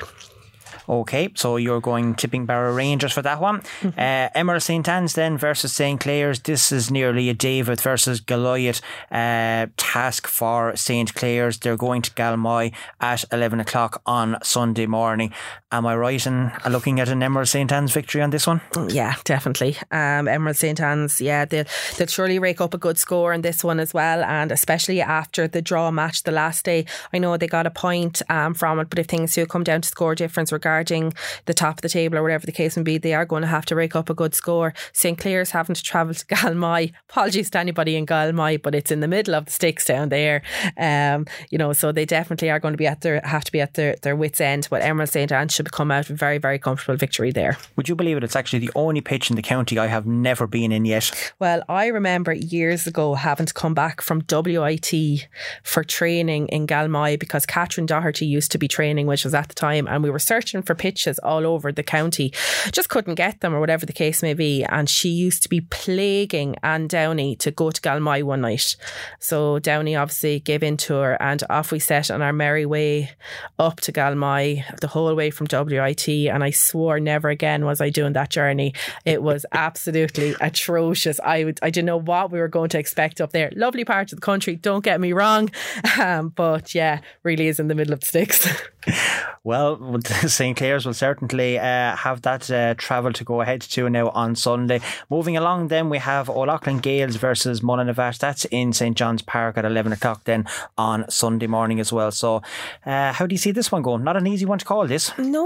Okay, 0.89 1.30
so 1.36 1.58
you're 1.58 1.82
going 1.82 2.15
tipping 2.15 2.45
Barrow 2.45 2.73
Rangers 2.73 3.12
for 3.13 3.21
that 3.21 3.39
one. 3.39 3.62
Mm-hmm. 3.82 4.00
Uh, 4.08 4.30
Emerald 4.36 4.63
St 4.63 4.88
Anne's 4.88 5.13
then 5.13 5.38
versus 5.38 5.73
St 5.73 6.00
Clair's. 6.00 6.39
This 6.39 6.71
is 6.71 6.89
nearly 6.89 7.30
a 7.30 7.34
David 7.34 7.82
versus 7.82 8.21
Goliath 8.21 8.80
uh, 9.12 9.67
task 9.76 10.28
for 10.28 10.76
St 10.76 11.13
Clair's. 11.13 11.58
They're 11.58 11.76
going 11.76 12.02
to 12.04 12.12
Galmoy 12.12 12.71
at 13.02 13.26
11 13.32 13.60
o'clock 13.60 14.02
on 14.06 14.38
Sunday 14.43 14.86
morning. 14.86 15.34
Am 15.69 15.86
I 15.86 15.97
right 15.97 16.25
in 16.25 16.49
looking 16.69 17.01
at 17.01 17.10
an 17.10 17.21
Emerald 17.21 17.49
St 17.49 17.69
Anne's 17.73 17.91
victory 17.91 18.21
on 18.21 18.30
this 18.30 18.47
one? 18.47 18.62
Yeah, 18.88 19.15
definitely. 19.25 19.75
Um, 19.91 20.30
Emerald 20.30 20.56
St 20.56 20.80
Anne's, 20.80 21.19
yeah, 21.19 21.43
they'll, 21.43 21.65
they'll 21.97 22.08
surely 22.08 22.39
rake 22.39 22.62
up 22.62 22.73
a 22.73 22.77
good 22.77 22.97
score 22.97 23.34
in 23.34 23.41
this 23.41 23.65
one 23.65 23.82
as 23.82 23.93
well. 23.93 24.23
And 24.23 24.49
especially 24.53 25.01
after 25.01 25.45
the 25.45 25.62
draw 25.62 25.91
match 25.91 26.23
the 26.23 26.32
last 26.32 26.63
day, 26.63 26.86
I 27.12 27.17
know 27.17 27.36
they 27.36 27.47
got 27.47 27.67
a 27.67 27.69
point 27.69 28.21
um, 28.30 28.53
from 28.53 28.80
it, 28.80 28.89
but 28.89 28.97
if 28.97 29.08
things 29.08 29.36
do 29.36 29.45
come 29.45 29.65
down 29.65 29.82
to 29.82 29.89
score 29.89 30.15
difference 30.15 30.53
regarding 30.53 31.13
the 31.47 31.53
top 31.53 31.80
of 31.80 31.82
the 31.82 31.89
table 31.89 32.17
or 32.17 32.23
whatever 32.23 32.45
the 32.45 32.53
case 32.53 32.77
may 32.77 32.84
be, 32.84 32.97
they 32.97 33.13
are 33.13 33.25
going 33.25 33.41
to 33.41 33.47
have 33.49 33.65
to 33.65 33.75
rake 33.75 33.93
up 33.93 34.10
a 34.10 34.13
good 34.13 34.34
score. 34.34 34.73
St 34.93 35.17
Clair's 35.17 35.51
having 35.51 35.75
to 35.75 35.84
travel 35.88 36.13
to 36.13 36.25
Galmoy. 36.27 36.93
Apologies 37.10 37.49
to 37.49 37.60
anybody 37.60 37.97
in 37.97 38.06
Galmoy, 38.06 38.62
but 38.62 38.73
it's 38.73 38.89
in 38.89 39.01
the 39.01 39.08
middle 39.10 39.36
of 39.36 39.43
the 39.43 39.51
sticks 39.51 39.84
down 39.84 40.08
there. 40.08 40.43
Um, 40.77 41.25
you 41.49 41.58
know, 41.58 41.73
so 41.73 41.91
they 41.91 42.06
definitely 42.06 42.49
are 42.51 42.60
going 42.60 42.73
to 42.73 42.77
be 42.77 42.88
at 42.88 43.01
their 43.01 43.19
have 43.25 43.43
to 43.43 43.51
be 43.51 43.60
at 43.60 43.73
their, 43.73 43.97
their 44.01 44.15
wits 44.15 44.39
end. 44.39 44.69
But 44.69 44.82
Emerald 44.82 45.10
St 45.10 45.30
Anne 45.30 45.49
should 45.58 45.72
come 45.72 45.91
out 45.91 46.08
with 46.08 46.17
very, 46.17 46.38
very 46.38 46.60
comfortable 46.60 46.96
victory 46.96 47.32
there. 47.32 47.58
Would 47.76 47.89
you 47.89 47.96
believe 47.96 48.17
it? 48.17 48.24
It's 48.24 48.36
actually 48.36 48.60
the 48.60 48.72
only 48.76 49.02
pitch 49.02 49.30
in 49.30 49.36
the 49.36 49.41
county 49.41 49.78
I 49.78 49.88
have 49.88 50.06
never 50.06 50.48
been 50.48 50.72
in 50.72 50.86
yet. 50.86 51.34
Well, 51.39 51.63
I 51.67 51.88
remember 51.88 52.34
years 52.34 52.88
ago 52.88 53.15
having 53.15 53.48
to 53.48 53.54
come 53.54 53.74
back 53.74 54.02
from 54.02 54.24
WIT 54.30 55.28
for 55.63 55.84
training 55.84 56.48
in 56.50 56.67
Galmoy 56.67 57.20
because 57.20 57.46
Catherine 57.46 57.88
Doherty 57.88 58.26
used 58.26 58.52
to 58.52 58.58
be 58.58 58.67
training, 58.67 59.08
which 59.08 59.24
was 59.24 59.34
at 59.34 59.48
the 59.50 59.56
time, 59.56 59.88
and 59.88 60.04
we 60.04 60.10
were 60.10 60.20
searching 60.20 60.62
for 60.62 60.76
pitches 60.76 61.17
all 61.20 61.46
over 61.46 61.72
the 61.72 61.84
county. 61.84 62.32
Just 62.72 62.89
couldn't 62.89 63.15
get 63.15 63.41
them 63.41 63.54
or 63.54 63.60
whatever 63.60 63.86
the 63.86 63.93
case 63.93 64.22
may 64.22 64.36
be. 64.36 64.63
And 64.63 64.88
she 64.88 65.10
used 65.10 65.41
to 65.43 65.50
be 65.50 65.62
plaguing 65.62 66.56
Anne 66.62 66.88
Downey 66.88 67.36
to 67.38 67.50
go 67.50 67.72
to 67.72 67.82
Galmoy 67.82 68.24
one 68.24 68.41
night. 68.41 68.76
So 69.20 69.58
Downey 69.58 69.96
obviously 69.96 70.39
gave 70.39 70.62
in 70.62 70.78
to 70.78 70.93
her 70.96 71.22
and 71.22 71.43
off 71.50 71.72
we 71.72 71.80
set 71.80 72.12
on 72.12 72.22
our 72.22 72.34
merry 72.34 72.65
way 72.65 73.12
up 73.58 73.82
to 73.82 73.91
Galmoy 73.91 74.63
the 74.82 74.88
whole 74.88 75.15
way 75.15 75.32
from 75.32 75.46
WIT. 75.53 76.07
And 76.07 76.43
I 76.43 76.51
swore 76.51 76.99
never 76.99 77.29
again 77.29 77.65
was 77.65 77.81
I 77.81 77.89
doing 77.89 78.13
that 78.13 78.29
journey. 78.29 78.73
It 79.05 79.21
was 79.21 79.45
absolutely 79.51 80.36
atrocious. 80.39 81.19
I 81.19 81.43
would, 81.43 81.60
I 81.62 81.69
didn't 81.69 81.88
know 81.88 81.99
what 81.99 82.31
we 82.31 82.39
were 82.39 82.47
going 82.47 82.69
to 82.69 82.79
expect 82.79 83.21
up 83.21 83.31
there. 83.31 83.51
Lovely 83.55 83.86
part 83.86 84.12
of 84.12 84.17
the 84.17 84.25
country, 84.25 84.55
don't 84.55 84.83
get 84.83 84.99
me 84.99 85.13
wrong. 85.13 85.49
Um, 85.97 86.29
but 86.29 86.75
yeah, 86.75 86.99
really 87.23 87.47
is 87.47 87.60
in 87.60 87.69
the 87.69 87.75
middle 87.75 87.93
of 87.93 88.01
the 88.01 88.05
sticks. 88.05 88.47
well, 89.43 89.99
St. 90.03 90.55
Clair's 90.55 90.86
will 90.86 90.93
certainly 90.93 91.60
uh, 91.60 91.95
have 91.95 92.21
that 92.23 92.49
uh, 92.51 92.73
travel 92.77 93.13
to 93.13 93.23
go 93.23 93.41
ahead 93.41 93.62
to 93.62 93.89
now 93.89 94.10
on 94.10 94.36
Sunday. 94.36 94.81
Moving 95.10 95.38
along, 95.38 95.69
then 95.69 95.89
we 95.89 95.97
have 95.97 96.29
O'Loughlin 96.29 96.79
Gaels 96.79 97.15
versus 97.15 97.62
Mullinavat. 97.62 98.19
That's 98.19 98.45
in 98.45 98.73
St. 98.73 98.95
John's 98.95 99.21
Park 99.21 99.57
at 99.57 99.65
11 99.65 99.93
o'clock 99.93 100.23
then 100.25 100.45
on 100.77 101.10
Sunday 101.10 101.47
morning 101.47 101.79
as 101.79 101.91
well. 101.91 102.12
So, 102.12 102.41
uh, 102.86 103.13
how 103.13 103.25
do 103.25 103.33
you 103.33 103.39
see 103.39 103.51
this 103.51 103.71
one 103.71 103.81
going? 103.81 104.03
Not 104.03 104.17
an 104.17 104.27
easy 104.27 104.45
one 104.45 104.60
to 104.60 104.65
call 104.65 104.88
this. 104.88 105.17
No, 105.17 105.37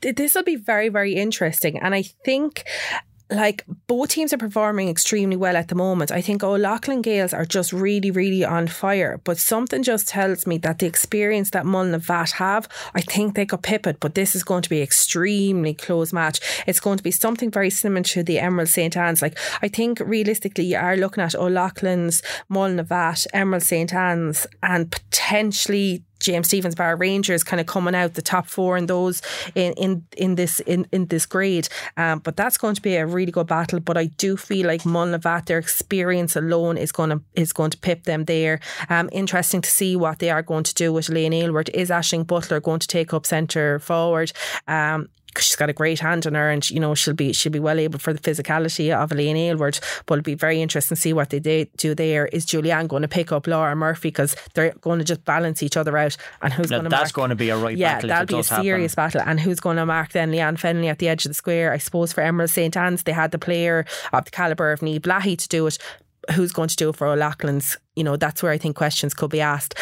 this 0.00 0.34
will 0.34 0.44
be 0.44 0.56
very, 0.56 0.88
very 0.88 1.14
interesting. 1.14 1.78
And 1.78 1.94
I 1.94 2.02
think 2.02 2.64
like 3.32 3.64
both 3.86 4.10
teams 4.10 4.32
are 4.32 4.38
performing 4.38 4.88
extremely 4.88 5.36
well 5.36 5.56
at 5.56 5.68
the 5.68 5.74
moment. 5.74 6.12
I 6.12 6.20
think 6.20 6.42
O'Loughlin 6.42 7.02
Gaels 7.02 7.32
are 7.32 7.44
just 7.44 7.72
really, 7.72 8.10
really 8.10 8.44
on 8.44 8.66
fire. 8.66 9.20
But 9.24 9.38
something 9.38 9.82
just 9.82 10.08
tells 10.08 10.46
me 10.46 10.58
that 10.58 10.78
the 10.78 10.86
experience 10.86 11.50
that 11.50 11.64
Mullinavat 11.64 12.32
have, 12.32 12.68
I 12.94 13.00
think 13.00 13.34
they 13.34 13.46
could 13.46 13.62
pip 13.62 13.86
it. 13.86 13.98
But 14.00 14.14
this 14.14 14.34
is 14.34 14.44
going 14.44 14.62
to 14.62 14.70
be 14.70 14.82
extremely 14.82 15.74
close 15.74 16.12
match. 16.12 16.40
It's 16.66 16.80
going 16.80 16.98
to 16.98 17.02
be 17.02 17.10
something 17.10 17.50
very 17.50 17.70
similar 17.70 18.02
to 18.02 18.22
the 18.22 18.38
Emerald 18.38 18.68
St 18.68 18.96
Anne's. 18.96 19.22
Like 19.22 19.38
I 19.62 19.68
think 19.68 20.00
realistically, 20.00 20.64
you 20.64 20.76
are 20.76 20.96
looking 20.96 21.24
at 21.24 21.34
O'Loughlin's, 21.34 22.22
Mullinavat, 22.50 23.26
Emerald 23.32 23.62
St 23.62 23.92
Anne's, 23.94 24.46
and 24.62 24.90
potentially 24.90 26.04
James 26.22 26.46
Stephens 26.48 26.74
Bar 26.74 26.96
Rangers 26.96 27.44
kind 27.44 27.60
of 27.60 27.66
coming 27.66 27.94
out 27.94 28.14
the 28.14 28.22
top 28.22 28.46
four 28.46 28.76
in 28.76 28.86
those 28.86 29.20
in 29.54 29.72
in, 29.74 30.06
in 30.16 30.34
this 30.36 30.60
in, 30.60 30.86
in 30.92 31.06
this 31.06 31.26
grade. 31.26 31.68
Um, 31.96 32.20
but 32.20 32.36
that's 32.36 32.56
going 32.56 32.74
to 32.74 32.82
be 32.82 32.96
a 32.96 33.06
really 33.06 33.32
good 33.32 33.46
battle. 33.46 33.80
But 33.80 33.96
I 33.96 34.06
do 34.06 34.36
feel 34.36 34.66
like 34.66 34.82
Mullinavat, 34.82 35.46
their 35.46 35.58
experience 35.58 36.36
alone 36.36 36.78
is 36.78 36.92
going 36.92 37.10
to 37.10 37.20
is 37.34 37.52
going 37.52 37.70
to 37.70 37.78
pip 37.78 38.04
them 38.04 38.24
there. 38.24 38.60
Um, 38.88 39.08
interesting 39.12 39.60
to 39.62 39.70
see 39.70 39.96
what 39.96 40.18
they 40.18 40.30
are 40.30 40.42
going 40.42 40.64
to 40.64 40.74
do 40.74 40.92
with 40.92 41.10
Elaine 41.10 41.32
Aylward. 41.32 41.68
Is 41.74 41.90
Ashling 41.90 42.26
Butler 42.26 42.60
going 42.60 42.80
to 42.80 42.88
take 42.88 43.12
up 43.12 43.26
centre 43.26 43.78
forward? 43.78 44.32
Um, 44.66 45.08
she's 45.38 45.56
got 45.56 45.70
a 45.70 45.72
great 45.72 46.00
hand 46.00 46.26
on 46.26 46.34
her 46.34 46.50
and 46.50 46.68
you 46.70 46.80
know 46.80 46.94
she'll 46.94 47.14
be 47.14 47.32
she'll 47.32 47.52
be 47.52 47.58
well 47.58 47.78
able 47.78 47.98
for 47.98 48.12
the 48.12 48.18
physicality 48.18 48.94
of 48.94 49.12
Elaine 49.12 49.36
Aylward. 49.36 49.78
But 50.06 50.14
it'll 50.14 50.24
be 50.24 50.34
very 50.34 50.60
interesting 50.60 50.96
to 50.96 51.00
see 51.00 51.12
what 51.12 51.30
they 51.30 51.68
do 51.76 51.94
there. 51.94 52.26
Is 52.26 52.46
Julianne 52.46 52.88
going 52.88 53.02
to 53.02 53.08
pick 53.08 53.32
up 53.32 53.46
Laura 53.46 53.74
Murphy? 53.74 54.08
Because 54.08 54.36
they're 54.54 54.72
going 54.80 54.98
to 54.98 55.04
just 55.04 55.24
balance 55.24 55.62
each 55.62 55.76
other 55.76 55.96
out. 55.96 56.16
And 56.40 56.52
who's 56.52 56.70
going 56.70 56.84
to 56.84 56.88
that's 56.88 57.08
mark, 57.08 57.12
going 57.12 57.30
to 57.30 57.36
be 57.36 57.50
a 57.50 57.56
right 57.56 57.76
yeah 57.76 57.94
battle 57.94 58.08
that'll 58.08 58.26
be 58.26 58.40
a 58.40 58.42
serious 58.42 58.94
happen. 58.94 59.18
battle. 59.18 59.30
And 59.30 59.40
who's 59.40 59.60
going 59.60 59.76
to 59.76 59.86
mark 59.86 60.12
then 60.12 60.30
Leanne 60.32 60.58
Fennelly 60.58 60.88
at 60.88 60.98
the 60.98 61.08
edge 61.08 61.24
of 61.24 61.30
the 61.30 61.34
square? 61.34 61.72
I 61.72 61.78
suppose 61.78 62.12
for 62.12 62.20
Emerald 62.22 62.50
St 62.50 62.76
Anne's 62.76 63.04
they 63.04 63.12
had 63.12 63.30
the 63.30 63.38
player 63.38 63.84
of 64.12 64.24
the 64.24 64.30
calibre 64.30 64.72
of 64.72 64.80
Niamh 64.80 65.02
Blahy 65.02 65.36
to 65.36 65.48
do 65.48 65.66
it. 65.66 65.78
Who's 66.34 66.52
going 66.52 66.68
to 66.68 66.76
do 66.76 66.90
it 66.90 66.96
for 66.96 67.06
O'Loughlin's? 67.06 67.76
You 67.96 68.04
know 68.04 68.16
that's 68.16 68.42
where 68.42 68.52
I 68.52 68.58
think 68.58 68.76
questions 68.76 69.14
could 69.14 69.30
be 69.30 69.40
asked. 69.40 69.74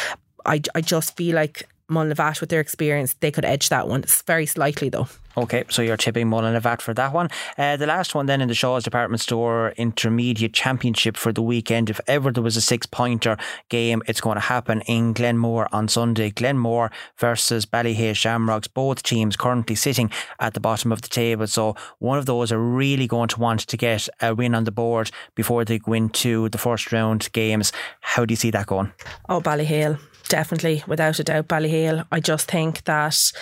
I, 0.46 0.62
I 0.74 0.80
just 0.80 1.16
feel 1.16 1.34
like 1.34 1.68
Mullinavat 1.90 2.40
with 2.40 2.48
their 2.48 2.60
experience, 2.60 3.14
they 3.20 3.30
could 3.30 3.44
edge 3.44 3.68
that 3.68 3.88
one. 3.88 4.02
It's 4.02 4.22
very 4.22 4.46
slightly 4.46 4.88
though. 4.88 5.08
Okay, 5.36 5.64
so 5.68 5.80
you're 5.80 5.96
tipping 5.96 6.26
Mullinavat 6.26 6.80
for 6.80 6.92
that 6.94 7.12
one. 7.12 7.28
Uh, 7.56 7.76
the 7.76 7.86
last 7.86 8.16
one 8.16 8.26
then 8.26 8.40
in 8.40 8.48
the 8.48 8.54
Shaw's 8.54 8.82
Department 8.82 9.20
Store 9.20 9.72
Intermediate 9.76 10.52
Championship 10.52 11.16
for 11.16 11.32
the 11.32 11.40
weekend. 11.40 11.88
If 11.88 12.00
ever 12.08 12.32
there 12.32 12.42
was 12.42 12.56
a 12.56 12.60
six 12.60 12.84
pointer 12.84 13.36
game, 13.68 14.02
it's 14.08 14.20
going 14.20 14.34
to 14.34 14.40
happen 14.40 14.80
in 14.82 15.12
Glenmore 15.12 15.68
on 15.72 15.86
Sunday. 15.86 16.30
Glenmore 16.30 16.90
versus 17.16 17.64
Ballyhale 17.64 18.16
Shamrocks, 18.16 18.66
both 18.66 19.04
teams 19.04 19.36
currently 19.36 19.76
sitting 19.76 20.10
at 20.40 20.54
the 20.54 20.60
bottom 20.60 20.90
of 20.90 21.02
the 21.02 21.08
table. 21.08 21.46
So 21.46 21.76
one 22.00 22.18
of 22.18 22.26
those 22.26 22.50
are 22.50 22.58
really 22.58 23.06
going 23.06 23.28
to 23.28 23.38
want 23.38 23.60
to 23.60 23.76
get 23.76 24.08
a 24.20 24.34
win 24.34 24.54
on 24.54 24.64
the 24.64 24.72
board 24.72 25.12
before 25.36 25.64
they 25.64 25.78
go 25.78 25.92
into 25.92 26.48
the 26.48 26.58
first 26.58 26.90
round 26.90 27.30
games. 27.32 27.72
How 28.00 28.24
do 28.24 28.32
you 28.32 28.36
see 28.36 28.50
that 28.50 28.66
going? 28.66 28.92
Oh, 29.28 29.40
Ballyhale 29.40 30.00
definitely, 30.30 30.82
without 30.86 31.18
a 31.18 31.24
doubt, 31.24 31.48
Ballyhale. 31.48 32.06
I 32.10 32.20
just 32.20 32.50
think 32.50 32.84
that 32.84 33.32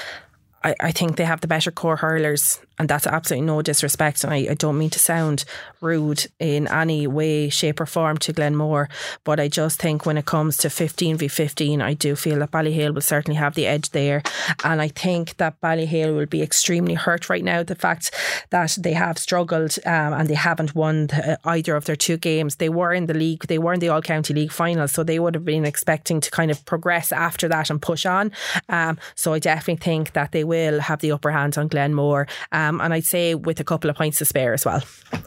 I, 0.68 0.74
I 0.88 0.92
think 0.92 1.16
they 1.16 1.24
have 1.24 1.40
the 1.40 1.48
better 1.48 1.70
core 1.70 1.96
hurlers 1.96 2.60
and 2.78 2.88
that's 2.88 3.06
absolutely 3.06 3.46
no 3.46 3.62
disrespect. 3.62 4.24
And 4.24 4.32
I, 4.32 4.48
I, 4.50 4.54
don't 4.54 4.78
mean 4.78 4.90
to 4.90 4.98
sound 4.98 5.44
rude 5.80 6.26
in 6.38 6.68
any 6.68 7.06
way, 7.06 7.48
shape, 7.48 7.80
or 7.80 7.86
form 7.86 8.18
to 8.18 8.32
Glenmore, 8.32 8.88
but 9.24 9.40
I 9.40 9.48
just 9.48 9.80
think 9.80 10.06
when 10.06 10.16
it 10.16 10.26
comes 10.26 10.56
to 10.58 10.70
15 10.70 11.16
v 11.16 11.28
15, 11.28 11.82
I 11.82 11.94
do 11.94 12.14
feel 12.16 12.38
that 12.40 12.50
Ballyhale 12.50 12.94
will 12.94 13.00
certainly 13.00 13.36
have 13.36 13.54
the 13.54 13.66
edge 13.66 13.90
there. 13.90 14.22
And 14.64 14.80
I 14.80 14.88
think 14.88 15.36
that 15.38 15.60
Ballyhale 15.60 16.14
will 16.14 16.26
be 16.26 16.42
extremely 16.42 16.94
hurt 16.94 17.28
right 17.28 17.44
now. 17.44 17.62
The 17.62 17.74
fact 17.74 18.14
that 18.50 18.76
they 18.78 18.92
have 18.92 19.18
struggled 19.18 19.76
um, 19.84 20.12
and 20.12 20.28
they 20.28 20.34
haven't 20.34 20.74
won 20.74 21.08
the, 21.08 21.38
either 21.44 21.74
of 21.76 21.84
their 21.84 21.96
two 21.96 22.16
games. 22.16 22.56
They 22.56 22.68
were 22.68 22.92
in 22.92 23.06
the 23.06 23.14
league, 23.14 23.46
they 23.46 23.58
were 23.58 23.72
in 23.72 23.80
the 23.80 23.88
All 23.88 24.02
County 24.02 24.34
League 24.34 24.52
final, 24.52 24.88
so 24.88 25.02
they 25.02 25.18
would 25.18 25.34
have 25.34 25.44
been 25.44 25.64
expecting 25.64 26.20
to 26.20 26.30
kind 26.30 26.50
of 26.50 26.64
progress 26.64 27.12
after 27.12 27.48
that 27.48 27.70
and 27.70 27.80
push 27.80 28.06
on. 28.06 28.32
Um, 28.68 28.98
so 29.14 29.32
I 29.32 29.38
definitely 29.38 29.82
think 29.84 30.12
that 30.12 30.32
they 30.32 30.44
will 30.44 30.80
have 30.80 31.00
the 31.00 31.12
upper 31.12 31.30
hand 31.30 31.58
on 31.58 31.68
Glenmore. 31.68 32.26
Um, 32.52 32.67
um, 32.68 32.80
and 32.80 32.92
I'd 32.92 33.04
say 33.04 33.34
with 33.34 33.60
a 33.60 33.64
couple 33.64 33.90
of 33.90 33.96
points 33.96 34.18
to 34.18 34.24
spare 34.24 34.52
as 34.52 34.64
well. 34.64 34.82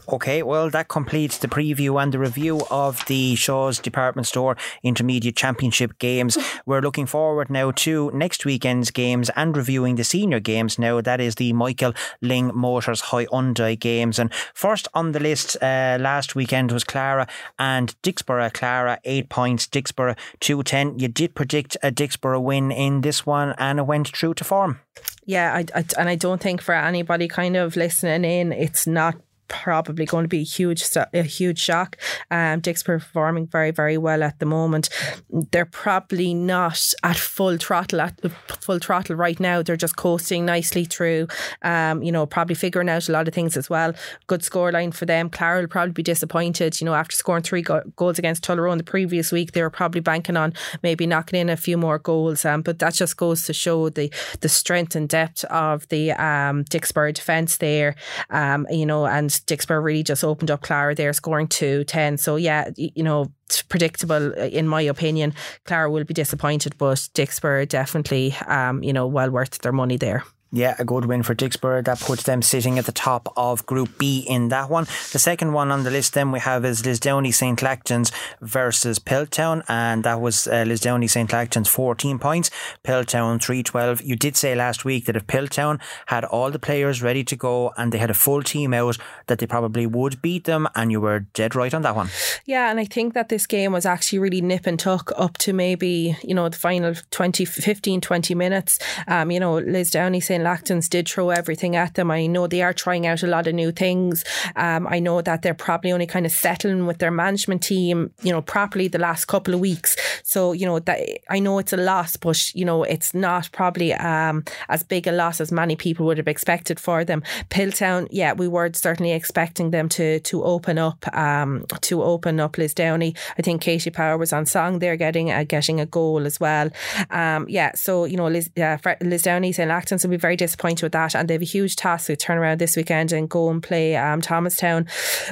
Okay, 0.10 0.44
well, 0.44 0.70
that 0.70 0.88
completes 0.90 1.38
the 1.38 1.48
preview 1.48 2.02
and 2.02 2.14
the 2.14 2.20
review 2.20 2.62
of 2.70 3.06
the 3.06 3.36
Shaw's 3.36 3.80
Department 3.80 4.28
Store 4.28 4.58
Intermediate 4.84 5.36
Championship 5.36 5.98
games. 6.00 6.38
We're 6.66 6.82
looking 6.82 7.06
forward 7.06 7.50
now 7.50 7.72
to 7.72 8.12
next 8.14 8.46
weekend's 8.46 8.92
games 8.92 9.30
and 9.36 9.56
reviewing 9.56 9.96
the 9.96 10.04
senior 10.04 10.40
games 10.40 10.78
now. 10.78 11.02
That 11.02 11.22
is 11.22 11.36
the 11.36 11.54
Michael 11.54 11.94
Lyng 12.22 12.54
Motors 12.54 13.04
Hyundai 13.04 13.80
games. 13.80 14.20
And 14.20 14.34
first 14.54 14.88
on 14.94 15.14
the 15.14 15.20
list 15.20 15.56
uh, 15.62 15.98
last 16.00 16.36
weekend 16.36 16.72
was 16.72 16.84
Clara 16.84 17.28
and 17.58 17.96
Dicksboro. 18.04 18.54
Clara, 18.54 19.00
eight 19.06 19.30
points, 19.30 19.68
Dicksboro, 19.68 20.18
210. 20.42 21.00
You 21.00 21.08
did 21.08 21.36
predict 21.36 21.78
a 21.82 21.92
Dicksboro 21.92 22.42
win 22.42 22.72
in 22.72 23.02
this 23.02 23.26
one 23.26 23.56
and 23.58 23.80
it 23.80 23.84
went 23.84 24.08
true 24.08 24.34
to 24.34 24.44
form. 24.44 24.80
Yeah, 25.26 25.54
I, 25.54 25.66
I, 25.80 25.86
and 25.98 26.10
I 26.10 26.16
don't 26.16 26.42
think 26.42 26.62
for 26.62 26.74
anybody 26.74 27.28
kind 27.28 27.56
of 27.56 27.76
listening 27.76 28.26
in, 28.26 28.52
it's 28.52 28.88
not 28.88 29.16
probably 29.52 30.06
going 30.06 30.24
to 30.24 30.30
be 30.30 30.40
a 30.40 30.44
huge 30.44 30.84
a 31.14 31.24
huge 31.24 31.60
shock. 31.60 31.98
Um, 32.32 32.62
Dick's 32.62 32.84
performing 32.84 33.48
very 33.48 33.72
very 33.72 33.98
well 33.98 34.24
at 34.24 34.40
the 34.40 34.46
moment. 34.46 34.90
They're 35.30 35.66
probably 35.66 36.34
not 36.34 36.94
at 37.04 37.18
full 37.18 37.58
throttle 37.58 38.00
at 38.00 38.20
full 38.48 38.80
throttle 38.80 39.18
right 39.18 39.40
now. 39.40 39.62
They're 39.62 39.76
just 39.76 39.98
coasting 39.98 40.46
nicely 40.46 40.86
through. 40.86 41.28
Um, 41.62 42.02
you 42.02 42.12
know, 42.12 42.26
probably 42.26 42.56
figuring 42.56 42.90
out 42.90 43.10
a 43.10 43.12
lot 43.12 43.28
of 43.28 43.34
things 43.34 43.58
as 43.58 43.70
well. 43.70 43.94
Good 44.28 44.42
scoreline 44.42 44.94
for 44.94 45.06
them. 45.06 45.30
Clara 45.30 45.60
will 45.60 45.68
probably 45.68 45.92
be 45.92 46.04
disappointed. 46.04 46.80
You 46.80 46.86
know, 46.86 46.96
after 46.96 47.16
scoring 47.16 47.44
three 47.44 47.62
go- 47.62 47.84
goals 47.98 48.18
against 48.18 48.44
Tullaroan 48.44 48.78
the 48.78 48.84
previous 48.84 49.32
week, 49.32 49.52
they 49.52 49.62
were 49.62 49.70
probably 49.70 50.02
banking 50.02 50.38
on 50.38 50.54
maybe 50.82 51.06
knocking 51.06 51.40
in 51.40 51.50
a 51.50 51.58
few 51.58 51.78
more 51.78 52.00
goals. 52.00 52.46
Um, 52.46 52.62
but 52.62 52.80
that 52.80 52.94
just 52.94 53.18
goes 53.18 53.46
to 53.48 53.54
show 53.54 53.90
the 53.90 54.12
the 54.40 54.50
strength 54.50 54.96
and 54.96 55.10
depth 55.10 55.44
of 55.46 55.88
the 55.90 56.12
um, 56.14 56.64
defence 56.64 57.58
there. 57.58 57.96
Um, 58.30 58.66
you 58.70 58.86
know, 58.86 59.06
and 59.06 59.41
Dicksboro 59.46 59.84
really 59.84 60.04
just 60.04 60.24
opened 60.24 60.52
up 60.52 60.62
Clara 60.62 60.96
there, 60.96 61.14
scoring 61.14 61.48
2 61.48 61.84
10. 61.84 62.18
So, 62.18 62.36
yeah, 62.36 62.70
you 62.76 63.04
know, 63.04 63.32
predictable 63.70 64.34
uh, 64.38 64.46
in 64.46 64.68
my 64.68 64.82
opinion. 64.82 65.34
Clara 65.66 65.92
will 65.92 66.04
be 66.04 66.14
disappointed, 66.14 66.78
but 66.78 66.98
Dicksboro 67.14 67.68
definitely, 67.68 68.36
um, 68.48 68.84
you 68.84 68.94
know, 68.94 69.08
well 69.08 69.30
worth 69.30 69.60
their 69.60 69.72
money 69.72 69.98
there. 69.98 70.24
Yeah, 70.54 70.76
a 70.80 70.84
good 70.84 71.06
win 71.06 71.24
for 71.24 71.34
Dicksboro. 71.34 71.86
That 71.86 72.02
puts 72.02 72.24
them 72.24 72.42
sitting 72.42 72.78
at 72.78 72.86
the 72.86 72.92
top 72.92 73.32
of 73.38 73.66
Group 73.66 73.98
B 73.98 74.26
in 74.28 74.50
that 74.50 74.70
one. 74.70 74.84
The 75.14 75.20
second 75.20 75.54
one 75.54 75.72
on 75.72 75.84
the 75.84 75.92
list 75.92 76.14
then 76.14 76.34
we 76.34 76.42
have 76.42 76.66
is 76.66 76.82
Lisdowney 76.82 77.34
St. 77.34 77.58
Lachtain's 77.60 78.12
versus 78.42 79.00
Piltown, 79.00 79.64
and 79.70 80.04
that 80.04 80.20
was 80.20 80.48
uh, 80.48 80.66
Lisdowney 80.66 81.10
St. 81.10 81.30
Lachtain's 81.30 81.70
14 81.70 82.20
points, 82.20 82.52
Piltown 82.84 83.42
312. 83.42 84.02
You 84.02 84.18
did 84.18 84.36
say 84.36 84.54
last 84.54 84.84
week 84.84 85.06
that 85.06 85.16
if 85.16 85.26
Piltown 85.26 85.80
had 86.08 86.26
all 86.26 86.52
the 86.52 86.60
players 86.60 87.02
ready 87.02 87.24
to 87.24 87.38
go 87.38 87.72
and 87.78 87.94
they 87.94 87.98
had 87.98 88.10
a 88.10 88.14
full 88.14 88.44
team 88.44 88.74
out, 88.74 88.98
that 89.28 89.40
they 89.40 89.48
probably 89.48 89.86
would 89.86 90.22
beat 90.22 90.44
them, 90.44 90.68
and 90.76 90.92
you 90.92 91.00
were 91.00 91.22
dead 91.34 91.56
right 91.56 91.74
on 91.74 91.82
that 91.84 91.96
one. 91.96 92.10
Yeah, 92.46 92.70
and 92.70 92.78
I 92.78 92.84
think 92.84 93.14
that 93.14 93.30
this 93.30 93.48
game 93.48 93.72
was 93.72 93.86
actually 93.86 94.20
really 94.20 94.42
nip 94.42 94.68
and 94.68 94.78
tuck 94.78 95.14
up 95.16 95.38
to 95.38 95.54
maybe, 95.54 96.18
you 96.24 96.36
know, 96.36 96.50
the 96.50 96.58
final 96.58 96.94
20, 97.12 97.46
15, 97.46 98.02
20 98.02 98.36
minutes. 98.36 98.80
Um, 99.08 99.32
you 99.32 99.40
know, 99.40 99.54
Lisdowney 99.54 100.22
St. 100.22 100.41
Lachtain's 100.44 100.90
did 100.90 101.08
throw 101.08 101.30
everything 101.30 101.76
at 101.76 101.96
them. 101.96 102.12
I 102.12 102.28
know 102.28 102.48
they 102.48 102.62
are 102.62 102.74
trying 102.74 103.08
out 103.08 103.24
a 103.24 103.28
lot 103.28 103.48
of 103.48 103.56
new 103.56 103.72
things. 103.72 104.24
Um, 104.56 104.88
I 104.88 105.00
know 105.00 105.22
that 105.22 105.42
they're 105.42 105.54
probably 105.54 105.92
only 105.92 106.08
kind 106.08 106.26
of 106.26 106.32
settling 106.32 106.86
with 106.86 107.00
their 107.00 107.12
management 107.12 107.64
team, 107.64 108.12
you 108.22 108.32
know, 108.32 108.42
properly 108.42 108.88
the 108.88 109.00
last 109.00 109.26
couple 109.26 109.54
of 109.54 109.60
weeks. 109.60 109.96
So, 110.24 110.54
you 110.54 110.66
know, 110.66 110.80
that 110.80 111.00
I 111.30 111.40
know 111.40 111.60
it's 111.60 111.74
a 111.74 111.78
loss, 111.78 112.18
but, 112.18 112.54
you 112.56 112.66
know, 112.66 112.84
it's 112.84 113.14
not 113.14 113.50
probably 113.52 113.94
um, 113.94 114.44
as 114.70 114.84
big 114.84 115.08
a 115.08 115.12
loss 115.12 115.42
as 115.42 115.52
many 115.52 115.76
people 115.76 116.06
would 116.06 116.18
have 116.18 116.28
expected 116.28 116.80
for 116.80 117.04
them. 117.04 117.24
Piltown, 117.50 118.08
yeah, 118.12 118.34
we 118.34 118.48
were 118.48 118.72
certainly 118.74 119.12
expecting 119.12 119.72
them 119.72 119.90
to 119.90 120.20
to 120.22 120.44
open 120.44 120.78
up, 120.78 121.06
um, 121.16 121.66
to 121.82 122.04
open 122.04 122.40
up 122.40 122.54
Lisdowney. 122.54 123.18
I 123.38 123.42
think 123.42 123.62
Katie 123.62 123.90
Power 123.90 124.18
was 124.18 124.34
on 124.34 124.46
song 124.46 124.80
there 124.80 124.96
getting 124.96 125.32
a, 125.32 125.46
getting 125.46 125.80
a 125.80 125.86
goal 125.86 126.26
as 126.26 126.40
well. 126.40 126.70
Um, 127.10 127.46
yeah, 127.50 127.72
so, 127.76 128.06
you 128.06 128.18
know, 128.18 128.28
Liz, 128.28 128.50
uh, 128.58 128.78
Lisdowney 129.02 129.54
St. 129.54 129.70
Lachtain's 129.70 130.04
will 130.04 130.12
be 130.12 130.18
very 130.18 130.31
disappointed 130.36 130.84
with 130.84 130.92
that. 130.94 131.16
And 131.16 131.28
they 131.28 131.34
have 131.36 131.42
a 131.42 131.46
huge 131.46 131.76
task 131.76 132.08
to 132.08 132.16
turn 132.16 132.38
around 132.38 132.60
this 132.60 132.76
weekend 132.76 133.12
and 133.12 133.30
go 133.30 133.50
and 133.50 133.62
play 133.62 133.96
um, 133.96 134.22
Thomastown. 134.22 134.88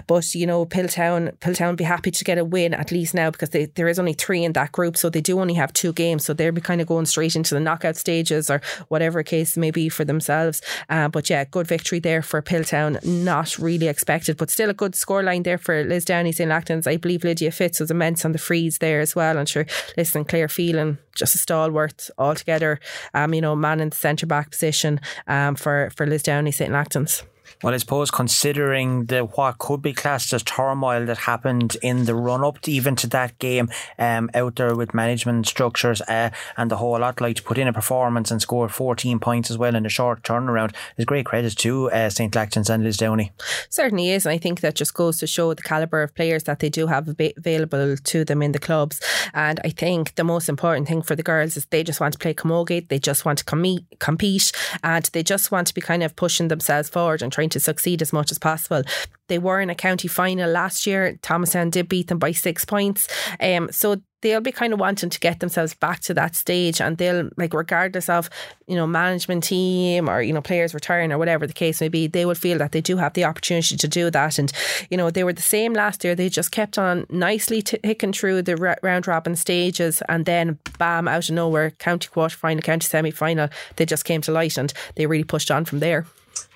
But, 0.07 0.33
you 0.35 0.45
know, 0.45 0.65
Piltown, 0.65 1.37
Piltown 1.37 1.75
be 1.75 1.83
happy 1.83 2.11
to 2.11 2.23
get 2.23 2.37
a 2.37 2.45
win 2.45 2.73
at 2.73 2.91
least 2.91 3.13
now 3.13 3.31
because 3.31 3.49
they, 3.49 3.65
there 3.65 3.87
is 3.87 3.99
only 3.99 4.13
three 4.13 4.43
in 4.43 4.53
that 4.53 4.71
group. 4.71 4.97
So 4.97 5.09
they 5.09 5.21
do 5.21 5.39
only 5.39 5.55
have 5.55 5.73
two 5.73 5.93
games. 5.93 6.25
So 6.25 6.33
they'll 6.33 6.51
be 6.51 6.61
kind 6.61 6.81
of 6.81 6.87
going 6.87 7.05
straight 7.05 7.35
into 7.35 7.53
the 7.53 7.59
knockout 7.59 7.95
stages 7.95 8.49
or 8.49 8.61
whatever 8.87 9.23
case 9.23 9.57
may 9.57 9.71
be 9.71 9.89
for 9.89 10.05
themselves. 10.05 10.61
Uh, 10.89 11.07
but 11.07 11.29
yeah, 11.29 11.43
good 11.45 11.67
victory 11.67 11.99
there 11.99 12.21
for 12.21 12.41
Piltown. 12.41 13.03
Not 13.05 13.57
really 13.57 13.87
expected, 13.87 14.37
but 14.37 14.49
still 14.49 14.69
a 14.69 14.73
good 14.73 14.93
scoreline 14.93 15.43
there 15.43 15.57
for 15.57 15.83
Lisdowney 15.83 16.33
St. 16.33 16.49
Lachtain's. 16.49 16.87
I 16.87 16.97
believe 16.97 17.23
Lydia 17.23 17.51
Fitz 17.51 17.79
was 17.79 17.91
immense 17.91 18.25
on 18.25 18.31
the 18.31 18.37
frees 18.37 18.79
there 18.79 18.99
as 18.99 19.15
well. 19.15 19.37
I'm 19.37 19.45
sure, 19.45 19.65
listen, 19.97 20.25
Claire 20.25 20.47
Phelan, 20.47 20.97
just 21.19 21.35
a 21.35 21.37
stalwart 21.37 22.09
altogether. 22.17 22.79
Um, 23.13 23.33
you 23.33 23.41
know, 23.41 23.55
man 23.55 23.79
in 23.79 23.89
the 23.89 23.95
centre 23.95 24.25
back 24.25 24.51
position 24.51 24.99
um, 25.27 25.55
for, 25.55 25.91
for 25.95 26.07
Lisdowney 26.07 26.53
St. 26.53 26.71
Lachtain's. 26.71 27.23
Well, 27.61 27.73
I 27.73 27.77
suppose 27.77 28.09
considering 28.09 29.07
the 29.07 29.25
what 29.25 29.57
could 29.57 29.81
be 29.81 29.91
classed 29.91 30.31
as 30.31 30.43
turmoil 30.43 31.05
that 31.05 31.17
happened 31.17 31.75
in 31.81 32.05
the 32.05 32.15
run 32.15 32.41
up 32.41 32.65
even 32.69 32.95
to 32.97 33.07
that 33.07 33.37
game 33.37 33.69
um, 33.97 34.29
out 34.33 34.55
there 34.55 34.75
with 34.75 34.93
management 34.93 35.45
structures 35.45 35.99
uh, 36.03 36.29
and 36.55 36.71
the 36.71 36.77
whole 36.77 36.97
lot, 36.97 37.19
like 37.19 37.35
to 37.35 37.43
put 37.43 37.57
in 37.57 37.67
a 37.67 37.73
performance 37.73 38.31
and 38.31 38.41
score 38.41 38.69
14 38.69 39.19
points 39.19 39.51
as 39.51 39.57
well 39.57 39.75
in 39.75 39.85
a 39.85 39.89
short 39.89 40.23
turnaround 40.23 40.73
is 40.95 41.03
great 41.03 41.25
credit 41.25 41.57
to 41.57 41.91
uh, 41.91 42.09
St. 42.09 42.33
Lachtain's 42.33 42.69
and 42.69 42.85
Lisdowney. 42.85 43.31
Certainly 43.69 44.11
is. 44.11 44.25
And 44.25 44.31
I 44.31 44.37
think 44.37 44.61
that 44.61 44.75
just 44.75 44.93
goes 44.93 45.17
to 45.17 45.27
show 45.27 45.53
the 45.53 45.61
calibre 45.61 46.05
of 46.05 46.15
players 46.15 46.43
that 46.43 46.59
they 46.59 46.69
do 46.69 46.87
have 46.87 47.09
available 47.09 47.97
to 47.97 48.23
them 48.23 48.41
in 48.41 48.53
the 48.53 48.59
clubs. 48.59 49.01
And 49.33 49.59
I 49.65 49.69
think 49.71 50.15
the 50.15 50.23
most 50.23 50.47
important 50.47 50.87
thing 50.87 51.01
for 51.01 51.15
the 51.15 51.23
girls 51.23 51.57
is 51.57 51.65
they 51.65 51.83
just 51.83 51.99
want 51.99 52.13
to 52.13 52.19
play 52.19 52.33
camogie, 52.33 52.87
they 52.87 52.99
just 52.99 53.25
want 53.25 53.39
to 53.39 53.43
com- 53.43 53.85
compete, 53.99 54.53
and 54.81 55.03
they 55.11 55.23
just 55.23 55.51
want 55.51 55.67
to 55.67 55.73
be 55.73 55.81
kind 55.81 56.03
of 56.03 56.15
pushing 56.15 56.47
themselves 56.47 56.87
forward 56.87 57.21
and 57.21 57.33
trying 57.33 57.48
trying 57.49 57.59
to 57.59 57.59
succeed 57.59 58.01
as 58.01 58.13
much 58.13 58.31
as 58.31 58.39
possible. 58.39 58.83
They 59.27 59.39
were 59.39 59.61
in 59.61 59.69
a 59.69 59.75
county 59.75 60.07
final 60.07 60.49
last 60.49 60.85
year. 60.87 61.17
Thomastown 61.21 61.69
did 61.69 61.89
beat 61.89 62.07
them 62.07 62.19
by 62.19 62.31
six 62.31 62.65
points. 62.65 63.07
Um, 63.39 63.69
so 63.71 64.01
they'll 64.21 64.41
be 64.41 64.51
kind 64.51 64.73
of 64.73 64.79
wanting 64.79 65.09
to 65.09 65.19
get 65.19 65.39
themselves 65.39 65.73
back 65.73 66.01
to 66.01 66.13
that 66.13 66.35
stage 66.35 66.81
and 66.81 66.97
they'll 66.97 67.29
like 67.37 67.53
regardless 67.53 68.09
of 68.09 68.29
you 68.67 68.75
know 68.75 68.85
management 68.85 69.45
team 69.45 70.09
or 70.09 70.21
you 70.21 70.33
know 70.33 70.41
players 70.41 70.73
retiring 70.73 71.13
or 71.13 71.17
whatever 71.17 71.47
the 71.47 71.53
case 71.53 71.79
may 71.79 71.87
be 71.87 72.05
they 72.05 72.25
will 72.25 72.35
feel 72.35 72.57
that 72.57 72.73
they 72.73 72.81
do 72.81 72.97
have 72.97 73.13
the 73.13 73.23
opportunity 73.23 73.77
to 73.77 73.87
do 73.87 74.11
that 74.11 74.37
and 74.37 74.51
you 74.89 74.97
know 74.97 75.09
they 75.09 75.23
were 75.23 75.31
the 75.31 75.41
same 75.41 75.73
last 75.73 76.03
year 76.03 76.15
they 76.15 76.27
just 76.27 76.51
kept 76.51 76.77
on 76.77 77.05
nicely 77.09 77.61
ticking 77.61 78.11
through 78.11 78.41
the 78.41 78.77
round 78.83 79.07
robin 79.07 79.37
stages 79.37 80.03
and 80.09 80.25
then 80.25 80.59
bam 80.77 81.07
out 81.07 81.29
of 81.29 81.33
nowhere 81.33 81.71
county 81.71 82.09
quarter 82.09 82.35
final 82.35 82.61
county 82.61 82.85
semi 82.85 83.11
final 83.11 83.47
they 83.77 83.85
just 83.85 84.03
came 84.03 84.19
to 84.19 84.33
light 84.33 84.57
and 84.57 84.73
they 84.95 85.05
really 85.05 85.23
pushed 85.23 85.49
on 85.49 85.63
from 85.63 85.79
there 85.79 86.05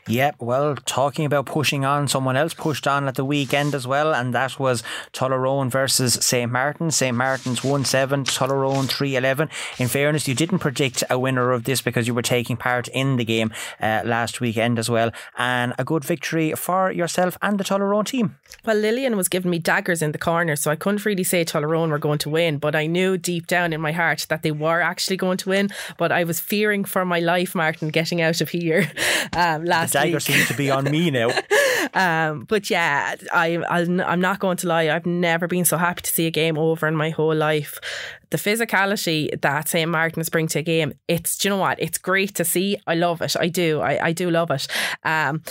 Yep, 0.07 0.35
well, 0.39 0.75
talking 0.75 1.25
about 1.25 1.45
pushing 1.45 1.85
on, 1.85 2.09
someone 2.09 2.35
else 2.35 2.53
pushed 2.53 2.87
on 2.87 3.07
at 3.07 3.15
the 3.15 3.23
weekend 3.23 3.73
as 3.73 3.87
well, 3.87 4.13
and 4.13 4.33
that 4.33 4.59
was 4.59 4.83
Tullaroan 5.13 5.71
versus 5.71 6.15
St. 6.15 6.51
Martin's. 6.51 6.97
St. 6.97 7.15
Martin's 7.15 7.63
1 7.63 7.85
7, 7.85 8.25
Tullaroan 8.25 8.89
3 8.89 9.15
11. 9.15 9.49
In 9.79 9.87
fairness, 9.87 10.27
you 10.27 10.35
didn't 10.35 10.59
predict 10.59 11.05
a 11.09 11.17
winner 11.17 11.51
of 11.51 11.63
this 11.63 11.81
because 11.81 12.05
you 12.05 12.13
were 12.13 12.21
taking 12.21 12.57
part 12.57 12.89
in 12.89 13.15
the 13.15 13.23
game 13.23 13.53
uh, 13.81 14.01
last 14.03 14.41
weekend 14.41 14.77
as 14.77 14.89
well, 14.89 15.11
and 15.37 15.73
a 15.79 15.85
good 15.85 16.03
victory 16.03 16.51
for 16.51 16.91
yourself 16.91 17.37
and 17.41 17.57
the 17.57 17.63
Tullaroan 17.63 18.05
team. 18.05 18.37
Well, 18.65 18.75
Lillian 18.75 19.15
was 19.15 19.29
giving 19.29 19.51
me 19.51 19.59
daggers 19.59 20.01
in 20.01 20.11
the 20.11 20.17
corner, 20.17 20.57
so 20.57 20.69
I 20.69 20.75
couldn't 20.75 21.05
really 21.05 21.23
say 21.23 21.45
Tullaroan 21.45 21.89
were 21.89 21.97
going 21.97 22.19
to 22.19 22.29
win, 22.29 22.57
but 22.57 22.75
I 22.75 22.87
knew 22.87 23.17
deep 23.17 23.47
down 23.47 23.71
in 23.71 23.79
my 23.79 23.93
heart 23.93 24.25
that 24.27 24.43
they 24.43 24.51
were 24.51 24.81
actually 24.81 25.17
going 25.17 25.37
to 25.37 25.49
win. 25.49 25.69
But 25.97 26.11
I 26.11 26.25
was 26.25 26.41
fearing 26.41 26.83
for 26.83 27.05
my 27.05 27.19
life, 27.19 27.55
Martin, 27.55 27.87
getting 27.87 28.21
out 28.21 28.41
of 28.41 28.49
here 28.49 28.91
um, 29.33 29.63
last 29.63 29.92
dagger 29.93 30.19
seems 30.19 30.47
to 30.47 30.53
be 30.53 30.69
on 30.69 30.85
me 30.85 31.11
now. 31.11 31.29
um, 31.93 32.45
but 32.45 32.69
yeah, 32.69 33.15
I, 33.31 33.63
I'm 33.69 34.21
not 34.21 34.39
going 34.39 34.57
to 34.57 34.67
lie. 34.67 34.89
I've 34.89 35.05
never 35.05 35.47
been 35.47 35.65
so 35.65 35.77
happy 35.77 36.01
to 36.01 36.09
see 36.09 36.27
a 36.27 36.31
game 36.31 36.57
over 36.57 36.87
in 36.87 36.95
my 36.95 37.09
whole 37.09 37.35
life. 37.35 37.79
The 38.29 38.37
physicality 38.37 39.39
that 39.41 39.69
St. 39.69 39.89
Martin's 39.89 40.29
bring 40.29 40.47
to 40.47 40.59
a 40.59 40.63
game, 40.63 40.93
it's, 41.07 41.43
you 41.43 41.49
know 41.49 41.57
what? 41.57 41.81
It's 41.81 41.97
great 41.97 42.35
to 42.35 42.45
see. 42.45 42.77
I 42.87 42.95
love 42.95 43.21
it. 43.21 43.35
I 43.39 43.47
do. 43.47 43.81
I, 43.81 44.07
I 44.07 44.11
do 44.11 44.29
love 44.29 44.51
it. 44.51 44.67
Um, 45.03 45.43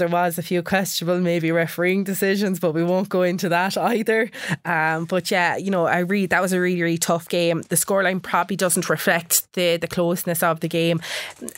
there 0.00 0.08
was 0.08 0.38
a 0.38 0.42
few 0.42 0.62
questionable 0.62 1.20
maybe 1.20 1.52
refereeing 1.52 2.02
decisions, 2.02 2.58
but 2.58 2.72
we 2.72 2.82
won't 2.82 3.08
go 3.08 3.22
into 3.22 3.48
that 3.50 3.78
either. 3.78 4.30
Um, 4.64 5.04
but 5.04 5.30
yeah, 5.30 5.56
you 5.56 5.70
know, 5.70 5.86
I 5.86 6.00
read 6.00 6.30
that 6.30 6.42
was 6.42 6.52
a 6.52 6.60
really 6.60 6.82
really 6.82 6.98
tough 6.98 7.28
game. 7.28 7.62
The 7.68 7.76
scoreline 7.76 8.20
probably 8.20 8.56
doesn't 8.56 8.90
reflect 8.90 9.52
the 9.52 9.76
the 9.76 9.86
closeness 9.86 10.42
of 10.42 10.60
the 10.60 10.68
game. 10.68 11.00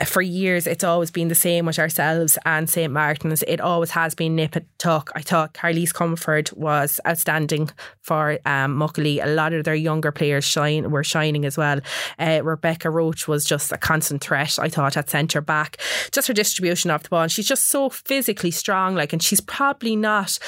For 0.04 0.20
years, 0.20 0.66
it's 0.66 0.84
always 0.84 1.10
been 1.10 1.28
the 1.28 1.34
same 1.34 1.64
with 1.64 1.78
ourselves 1.78 2.36
and 2.44 2.68
St 2.68 2.92
Martin's. 2.92 3.42
It 3.44 3.60
always 3.60 3.92
has 3.92 4.14
been 4.14 4.36
nip 4.36 4.56
and 4.56 4.66
tuck. 4.78 5.10
I 5.14 5.22
thought 5.22 5.54
Carlise 5.54 5.94
Comfort 5.94 6.52
was 6.56 7.00
outstanding 7.06 7.70
for 8.00 8.38
um, 8.44 8.76
Muckalee. 8.76 9.24
A 9.24 9.28
lot 9.28 9.52
of 9.52 9.64
their 9.64 9.74
younger 9.74 10.12
players 10.12 10.44
shine 10.44 10.90
were 10.90 11.04
shining 11.04 11.44
as 11.44 11.56
well. 11.56 11.80
Uh, 12.18 12.40
Rebecca 12.42 12.90
Roach 12.90 13.28
was 13.28 13.44
just 13.44 13.72
a 13.72 13.78
constant 13.78 14.22
threat. 14.22 14.58
I 14.58 14.68
thought 14.68 14.96
at 14.96 15.08
centre 15.08 15.40
back, 15.40 15.76
just 16.10 16.28
her 16.28 16.34
distribution 16.34 16.90
of 16.90 17.04
the 17.04 17.08
ball. 17.08 17.22
And 17.22 17.32
she's 17.32 17.46
just 17.46 17.68
so 17.68 17.88
physical 17.88 18.31
physically 18.32 18.50
strong, 18.50 18.94
like, 18.94 19.12
and 19.12 19.22
she's 19.22 19.40
probably 19.40 19.96
not 19.96 20.38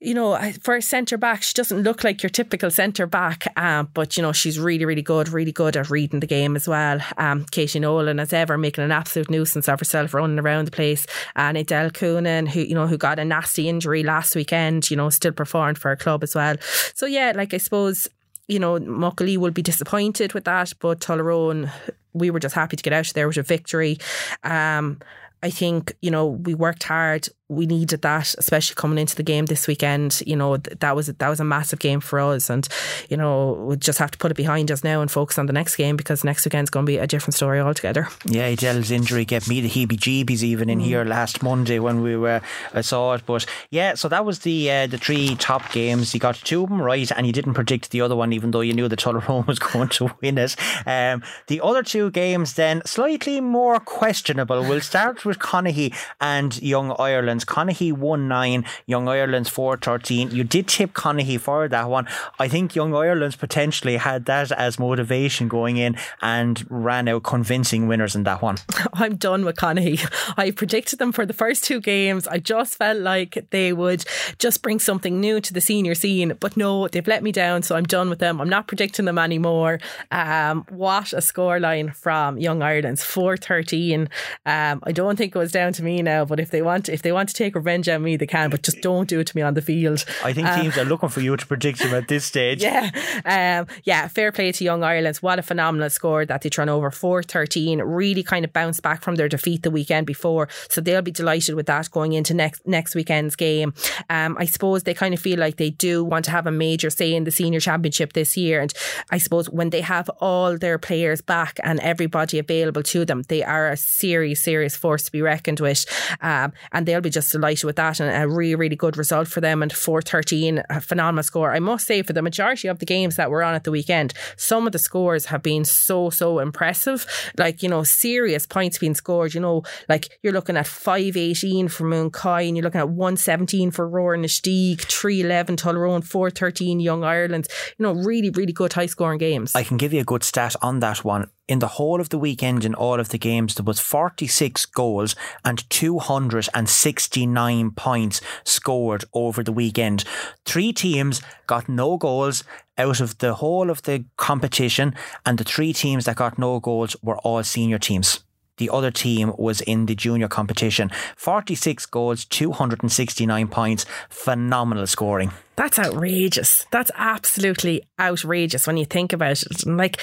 you 0.00 0.14
know, 0.14 0.38
for 0.62 0.76
a 0.76 0.82
centre 0.82 1.18
back, 1.18 1.42
she 1.42 1.52
doesn't 1.54 1.82
look 1.82 2.04
like 2.04 2.22
your 2.22 2.30
typical 2.30 2.70
centre 2.70 3.08
back, 3.08 3.52
um, 3.58 3.88
but 3.94 4.16
you 4.16 4.22
know, 4.22 4.30
she's 4.30 4.56
really, 4.56 4.84
really 4.84 5.02
good, 5.02 5.28
really 5.28 5.50
good 5.50 5.76
at 5.76 5.90
reading 5.90 6.20
the 6.20 6.26
game 6.28 6.54
as 6.54 6.68
well. 6.68 7.00
Um, 7.16 7.44
Katie 7.50 7.80
Nolan, 7.80 8.20
as 8.20 8.32
ever, 8.32 8.56
making 8.56 8.84
an 8.84 8.92
absolute 8.92 9.28
nuisance 9.28 9.68
of 9.68 9.80
herself 9.80 10.14
running 10.14 10.38
around 10.38 10.66
the 10.66 10.70
place. 10.70 11.04
And 11.34 11.56
Adele 11.56 11.90
Coonan, 11.90 12.46
who 12.46 12.60
you 12.60 12.76
know, 12.76 12.86
who 12.86 12.96
got 12.96 13.18
a 13.18 13.24
nasty 13.24 13.68
injury 13.68 14.04
last 14.04 14.36
weekend, 14.36 14.88
you 14.88 14.96
know, 14.96 15.10
still 15.10 15.32
performed 15.32 15.78
for 15.78 15.88
her 15.88 15.96
club 15.96 16.22
as 16.22 16.32
well. 16.32 16.54
So 16.94 17.06
yeah, 17.06 17.32
like 17.34 17.52
I 17.52 17.58
suppose 17.58 18.06
you 18.46 18.60
know, 18.60 18.78
Muckalee 18.78 19.36
will 19.36 19.50
be 19.50 19.62
disappointed 19.62 20.32
with 20.32 20.44
that, 20.44 20.72
but 20.78 21.00
Tullaroan, 21.00 21.70
we 22.12 22.30
were 22.30 22.40
just 22.40 22.54
happy 22.54 22.76
to 22.76 22.82
get 22.84 22.92
out 22.92 23.10
there 23.14 23.26
with 23.26 23.36
a 23.36 23.42
victory. 23.42 23.98
Um, 24.44 25.00
I 25.42 25.50
think, 25.50 25.94
you 26.02 26.10
know, 26.10 26.26
we 26.26 26.54
worked 26.54 26.84
hard 26.84 27.28
we 27.48 27.66
needed 27.66 28.02
that, 28.02 28.34
especially 28.36 28.74
coming 28.74 28.98
into 28.98 29.16
the 29.16 29.22
game 29.22 29.46
this 29.46 29.66
weekend. 29.66 30.22
You 30.26 30.36
know 30.36 30.58
that 30.58 30.94
was 30.94 31.06
that 31.06 31.28
was 31.28 31.40
a 31.40 31.44
massive 31.44 31.78
game 31.78 32.00
for 32.00 32.20
us, 32.20 32.50
and 32.50 32.68
you 33.08 33.16
know 33.16 33.52
we 33.52 33.76
just 33.76 33.98
have 33.98 34.10
to 34.10 34.18
put 34.18 34.30
it 34.30 34.36
behind 34.36 34.70
us 34.70 34.84
now 34.84 35.00
and 35.00 35.10
focus 35.10 35.38
on 35.38 35.46
the 35.46 35.52
next 35.52 35.76
game 35.76 35.96
because 35.96 36.24
next 36.24 36.44
weekend's 36.44 36.68
going 36.68 36.84
to 36.84 36.90
be 36.90 36.98
a 36.98 37.06
different 37.06 37.34
story 37.34 37.58
altogether. 37.58 38.08
Yeah, 38.26 38.46
Adele's 38.46 38.90
injury 38.90 39.24
gave 39.24 39.48
me 39.48 39.62
the 39.62 39.68
heebie-jeebies 39.68 40.42
even 40.42 40.68
in 40.68 40.78
mm. 40.78 40.84
here 40.84 41.04
last 41.04 41.42
Monday 41.42 41.78
when 41.78 42.02
we 42.02 42.16
were 42.16 42.42
I 42.74 42.82
saw 42.82 43.14
it. 43.14 43.24
But 43.24 43.46
yeah, 43.70 43.94
so 43.94 44.08
that 44.08 44.26
was 44.26 44.40
the 44.40 44.70
uh, 44.70 44.86
the 44.86 44.98
three 44.98 45.34
top 45.36 45.72
games. 45.72 46.12
You 46.12 46.20
got 46.20 46.34
two 46.34 46.64
of 46.64 46.68
them 46.68 46.82
right, 46.82 47.10
and 47.12 47.26
you 47.26 47.32
didn't 47.32 47.54
predict 47.54 47.90
the 47.90 48.02
other 48.02 48.16
one, 48.16 48.34
even 48.34 48.50
though 48.50 48.60
you 48.60 48.74
knew 48.74 48.88
that 48.88 48.98
Tullaroan 48.98 49.46
was 49.46 49.58
going 49.58 49.88
to 49.88 50.14
win 50.20 50.36
it. 50.36 50.54
Um, 50.86 51.22
the 51.46 51.62
other 51.62 51.82
two 51.82 52.10
games 52.10 52.54
then 52.54 52.82
slightly 52.84 53.40
more 53.40 53.80
questionable. 53.80 54.60
We'll 54.60 54.82
start 54.82 55.24
with 55.28 55.38
Conahy 55.38 55.94
and 56.20 56.60
Young 56.60 56.94
Ireland's. 56.98 57.44
Conahy 57.44 57.92
1 57.92 58.26
9, 58.28 58.64
Young 58.86 59.08
Ireland's 59.08 59.48
4 59.48 59.76
13. 59.76 60.30
You 60.32 60.42
did 60.42 60.66
tip 60.66 60.92
Conahy 60.94 61.38
for 61.38 61.68
that 61.68 61.88
one. 61.88 62.08
I 62.38 62.48
think 62.48 62.74
Young 62.74 62.94
Ireland's 62.94 63.36
potentially 63.36 63.98
had 63.98 64.24
that 64.24 64.50
as 64.50 64.78
motivation 64.78 65.48
going 65.48 65.76
in 65.76 65.96
and 66.22 66.64
ran 66.68 67.08
out 67.08 67.22
convincing 67.22 67.86
winners 67.86 68.16
in 68.16 68.24
that 68.24 68.42
one. 68.42 68.56
I'm 68.94 69.16
done 69.16 69.44
with 69.44 69.56
Conahy. 69.56 70.04
I 70.36 70.50
predicted 70.50 70.98
them 70.98 71.12
for 71.12 71.26
the 71.26 71.32
first 71.32 71.64
two 71.64 71.80
games. 71.80 72.26
I 72.26 72.38
just 72.38 72.76
felt 72.76 72.98
like 72.98 73.46
they 73.50 73.72
would 73.72 74.04
just 74.38 74.62
bring 74.62 74.78
something 74.78 75.20
new 75.20 75.40
to 75.40 75.52
the 75.52 75.60
senior 75.60 75.94
scene, 75.94 76.32
but 76.40 76.56
no, 76.56 76.88
they've 76.88 77.06
let 77.06 77.22
me 77.22 77.32
down, 77.32 77.62
so 77.62 77.76
I'm 77.76 77.84
done 77.84 78.08
with 78.08 78.18
them. 78.18 78.40
I'm 78.40 78.48
not 78.48 78.66
predicting 78.66 79.04
them 79.04 79.18
anymore. 79.18 79.80
Um, 80.10 80.64
what 80.70 81.12
a 81.12 81.18
scoreline 81.18 81.94
from 81.94 82.38
Young 82.38 82.62
Ireland's 82.62 83.04
4 83.04 83.36
13. 83.36 84.08
Um, 84.46 84.80
I 84.82 84.92
don't 84.92 85.17
think 85.18 85.36
it 85.36 85.38
was 85.38 85.52
down 85.52 85.74
to 85.74 85.82
me 85.82 86.00
now, 86.00 86.24
but 86.24 86.40
if 86.40 86.50
they 86.50 86.62
want, 86.62 86.88
if 86.88 87.02
they 87.02 87.12
want 87.12 87.28
to 87.28 87.34
take 87.34 87.54
revenge 87.54 87.88
on 87.88 88.02
me, 88.02 88.16
they 88.16 88.26
can, 88.26 88.48
but 88.48 88.62
just 88.62 88.80
don't 88.80 89.08
do 89.08 89.20
it 89.20 89.26
to 89.26 89.36
me 89.36 89.42
on 89.42 89.54
the 89.54 89.60
field. 89.60 90.04
I 90.24 90.32
think 90.32 90.48
um, 90.48 90.60
teams 90.60 90.78
are 90.78 90.84
looking 90.84 91.10
for 91.10 91.20
you 91.20 91.36
to 91.36 91.46
predict 91.46 91.80
them 91.80 91.92
at 91.94 92.08
this 92.08 92.24
stage. 92.24 92.62
Yeah, 92.68 92.90
um, 93.24 93.66
yeah. 93.84 94.08
Fair 94.08 94.30
play 94.30 94.52
to 94.52 94.64
Young 94.64 94.84
Ireland. 94.84 95.16
What 95.18 95.38
a 95.38 95.42
phenomenal 95.42 95.88
score 95.90 96.26
that 96.26 96.42
they 96.42 96.50
turn 96.50 96.68
over 96.68 96.90
four 96.90 97.22
thirteen. 97.22 97.80
Really 97.80 98.22
kind 98.22 98.44
of 98.44 98.52
bounced 98.52 98.82
back 98.82 99.02
from 99.02 99.16
their 99.16 99.28
defeat 99.28 99.62
the 99.62 99.70
weekend 99.70 100.06
before, 100.06 100.48
so 100.68 100.80
they'll 100.80 101.02
be 101.02 101.10
delighted 101.10 101.54
with 101.54 101.66
that 101.66 101.90
going 101.90 102.12
into 102.12 102.34
next 102.34 102.66
next 102.66 102.94
weekend's 102.94 103.36
game. 103.36 103.72
Um, 104.10 104.36
I 104.38 104.44
suppose 104.44 104.82
they 104.82 104.94
kind 104.94 105.14
of 105.14 105.20
feel 105.20 105.38
like 105.38 105.56
they 105.56 105.70
do 105.70 106.04
want 106.04 106.26
to 106.26 106.30
have 106.30 106.46
a 106.46 106.50
major 106.50 106.90
say 106.90 107.14
in 107.14 107.24
the 107.24 107.30
senior 107.30 107.60
championship 107.60 108.12
this 108.12 108.36
year, 108.36 108.60
and 108.60 108.72
I 109.10 109.18
suppose 109.18 109.48
when 109.48 109.70
they 109.70 109.80
have 109.80 110.08
all 110.20 110.58
their 110.58 110.78
players 110.78 111.22
back 111.22 111.58
and 111.64 111.80
everybody 111.80 112.38
available 112.38 112.82
to 112.82 113.04
them, 113.04 113.22
they 113.28 113.42
are 113.42 113.70
a 113.70 113.76
serious, 113.76 114.42
serious 114.42 114.76
force 114.76 115.07
to 115.08 115.12
be 115.12 115.22
reckoned 115.22 115.60
with, 115.60 115.84
um, 116.20 116.52
and 116.72 116.86
they'll 116.86 117.00
be 117.00 117.10
just 117.10 117.32
delighted 117.32 117.64
with 117.64 117.76
that 117.76 118.00
and 118.00 118.22
a 118.22 118.28
really, 118.28 118.54
really 118.54 118.76
good 118.76 118.96
result 118.96 119.28
for 119.28 119.40
them. 119.40 119.62
And 119.62 119.72
413, 119.72 120.62
a 120.70 120.80
phenomenal 120.80 121.22
score. 121.22 121.52
I 121.52 121.58
must 121.58 121.86
say, 121.86 122.02
for 122.02 122.12
the 122.12 122.22
majority 122.22 122.68
of 122.68 122.78
the 122.78 122.86
games 122.86 123.16
that 123.16 123.30
were 123.30 123.42
on 123.42 123.54
at 123.54 123.64
the 123.64 123.70
weekend, 123.70 124.14
some 124.36 124.66
of 124.66 124.72
the 124.72 124.78
scores 124.78 125.26
have 125.26 125.42
been 125.42 125.64
so, 125.64 126.10
so 126.10 126.38
impressive. 126.38 127.06
Like, 127.36 127.62
you 127.62 127.68
know, 127.68 127.82
serious 127.82 128.46
points 128.46 128.78
being 128.78 128.94
scored. 128.94 129.34
You 129.34 129.40
know, 129.40 129.62
like 129.88 130.18
you're 130.22 130.32
looking 130.32 130.56
at 130.56 130.66
518 130.66 131.68
for 131.68 131.84
Mooncoin 131.84 132.48
and 132.48 132.56
you're 132.56 132.64
looking 132.64 132.80
at 132.80 132.88
117 132.88 133.70
for 133.70 133.88
Rower-Inistioge, 133.88 134.82
311 134.82 135.56
Tullaroan, 135.56 136.04
413 136.04 136.80
Young 136.80 137.04
Ireland. 137.04 137.48
You 137.78 137.84
know, 137.84 137.92
really, 137.92 138.30
really 138.30 138.52
good 138.52 138.72
high 138.72 138.86
scoring 138.86 139.18
games. 139.18 139.54
I 139.54 139.64
can 139.64 139.76
give 139.76 139.92
you 139.92 140.00
a 140.00 140.04
good 140.04 140.22
stat 140.22 140.54
on 140.62 140.80
that 140.80 141.04
one 141.04 141.30
in 141.48 141.60
the 141.60 141.66
whole 141.66 142.00
of 142.00 142.10
the 142.10 142.18
weekend 142.18 142.64
in 142.64 142.74
all 142.74 143.00
of 143.00 143.08
the 143.08 143.18
games, 143.18 143.54
there 143.54 143.64
was 143.64 143.80
46 143.80 144.66
goals 144.66 144.97
and 145.44 145.68
269 145.70 147.70
points 147.72 148.20
scored 148.44 149.04
over 149.12 149.42
the 149.42 149.52
weekend. 149.52 150.04
Three 150.44 150.72
teams 150.72 151.20
got 151.46 151.68
no 151.68 151.96
goals 151.96 152.44
out 152.76 153.00
of 153.00 153.18
the 153.18 153.34
whole 153.34 153.70
of 153.70 153.82
the 153.82 154.04
competition, 154.16 154.94
and 155.26 155.38
the 155.38 155.44
three 155.44 155.72
teams 155.72 156.04
that 156.04 156.16
got 156.16 156.38
no 156.38 156.60
goals 156.60 156.96
were 157.02 157.18
all 157.18 157.42
senior 157.42 157.78
teams. 157.78 158.20
the 158.58 158.70
other 158.70 158.90
team 158.90 159.32
was 159.38 159.60
in 159.62 159.86
the 159.86 159.94
junior 159.94 160.28
competition. 160.28 160.90
46 161.16 161.86
goals, 161.86 162.24
269 162.24 163.48
points. 163.48 163.86
Phenomenal 164.10 164.86
scoring. 164.86 165.32
That's 165.58 165.76
outrageous. 165.76 166.66
That's 166.70 166.92
absolutely 166.94 167.82
outrageous 167.98 168.68
when 168.68 168.76
you 168.76 168.84
think 168.84 169.12
about 169.12 169.42
it. 169.42 169.64
And 169.66 169.76
like, 169.76 170.00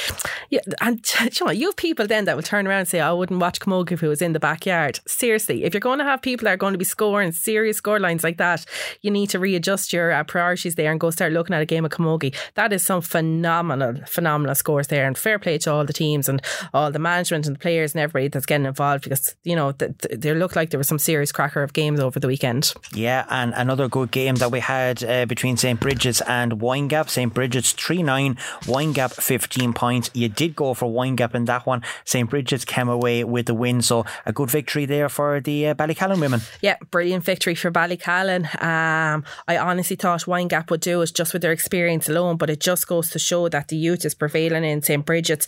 yeah, 0.49 0.59
and 0.81 0.99
you 1.39 1.45
know, 1.45 1.51
you 1.53 1.67
have 1.67 1.77
people 1.77 2.05
then 2.05 2.25
that 2.25 2.35
will 2.35 2.43
turn 2.43 2.67
around 2.67 2.79
and 2.79 2.87
say, 2.89 2.99
"I 2.99 3.13
wouldn't 3.13 3.39
watch 3.39 3.61
Camogie 3.61 3.93
if 3.93 4.03
it 4.03 4.07
was 4.09 4.21
in 4.21 4.33
the 4.33 4.39
backyard." 4.41 4.99
Seriously, 5.07 5.63
if 5.63 5.73
you're 5.73 5.79
going 5.79 5.99
to 5.99 6.03
have 6.03 6.21
people 6.21 6.43
that 6.43 6.55
are 6.55 6.57
going 6.57 6.73
to 6.73 6.77
be 6.77 6.83
scoring 6.83 7.31
serious 7.31 7.77
score 7.77 8.01
lines 8.01 8.21
like 8.21 8.35
that, 8.35 8.65
you 8.99 9.09
need 9.09 9.29
to 9.29 9.39
readjust 9.39 9.93
your 9.93 10.11
uh, 10.11 10.25
priorities 10.25 10.75
there 10.75 10.91
and 10.91 10.99
go 10.99 11.09
start 11.09 11.31
looking 11.31 11.55
at 11.55 11.61
a 11.61 11.65
game 11.65 11.85
of 11.85 11.91
Camogie. 11.91 12.35
That 12.55 12.73
is 12.73 12.83
some 12.83 12.99
phenomenal, 12.99 13.95
phenomenal 14.07 14.55
scores 14.55 14.87
there, 14.87 15.07
and 15.07 15.17
fair 15.17 15.39
play 15.39 15.57
to 15.59 15.71
all 15.71 15.85
the 15.85 15.93
teams 15.93 16.27
and 16.27 16.41
all 16.73 16.91
the 16.91 16.99
management 16.99 17.47
and 17.47 17.55
the 17.55 17.59
players 17.59 17.93
and 17.93 18.01
everybody 18.01 18.27
that's 18.27 18.45
getting 18.45 18.65
involved 18.65 19.05
because 19.05 19.35
you 19.45 19.55
know 19.55 19.71
th- 19.71 19.97
th- 19.99 20.19
there 20.19 20.35
looked 20.35 20.57
like 20.57 20.71
there 20.71 20.77
was 20.77 20.89
some 20.89 20.99
serious 20.99 21.31
cracker 21.31 21.63
of 21.63 21.71
games 21.71 22.01
over 22.01 22.19
the 22.19 22.27
weekend. 22.27 22.73
Yeah, 22.93 23.25
and 23.29 23.53
another 23.55 23.87
good 23.87 24.11
game 24.11 24.35
that 24.35 24.51
we 24.51 24.59
had 24.59 25.01
uh, 25.01 25.25
between 25.25 25.44
between 25.45 25.57
St. 25.57 25.79
Bridget's 25.79 26.21
and 26.21 26.53
Windgap. 26.53 27.07
St. 27.07 27.31
Bridget's 27.31 27.71
3 27.73 28.01
9, 28.01 28.33
Windgap 28.63 29.13
15 29.13 29.73
points. 29.73 30.09
You 30.15 30.27
did 30.27 30.55
go 30.55 30.73
for 30.73 30.91
Windgap 30.91 31.35
in 31.35 31.45
that 31.45 31.67
one. 31.67 31.83
St. 32.03 32.27
Bridget's 32.27 32.65
came 32.65 32.89
away 32.89 33.23
with 33.23 33.45
the 33.45 33.53
win. 33.53 33.83
So 33.83 34.05
a 34.25 34.33
good 34.33 34.49
victory 34.49 34.87
there 34.87 35.07
for 35.07 35.39
the 35.39 35.67
uh, 35.67 35.75
Ballycallan 35.75 36.19
women. 36.19 36.41
Yeah, 36.61 36.77
brilliant 36.89 37.23
victory 37.23 37.53
for 37.53 37.69
Ballycallan. 37.69 38.45
Um, 38.59 39.23
I 39.47 39.59
honestly 39.59 39.95
thought 39.95 40.21
Windgap 40.21 40.71
would 40.71 40.81
do 40.81 41.03
it 41.03 41.11
just 41.13 41.31
with 41.31 41.43
their 41.43 41.51
experience 41.51 42.09
alone, 42.09 42.37
but 42.37 42.49
it 42.49 42.59
just 42.59 42.87
goes 42.87 43.11
to 43.11 43.19
show 43.19 43.47
that 43.49 43.67
the 43.67 43.77
youth 43.77 44.03
is 44.03 44.15
prevailing 44.15 44.63
in 44.63 44.81
St. 44.81 45.05
Bridget's 45.05 45.45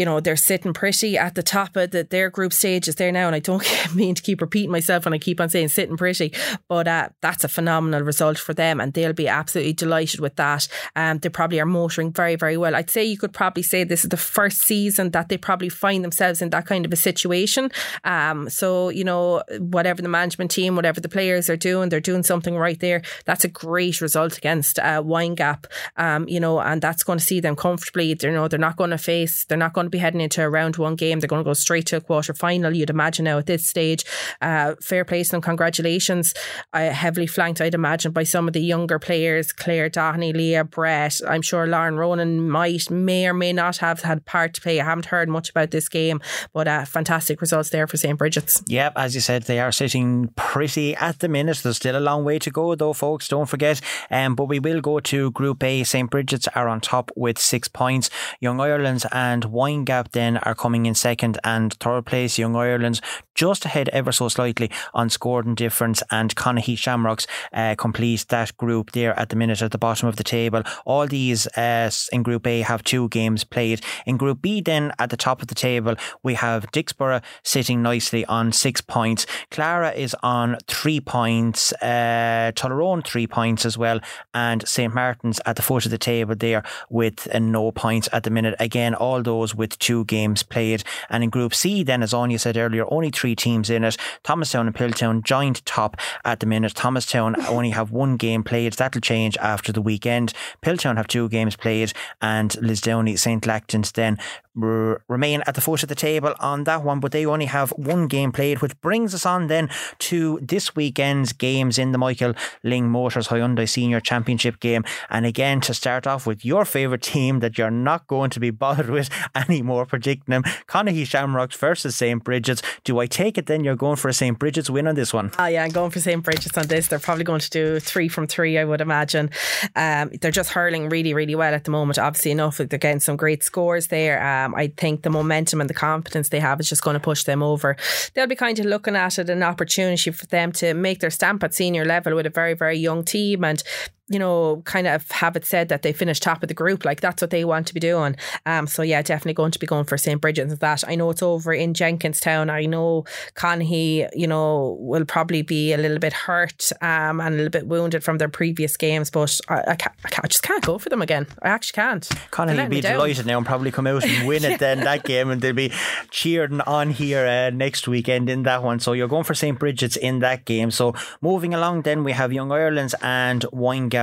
you 0.00 0.06
know, 0.06 0.18
they're 0.18 0.34
sitting 0.34 0.72
pretty 0.72 1.18
at 1.18 1.34
the 1.34 1.42
top 1.42 1.76
of 1.76 1.90
the, 1.90 2.04
their 2.04 2.30
group 2.30 2.54
stages 2.54 2.94
there 2.94 3.12
now. 3.12 3.26
And 3.26 3.36
I 3.36 3.38
don't 3.38 3.62
mean 3.94 4.14
to 4.14 4.22
keep 4.22 4.40
repeating 4.40 4.70
myself 4.70 5.04
and 5.04 5.14
I 5.14 5.18
keep 5.18 5.38
on 5.42 5.50
saying 5.50 5.68
sitting 5.68 5.98
pretty, 5.98 6.32
but 6.68 6.88
uh, 6.88 7.10
that's 7.20 7.44
a 7.44 7.48
phenomenal 7.48 8.00
result 8.00 8.38
for 8.38 8.54
them 8.54 8.80
and 8.80 8.94
they'll 8.94 9.12
be 9.12 9.28
absolutely 9.28 9.74
delighted 9.74 10.20
with 10.20 10.36
that. 10.36 10.68
Um, 10.96 11.18
they 11.18 11.28
probably 11.28 11.60
are 11.60 11.66
motoring 11.66 12.12
very, 12.12 12.36
very 12.36 12.56
well. 12.56 12.74
I'd 12.74 12.88
say 12.88 13.04
you 13.04 13.18
could 13.18 13.34
probably 13.34 13.62
say 13.62 13.84
this 13.84 14.02
is 14.02 14.08
the 14.08 14.16
first 14.16 14.62
season 14.62 15.10
that 15.10 15.28
they 15.28 15.36
probably 15.36 15.68
find 15.68 16.02
themselves 16.02 16.40
in 16.40 16.48
that 16.48 16.64
kind 16.64 16.86
of 16.86 16.94
a 16.94 16.96
situation. 16.96 17.70
Um, 18.04 18.48
so, 18.48 18.88
you 18.88 19.04
know, 19.04 19.42
whatever 19.58 20.00
the 20.00 20.08
management 20.08 20.50
team, 20.50 20.76
whatever 20.76 21.02
the 21.02 21.10
players 21.10 21.50
are 21.50 21.58
doing, 21.58 21.90
they're 21.90 22.00
doing 22.00 22.22
something 22.22 22.56
right 22.56 22.80
there. 22.80 23.02
That's 23.26 23.44
a 23.44 23.48
great 23.48 24.00
result 24.00 24.38
against 24.38 24.78
uh, 24.78 25.02
Windgap, 25.02 25.66
um, 25.98 26.26
you 26.26 26.40
know, 26.40 26.58
and 26.58 26.80
that's 26.80 27.02
going 27.02 27.18
to 27.18 27.24
see 27.24 27.40
them 27.40 27.54
comfortably. 27.54 28.16
You 28.18 28.30
know, 28.30 28.48
they're 28.48 28.58
not 28.58 28.76
going 28.76 28.90
to 28.90 28.98
face, 28.98 29.44
they're 29.44 29.58
not 29.58 29.74
going 29.74 29.89
be 29.90 29.98
heading 29.98 30.20
into 30.20 30.42
a 30.42 30.48
round 30.48 30.76
one 30.76 30.96
game. 30.96 31.20
They're 31.20 31.28
going 31.28 31.40
to 31.40 31.48
go 31.48 31.52
straight 31.54 31.86
to 31.86 31.96
a 31.96 32.00
quarter 32.00 32.34
final. 32.34 32.74
You'd 32.74 32.90
imagine 32.90 33.24
now 33.24 33.38
at 33.38 33.46
this 33.46 33.66
stage. 33.66 34.04
Uh, 34.40 34.74
fair 34.80 35.04
play 35.04 35.22
to 35.22 35.30
them. 35.30 35.40
Congratulations. 35.40 36.34
Uh, 36.72 36.90
heavily 36.90 37.26
flanked, 37.26 37.60
I'd 37.60 37.74
imagine, 37.74 38.12
by 38.12 38.24
some 38.24 38.46
of 38.46 38.54
the 38.54 38.60
younger 38.60 38.98
players 38.98 39.52
Claire 39.52 39.90
Dohney, 39.90 40.32
Leah 40.32 40.64
Brett. 40.64 41.20
I'm 41.26 41.42
sure 41.42 41.66
Lauren 41.66 41.96
Ronan 41.96 42.48
might, 42.48 42.90
may 42.90 43.26
or 43.26 43.34
may 43.34 43.52
not 43.52 43.78
have 43.78 44.02
had 44.02 44.24
part 44.24 44.54
to 44.54 44.60
play. 44.60 44.80
I 44.80 44.84
haven't 44.84 45.06
heard 45.06 45.28
much 45.28 45.50
about 45.50 45.70
this 45.70 45.88
game, 45.88 46.20
but 46.52 46.68
uh, 46.68 46.84
fantastic 46.84 47.40
results 47.40 47.70
there 47.70 47.86
for 47.86 47.96
St. 47.96 48.18
Bridget's. 48.18 48.62
Yep, 48.66 48.94
as 48.96 49.14
you 49.14 49.20
said, 49.20 49.44
they 49.44 49.60
are 49.60 49.72
sitting 49.72 50.28
pretty 50.36 50.94
at 50.96 51.18
the 51.20 51.28
minute. 51.28 51.58
There's 51.62 51.76
still 51.76 51.96
a 51.96 52.00
long 52.00 52.24
way 52.24 52.38
to 52.38 52.50
go, 52.50 52.74
though, 52.74 52.92
folks. 52.92 53.28
Don't 53.28 53.48
forget. 53.48 53.80
Um, 54.10 54.34
but 54.34 54.46
we 54.46 54.58
will 54.58 54.80
go 54.80 55.00
to 55.00 55.30
Group 55.30 55.62
A. 55.62 55.84
St. 55.84 56.10
Bridget's 56.10 56.48
are 56.54 56.68
on 56.68 56.80
top 56.80 57.10
with 57.16 57.38
six 57.38 57.68
points. 57.68 58.10
Young 58.40 58.60
Ireland's 58.60 59.06
and 59.12 59.44
Wine 59.46 59.69
Gap 59.78 60.12
then 60.12 60.36
are 60.38 60.54
coming 60.54 60.86
in 60.86 60.94
second 60.94 61.38
and 61.44 61.72
third 61.74 62.06
place. 62.06 62.38
Young 62.38 62.56
Ireland's 62.56 63.00
just 63.34 63.64
ahead 63.64 63.88
ever 63.90 64.12
so 64.12 64.28
slightly 64.28 64.70
on 64.92 65.08
scoring 65.08 65.54
difference, 65.54 66.02
and 66.10 66.34
Conahy 66.34 66.76
Shamrocks 66.76 67.26
uh, 67.52 67.74
complete 67.78 68.26
that 68.28 68.56
group 68.56 68.92
there 68.92 69.18
at 69.18 69.28
the 69.30 69.36
minute 69.36 69.62
at 69.62 69.70
the 69.70 69.78
bottom 69.78 70.08
of 70.08 70.16
the 70.16 70.24
table. 70.24 70.62
All 70.84 71.06
these 71.06 71.46
uh, 71.56 71.90
in 72.12 72.22
Group 72.22 72.46
A 72.46 72.60
have 72.60 72.84
two 72.84 73.08
games 73.08 73.44
played. 73.44 73.80
In 74.06 74.16
Group 74.16 74.42
B, 74.42 74.60
then 74.60 74.92
at 74.98 75.10
the 75.10 75.16
top 75.16 75.40
of 75.40 75.48
the 75.48 75.54
table, 75.54 75.94
we 76.22 76.34
have 76.34 76.70
Dicksboro 76.72 77.22
sitting 77.42 77.82
nicely 77.82 78.24
on 78.26 78.52
six 78.52 78.80
points. 78.80 79.26
Clara 79.50 79.92
is 79.92 80.14
on 80.22 80.58
three 80.66 81.00
points, 81.00 81.72
uh, 81.80 82.52
Tullaroan 82.54 83.04
three 83.04 83.26
points 83.26 83.64
as 83.64 83.78
well, 83.78 84.00
and 84.34 84.66
St 84.68 84.92
Martin's 84.92 85.40
at 85.46 85.56
the 85.56 85.62
foot 85.62 85.84
of 85.84 85.90
the 85.90 85.98
table 85.98 86.34
there 86.34 86.62
with 86.88 87.28
uh, 87.34 87.38
no 87.38 87.70
points 87.72 88.08
at 88.12 88.24
the 88.24 88.30
minute. 88.30 88.54
Again, 88.60 88.94
all 88.94 89.22
those 89.22 89.54
with 89.60 89.78
two 89.78 90.04
games 90.06 90.42
played. 90.42 90.82
And 91.08 91.22
in 91.22 91.30
Group 91.30 91.54
C, 91.54 91.84
then, 91.84 92.02
as 92.02 92.12
Anya 92.12 92.40
said 92.40 92.56
earlier, 92.56 92.84
only 92.92 93.10
three 93.10 93.36
teams 93.36 93.70
in 93.70 93.84
it. 93.84 93.96
Thomastown 94.24 94.66
and 94.66 94.74
Piltown 94.74 95.22
joint 95.22 95.64
top 95.64 95.96
at 96.24 96.40
the 96.40 96.46
minute. 96.46 96.74
Thomastown 96.74 97.36
only 97.48 97.70
have 97.70 97.92
one 97.92 98.16
game 98.16 98.42
played. 98.42 98.72
That'll 98.72 99.00
change 99.00 99.36
after 99.36 99.70
the 99.72 99.82
weekend. 99.82 100.32
Piltown 100.62 100.96
have 100.96 101.06
two 101.06 101.28
games 101.28 101.54
played, 101.54 101.92
and 102.20 102.50
Lisdowney 102.52 103.16
St. 103.16 103.44
Lachtain's 103.44 103.92
then 103.92 104.18
r- 104.60 105.02
remain 105.08 105.42
at 105.46 105.54
the 105.54 105.60
foot 105.60 105.82
of 105.82 105.88
the 105.88 105.94
table 105.94 106.34
on 106.40 106.64
that 106.64 106.82
one, 106.82 107.00
but 107.00 107.12
they 107.12 107.26
only 107.26 107.46
have 107.46 107.70
one 107.70 108.06
game 108.06 108.32
played, 108.32 108.60
which 108.60 108.78
brings 108.80 109.14
us 109.14 109.26
on 109.26 109.46
then 109.46 109.68
to 109.98 110.38
this 110.42 110.74
weekend's 110.74 111.32
games 111.32 111.78
in 111.78 111.92
the 111.92 111.98
Michael 111.98 112.34
Lyng 112.64 112.84
Motors 112.84 113.28
Hyundai 113.28 113.68
Senior 113.68 114.00
Championship 114.00 114.60
game. 114.60 114.84
And 115.08 115.26
again, 115.26 115.60
to 115.62 115.74
start 115.74 116.06
off 116.06 116.26
with 116.26 116.44
your 116.44 116.64
favourite 116.64 117.02
team 117.02 117.40
that 117.40 117.58
you're 117.58 117.70
not 117.70 118.06
going 118.06 118.30
to 118.30 118.40
be 118.40 118.50
bothered 118.60 118.90
with 118.90 119.10
anymore 119.60 119.86
predicting 119.86 120.32
them, 120.32 120.42
Conahy 120.66 121.06
Shamrocks 121.06 121.56
versus 121.56 121.96
St. 121.96 122.22
Bridget's. 122.22 122.62
Do 122.84 122.98
I 123.00 123.06
take 123.06 123.36
it 123.36 123.46
then 123.46 123.64
you're 123.64 123.76
going 123.76 123.96
for 123.96 124.08
a 124.08 124.12
St. 124.12 124.38
Bridget's 124.38 124.70
win 124.70 124.86
on 124.86 124.94
this 124.94 125.12
one? 125.12 125.32
Oh, 125.38 125.46
yeah, 125.46 125.64
I'm 125.64 125.70
going 125.70 125.90
for 125.90 126.00
St. 126.00 126.22
Bridget's 126.22 126.56
on 126.56 126.68
this. 126.68 126.88
They're 126.88 126.98
probably 126.98 127.24
going 127.24 127.40
to 127.40 127.50
do 127.50 127.80
three 127.80 128.08
from 128.08 128.26
three, 128.26 128.58
I 128.58 128.64
would 128.64 128.80
imagine. 128.80 129.30
Um, 129.76 130.10
they're 130.20 130.30
just 130.30 130.50
hurling 130.50 130.88
really, 130.88 131.14
really 131.14 131.34
well 131.34 131.52
at 131.52 131.64
the 131.64 131.70
moment. 131.70 131.98
Obviously, 131.98 132.30
enough. 132.30 132.58
They're 132.58 132.66
getting 132.66 133.00
some 133.00 133.16
great 133.16 133.42
scores 133.42 133.88
there. 133.88 134.22
Um, 134.24 134.54
I 134.54 134.68
think 134.76 135.02
the 135.02 135.10
momentum 135.10 135.60
and 135.60 135.68
the 135.68 135.74
confidence 135.74 136.28
they 136.28 136.40
have 136.40 136.60
is 136.60 136.68
just 136.68 136.82
going 136.82 136.94
to 136.94 137.00
push 137.00 137.24
them 137.24 137.42
over. 137.42 137.76
They'll 138.14 138.26
be 138.26 138.36
kind 138.36 138.58
of 138.58 138.66
looking 138.66 138.96
at 138.96 139.18
it 139.18 139.30
an 139.30 139.42
opportunity 139.42 140.10
for 140.10 140.26
them 140.26 140.52
to 140.52 140.74
make 140.74 141.00
their 141.00 141.10
stamp 141.10 141.42
at 141.42 141.54
senior 141.54 141.84
level 141.84 142.14
with 142.14 142.26
a 142.26 142.30
very, 142.30 142.54
very 142.54 142.78
young 142.78 143.04
team 143.04 143.44
and 143.44 143.62
you 144.10 144.18
know, 144.18 144.60
kind 144.64 144.88
of 144.88 145.08
have 145.12 145.36
it 145.36 145.46
said 145.46 145.68
that 145.68 145.82
they 145.82 145.92
finished 145.92 146.22
top 146.22 146.42
of 146.42 146.48
the 146.48 146.54
group. 146.54 146.84
Like 146.84 147.00
that's 147.00 147.22
what 147.22 147.30
they 147.30 147.44
want 147.44 147.68
to 147.68 147.74
be 147.74 147.80
doing. 147.80 148.16
Um, 148.44 148.66
so 148.66 148.82
yeah, 148.82 149.00
definitely 149.02 149.34
going 149.34 149.52
to 149.52 149.58
be 149.58 149.68
going 149.68 149.84
for 149.84 149.96
St. 149.96 150.20
Bridget's 150.20 150.58
that. 150.58 150.82
I 150.86 150.96
know 150.96 151.10
it's 151.10 151.22
over 151.22 151.52
in 151.52 151.74
Jenkinstown. 151.74 152.50
I 152.50 152.66
know 152.66 153.04
Conahy, 153.36 154.08
you 154.12 154.26
know, 154.26 154.76
will 154.80 155.04
probably 155.04 155.42
be 155.42 155.72
a 155.72 155.78
little 155.78 156.00
bit 156.00 156.12
hurt 156.12 156.72
um, 156.82 157.20
and 157.20 157.34
a 157.34 157.36
little 157.36 157.50
bit 157.50 157.68
wounded 157.68 158.02
from 158.02 158.18
their 158.18 158.28
previous 158.28 158.76
games, 158.76 159.10
but 159.10 159.40
I, 159.48 159.60
I, 159.68 159.76
can't, 159.76 159.94
I, 160.04 160.08
can't, 160.08 160.24
I 160.24 160.28
just 160.28 160.42
can't 160.42 160.64
go 160.64 160.78
for 160.78 160.88
them 160.88 161.02
again. 161.02 161.28
I 161.42 161.48
actually 161.50 161.76
can't. 161.76 162.02
Conahy 162.32 162.64
will 162.64 162.68
be 162.68 162.80
delighted 162.80 163.26
now 163.26 163.38
and 163.38 163.46
probably 163.46 163.70
come 163.70 163.86
out 163.86 164.04
and 164.04 164.26
win 164.26 164.44
it 164.44 164.58
then 164.58 164.80
that 164.80 165.04
game 165.04 165.30
and 165.30 165.40
they'll 165.40 165.52
be 165.54 165.72
cheering 166.10 166.60
on 166.62 166.90
here 166.90 167.24
uh, 167.26 167.50
next 167.50 167.86
weekend 167.86 168.28
in 168.28 168.42
that 168.42 168.64
one. 168.64 168.80
So 168.80 168.92
you're 168.92 169.06
going 169.06 169.24
for 169.24 169.34
St. 169.34 169.56
Bridget's 169.56 169.96
in 169.96 170.18
that 170.18 170.44
game. 170.44 170.72
So 170.72 170.94
moving 171.20 171.54
along 171.54 171.82
then 171.82 172.02
we 172.02 172.10
have 172.10 172.32
Young 172.32 172.50
Ireland's 172.50 172.96
and 173.02 173.44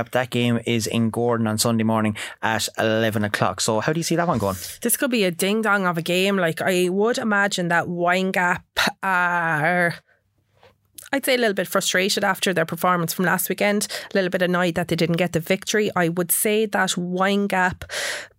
That 0.04 0.30
game 0.30 0.60
is 0.66 0.86
in 0.86 1.10
Gowran 1.10 1.48
on 1.48 1.58
Sunday 1.58 1.84
morning 1.84 2.16
at 2.42 2.68
11 2.78 3.24
o'clock. 3.24 3.60
So, 3.60 3.80
how 3.80 3.92
do 3.92 4.00
you 4.00 4.04
see 4.04 4.16
that 4.16 4.28
one 4.28 4.38
going? 4.38 4.56
This 4.82 4.96
could 4.96 5.10
be 5.10 5.24
a 5.24 5.30
ding 5.30 5.62
dong 5.62 5.86
of 5.86 5.98
a 5.98 6.02
game. 6.02 6.36
Like, 6.36 6.60
I 6.62 6.88
would 6.88 7.18
imagine 7.18 7.68
that 7.68 7.86
Windgap 7.86 8.62
are. 9.02 9.94
I'd 11.10 11.24
say 11.24 11.36
a 11.36 11.38
little 11.38 11.54
bit 11.54 11.68
frustrated 11.68 12.22
after 12.22 12.52
their 12.52 12.66
performance 12.66 13.14
from 13.14 13.24
last 13.24 13.48
weekend, 13.48 13.88
a 14.12 14.14
little 14.14 14.28
bit 14.28 14.42
annoyed 14.42 14.74
that 14.74 14.88
they 14.88 14.96
didn't 14.96 15.16
get 15.16 15.32
the 15.32 15.40
victory. 15.40 15.90
I 15.96 16.10
would 16.10 16.30
say 16.30 16.66
that 16.66 16.90
Windgap 16.90 17.84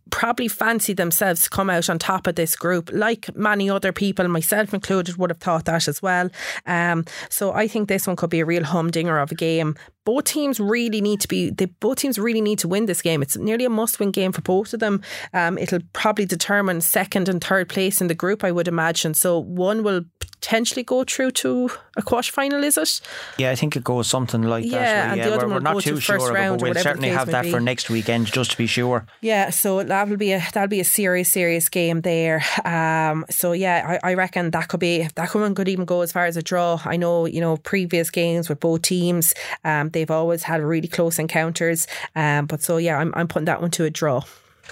probably 0.10 0.48
fancy 0.48 0.94
themselves 0.94 1.44
to 1.44 1.50
come 1.50 1.70
out 1.70 1.90
on 1.90 2.00
top 2.00 2.28
of 2.28 2.36
this 2.36 2.56
group, 2.56 2.90
like 2.94 3.36
many 3.36 3.70
other 3.70 3.92
people, 3.92 4.28
myself 4.28 4.74
included, 4.74 5.18
would 5.18 5.30
have 5.30 5.40
thought 5.40 5.66
that 5.66 5.88
as 5.88 6.02
well. 6.02 6.30
Um, 6.66 7.06
so 7.30 7.54
I 7.54 7.68
think 7.68 7.88
this 7.88 8.08
one 8.08 8.16
could 8.16 8.30
be 8.30 8.40
a 8.40 8.46
real 8.46 8.64
humdinger 8.64 9.20
of 9.20 9.32
a 9.32 9.36
game. 9.36 9.76
Both 10.06 10.26
teams 10.26 10.60
really 10.60 11.02
need 11.02 11.22
to 11.22 11.28
be. 11.28 11.50
They 11.50 11.66
both 11.66 11.98
teams 11.98 12.18
really 12.18 12.42
need 12.42 12.60
to 12.60 12.68
win 12.68 12.86
this 12.86 13.02
game. 13.02 13.22
It's 13.22 13.38
nearly 13.38 13.66
a 13.66 13.70
must-win 13.70 14.12
game 14.12 14.32
for 14.32 14.42
both 14.42 14.74
of 14.74 14.80
them. 14.80 15.02
Um, 15.34 15.58
it'll 15.58 15.82
probably 15.94 16.26
determine 16.26 16.82
second 16.82 17.30
and 17.30 17.44
third 17.44 17.70
place 17.70 18.02
in 18.02 18.08
the 18.08 18.16
group, 18.16 18.44
I 18.44 18.52
would 18.52 18.68
imagine. 18.68 19.14
So 19.14 19.40
one 19.40 19.84
will 19.84 20.06
potentially 20.20 20.84
go 20.84 21.04
through 21.04 21.32
to 21.32 21.70
a 21.98 22.02
quarter 22.02 22.32
final, 22.32 22.64
is 22.64 22.78
it? 22.78 23.02
Yeah, 23.38 23.52
I 23.52 23.56
think 23.56 23.76
it 23.76 23.84
goes 23.84 24.08
something 24.08 24.44
like 24.44 24.66
yeah, 24.66 24.72
that. 25.10 25.18
Yeah, 25.18 25.26
the 25.26 25.36
other 25.36 25.48
we're, 25.48 25.56
we're 25.56 25.60
not 25.60 25.82
too 25.82 26.00
sure, 26.00 26.34
but 26.34 26.62
we'll 26.62 26.74
certainly 26.76 27.10
have 27.10 27.30
that 27.32 27.46
for 27.48 27.60
next 27.60 27.90
weekend 27.90 28.28
just 28.28 28.52
to 28.52 28.58
be 28.58 28.66
sure. 28.66 29.06
Yeah, 29.22 29.50
so 29.50 29.84
that'll 29.84 30.18
be 30.18 30.32
a 30.32 30.40
that'll 30.54 30.70
be 30.70 30.80
a 30.80 30.86
serious, 30.86 31.30
serious 31.30 31.68
game 31.70 32.02
there. 32.02 32.42
Um, 32.64 33.26
so 33.30 33.52
yeah, 33.52 34.00
I, 34.04 34.12
I 34.12 34.14
reckon 34.14 34.52
that 34.52 34.70
could 34.70 34.80
be 34.80 35.08
that 35.16 35.36
one 35.36 35.56
could 35.56 35.68
even 35.68 35.86
go 35.86 36.02
as 36.02 36.12
far 36.12 36.26
as 36.26 36.38
a 36.38 36.42
draw. 36.42 36.80
I 36.86 36.96
know 36.96 37.26
you 37.26 37.42
know 37.42 37.58
previous 37.58 38.10
games 38.10 38.48
with 38.48 38.60
both 38.60 38.84
teams, 38.84 39.34
um, 39.64 39.89
they've 39.94 40.12
always 40.12 40.44
had 40.44 40.62
really 40.62 40.88
close 40.88 41.20
encounters. 41.20 41.88
Um, 42.16 42.46
but 42.46 42.62
so 42.62 42.78
yeah, 42.78 42.98
I'm 42.98 43.14
I'm 43.16 43.28
putting 43.28 43.46
that 43.46 43.62
one 43.62 43.72
to 43.72 43.86
a 43.86 43.90
draw. 43.90 44.24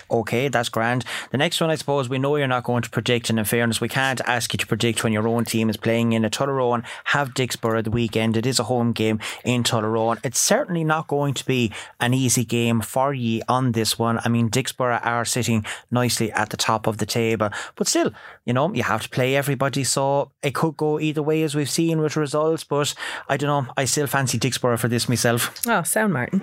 Okay, 0.10 0.48
that's 0.48 0.70
grand. 0.70 1.06
The 1.32 1.38
next 1.38 1.60
one, 1.62 1.70
I 1.70 1.76
suppose, 1.76 2.10
we 2.10 2.20
know 2.20 2.36
you're 2.36 2.48
not 2.48 2.64
going 2.64 2.84
to 2.84 2.90
predict, 2.90 3.30
and 3.30 3.40
in 3.40 3.46
fairness, 3.46 3.82
we 3.82 3.90
can't 3.90 4.22
ask 4.26 4.54
you 4.54 4.58
to 4.58 4.68
predict 4.68 5.04
when 5.04 5.14
your 5.14 5.28
own 5.28 5.46
team 5.46 5.70
is 5.70 5.78
playing 5.78 6.14
in 6.14 6.26
a 6.26 6.30
Tullaroan, 6.30 6.84
have 7.06 7.34
Dicksboro 7.34 7.84
the 7.84 7.92
weekend. 7.92 8.38
It 8.38 8.46
is 8.46 8.60
a 8.60 8.64
home 8.64 8.92
game 8.92 9.20
in 9.44 9.64
Tullaroan. 9.64 10.20
It's 10.24 10.40
certainly 10.40 10.84
not 10.84 11.08
going 11.08 11.34
to 11.36 11.46
be 11.46 11.72
an 12.00 12.14
easy 12.14 12.46
game 12.46 12.82
for 12.82 13.14
ye 13.14 13.42
on 13.48 13.74
this 13.74 13.98
one. 14.00 14.20
I 14.24 14.30
mean, 14.30 14.50
Dicksboro 14.50 15.06
are 15.06 15.26
sitting 15.26 15.66
nicely 15.92 16.32
at 16.32 16.50
the 16.50 16.58
top 16.58 16.88
of 16.88 16.98
the 16.98 17.06
table, 17.06 17.50
but 17.76 17.88
still, 17.88 18.12
you 18.46 18.54
know, 18.54 18.74
you 18.74 18.84
have 18.84 19.04
to 19.04 19.10
play 19.10 19.36
everybody, 19.36 19.84
so 19.84 20.32
it 20.42 20.54
could 20.56 20.78
go 20.78 21.00
either 21.00 21.22
way 21.24 21.44
as 21.44 21.56
we've 21.56 21.70
seen 21.70 22.00
with 22.02 22.16
results, 22.16 22.64
but 22.64 22.94
I 23.30 23.38
don't 23.38 23.66
know. 23.66 23.74
I 23.78 23.86
still 23.86 24.08
fancy 24.08 24.38
Dicksboro 24.40 24.78
for 24.80 24.88
this 24.88 25.10
myself. 25.10 25.54
Oh, 25.68 25.84
sound 25.84 26.14
Martin. 26.14 26.42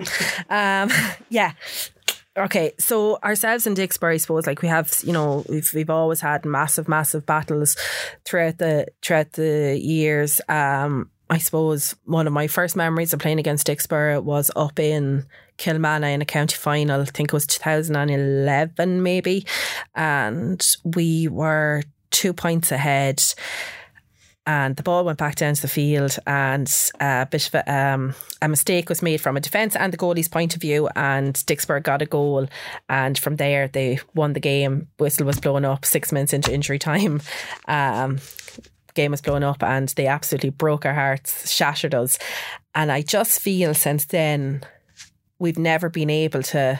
um, 0.49 0.89
yeah. 1.29 1.53
Okay, 2.37 2.73
so 2.77 3.17
ourselves 3.23 3.65
in 3.65 3.75
Dicksboro, 3.75 4.13
I 4.13 4.17
suppose, 4.17 4.45
like 4.45 4.61
we 4.61 4.67
have, 4.67 4.93
you 5.03 5.13
know, 5.13 5.45
we've 5.47 5.71
we've 5.73 5.89
always 5.89 6.19
had 6.19 6.43
massive, 6.43 6.89
massive 6.89 7.25
battles 7.25 7.77
throughout 8.25 8.57
the 8.57 8.87
throughout 9.01 9.31
the 9.33 9.79
years. 9.81 10.41
Um, 10.49 11.09
I 11.29 11.37
suppose 11.37 11.95
one 12.03 12.27
of 12.27 12.33
my 12.33 12.47
first 12.47 12.75
memories 12.75 13.13
of 13.13 13.19
playing 13.19 13.39
against 13.39 13.67
Dicksboro 13.67 14.21
was 14.21 14.51
up 14.55 14.79
in 14.79 15.25
Kilmanagh 15.57 16.13
in 16.13 16.21
a 16.21 16.25
county 16.25 16.57
final. 16.57 17.01
I 17.01 17.05
think 17.05 17.29
it 17.29 17.33
was 17.33 17.47
2011, 17.47 19.01
maybe, 19.01 19.45
and 19.95 20.65
we 20.83 21.29
were 21.29 21.83
two 22.11 22.33
points 22.33 22.71
ahead 22.71 23.23
and 24.47 24.75
the 24.75 24.83
ball 24.83 25.03
went 25.03 25.17
back 25.17 25.35
down 25.35 25.55
to 25.55 25.61
the 25.61 25.67
field 25.67 26.17
and 26.27 26.71
a 26.99 27.27
bit 27.29 27.47
of 27.47 27.55
a, 27.55 27.73
um, 27.73 28.13
a 28.41 28.47
mistake 28.47 28.89
was 28.89 29.01
made 29.01 29.19
from 29.19 29.37
a 29.37 29.41
defence 29.41 29.75
and 29.75 29.91
the 29.91 29.97
goalie's 29.97 30.27
point 30.27 30.55
of 30.55 30.61
view 30.61 30.87
and 30.95 31.33
Dicksboro 31.33 31.81
got 31.81 32.03
a 32.03 32.05
goal. 32.05 32.47
And 32.87 33.17
from 33.17 33.37
there 33.37 33.67
they 33.67 33.99
won 34.13 34.33
the 34.33 34.39
game. 34.39 34.87
Whistle 34.99 35.25
was 35.25 35.39
blown 35.39 35.65
up 35.65 35.83
six 35.83 36.11
minutes 36.11 36.33
into 36.33 36.53
injury 36.53 36.79
time. 36.79 37.21
Um, 37.67 38.19
game 38.93 39.11
was 39.11 39.21
blown 39.21 39.43
up 39.43 39.63
and 39.63 39.89
they 39.89 40.07
absolutely 40.07 40.51
broke 40.51 40.85
our 40.85 40.93
hearts 40.93 41.51
shattered 41.51 41.95
us. 41.95 42.19
And 42.75 42.91
I 42.91 43.01
just 43.01 43.41
feel 43.41 43.73
since 43.73 44.05
then 44.05 44.61
we've 45.39 45.57
never 45.57 45.89
been 45.89 46.09
able 46.09 46.43
to 46.43 46.79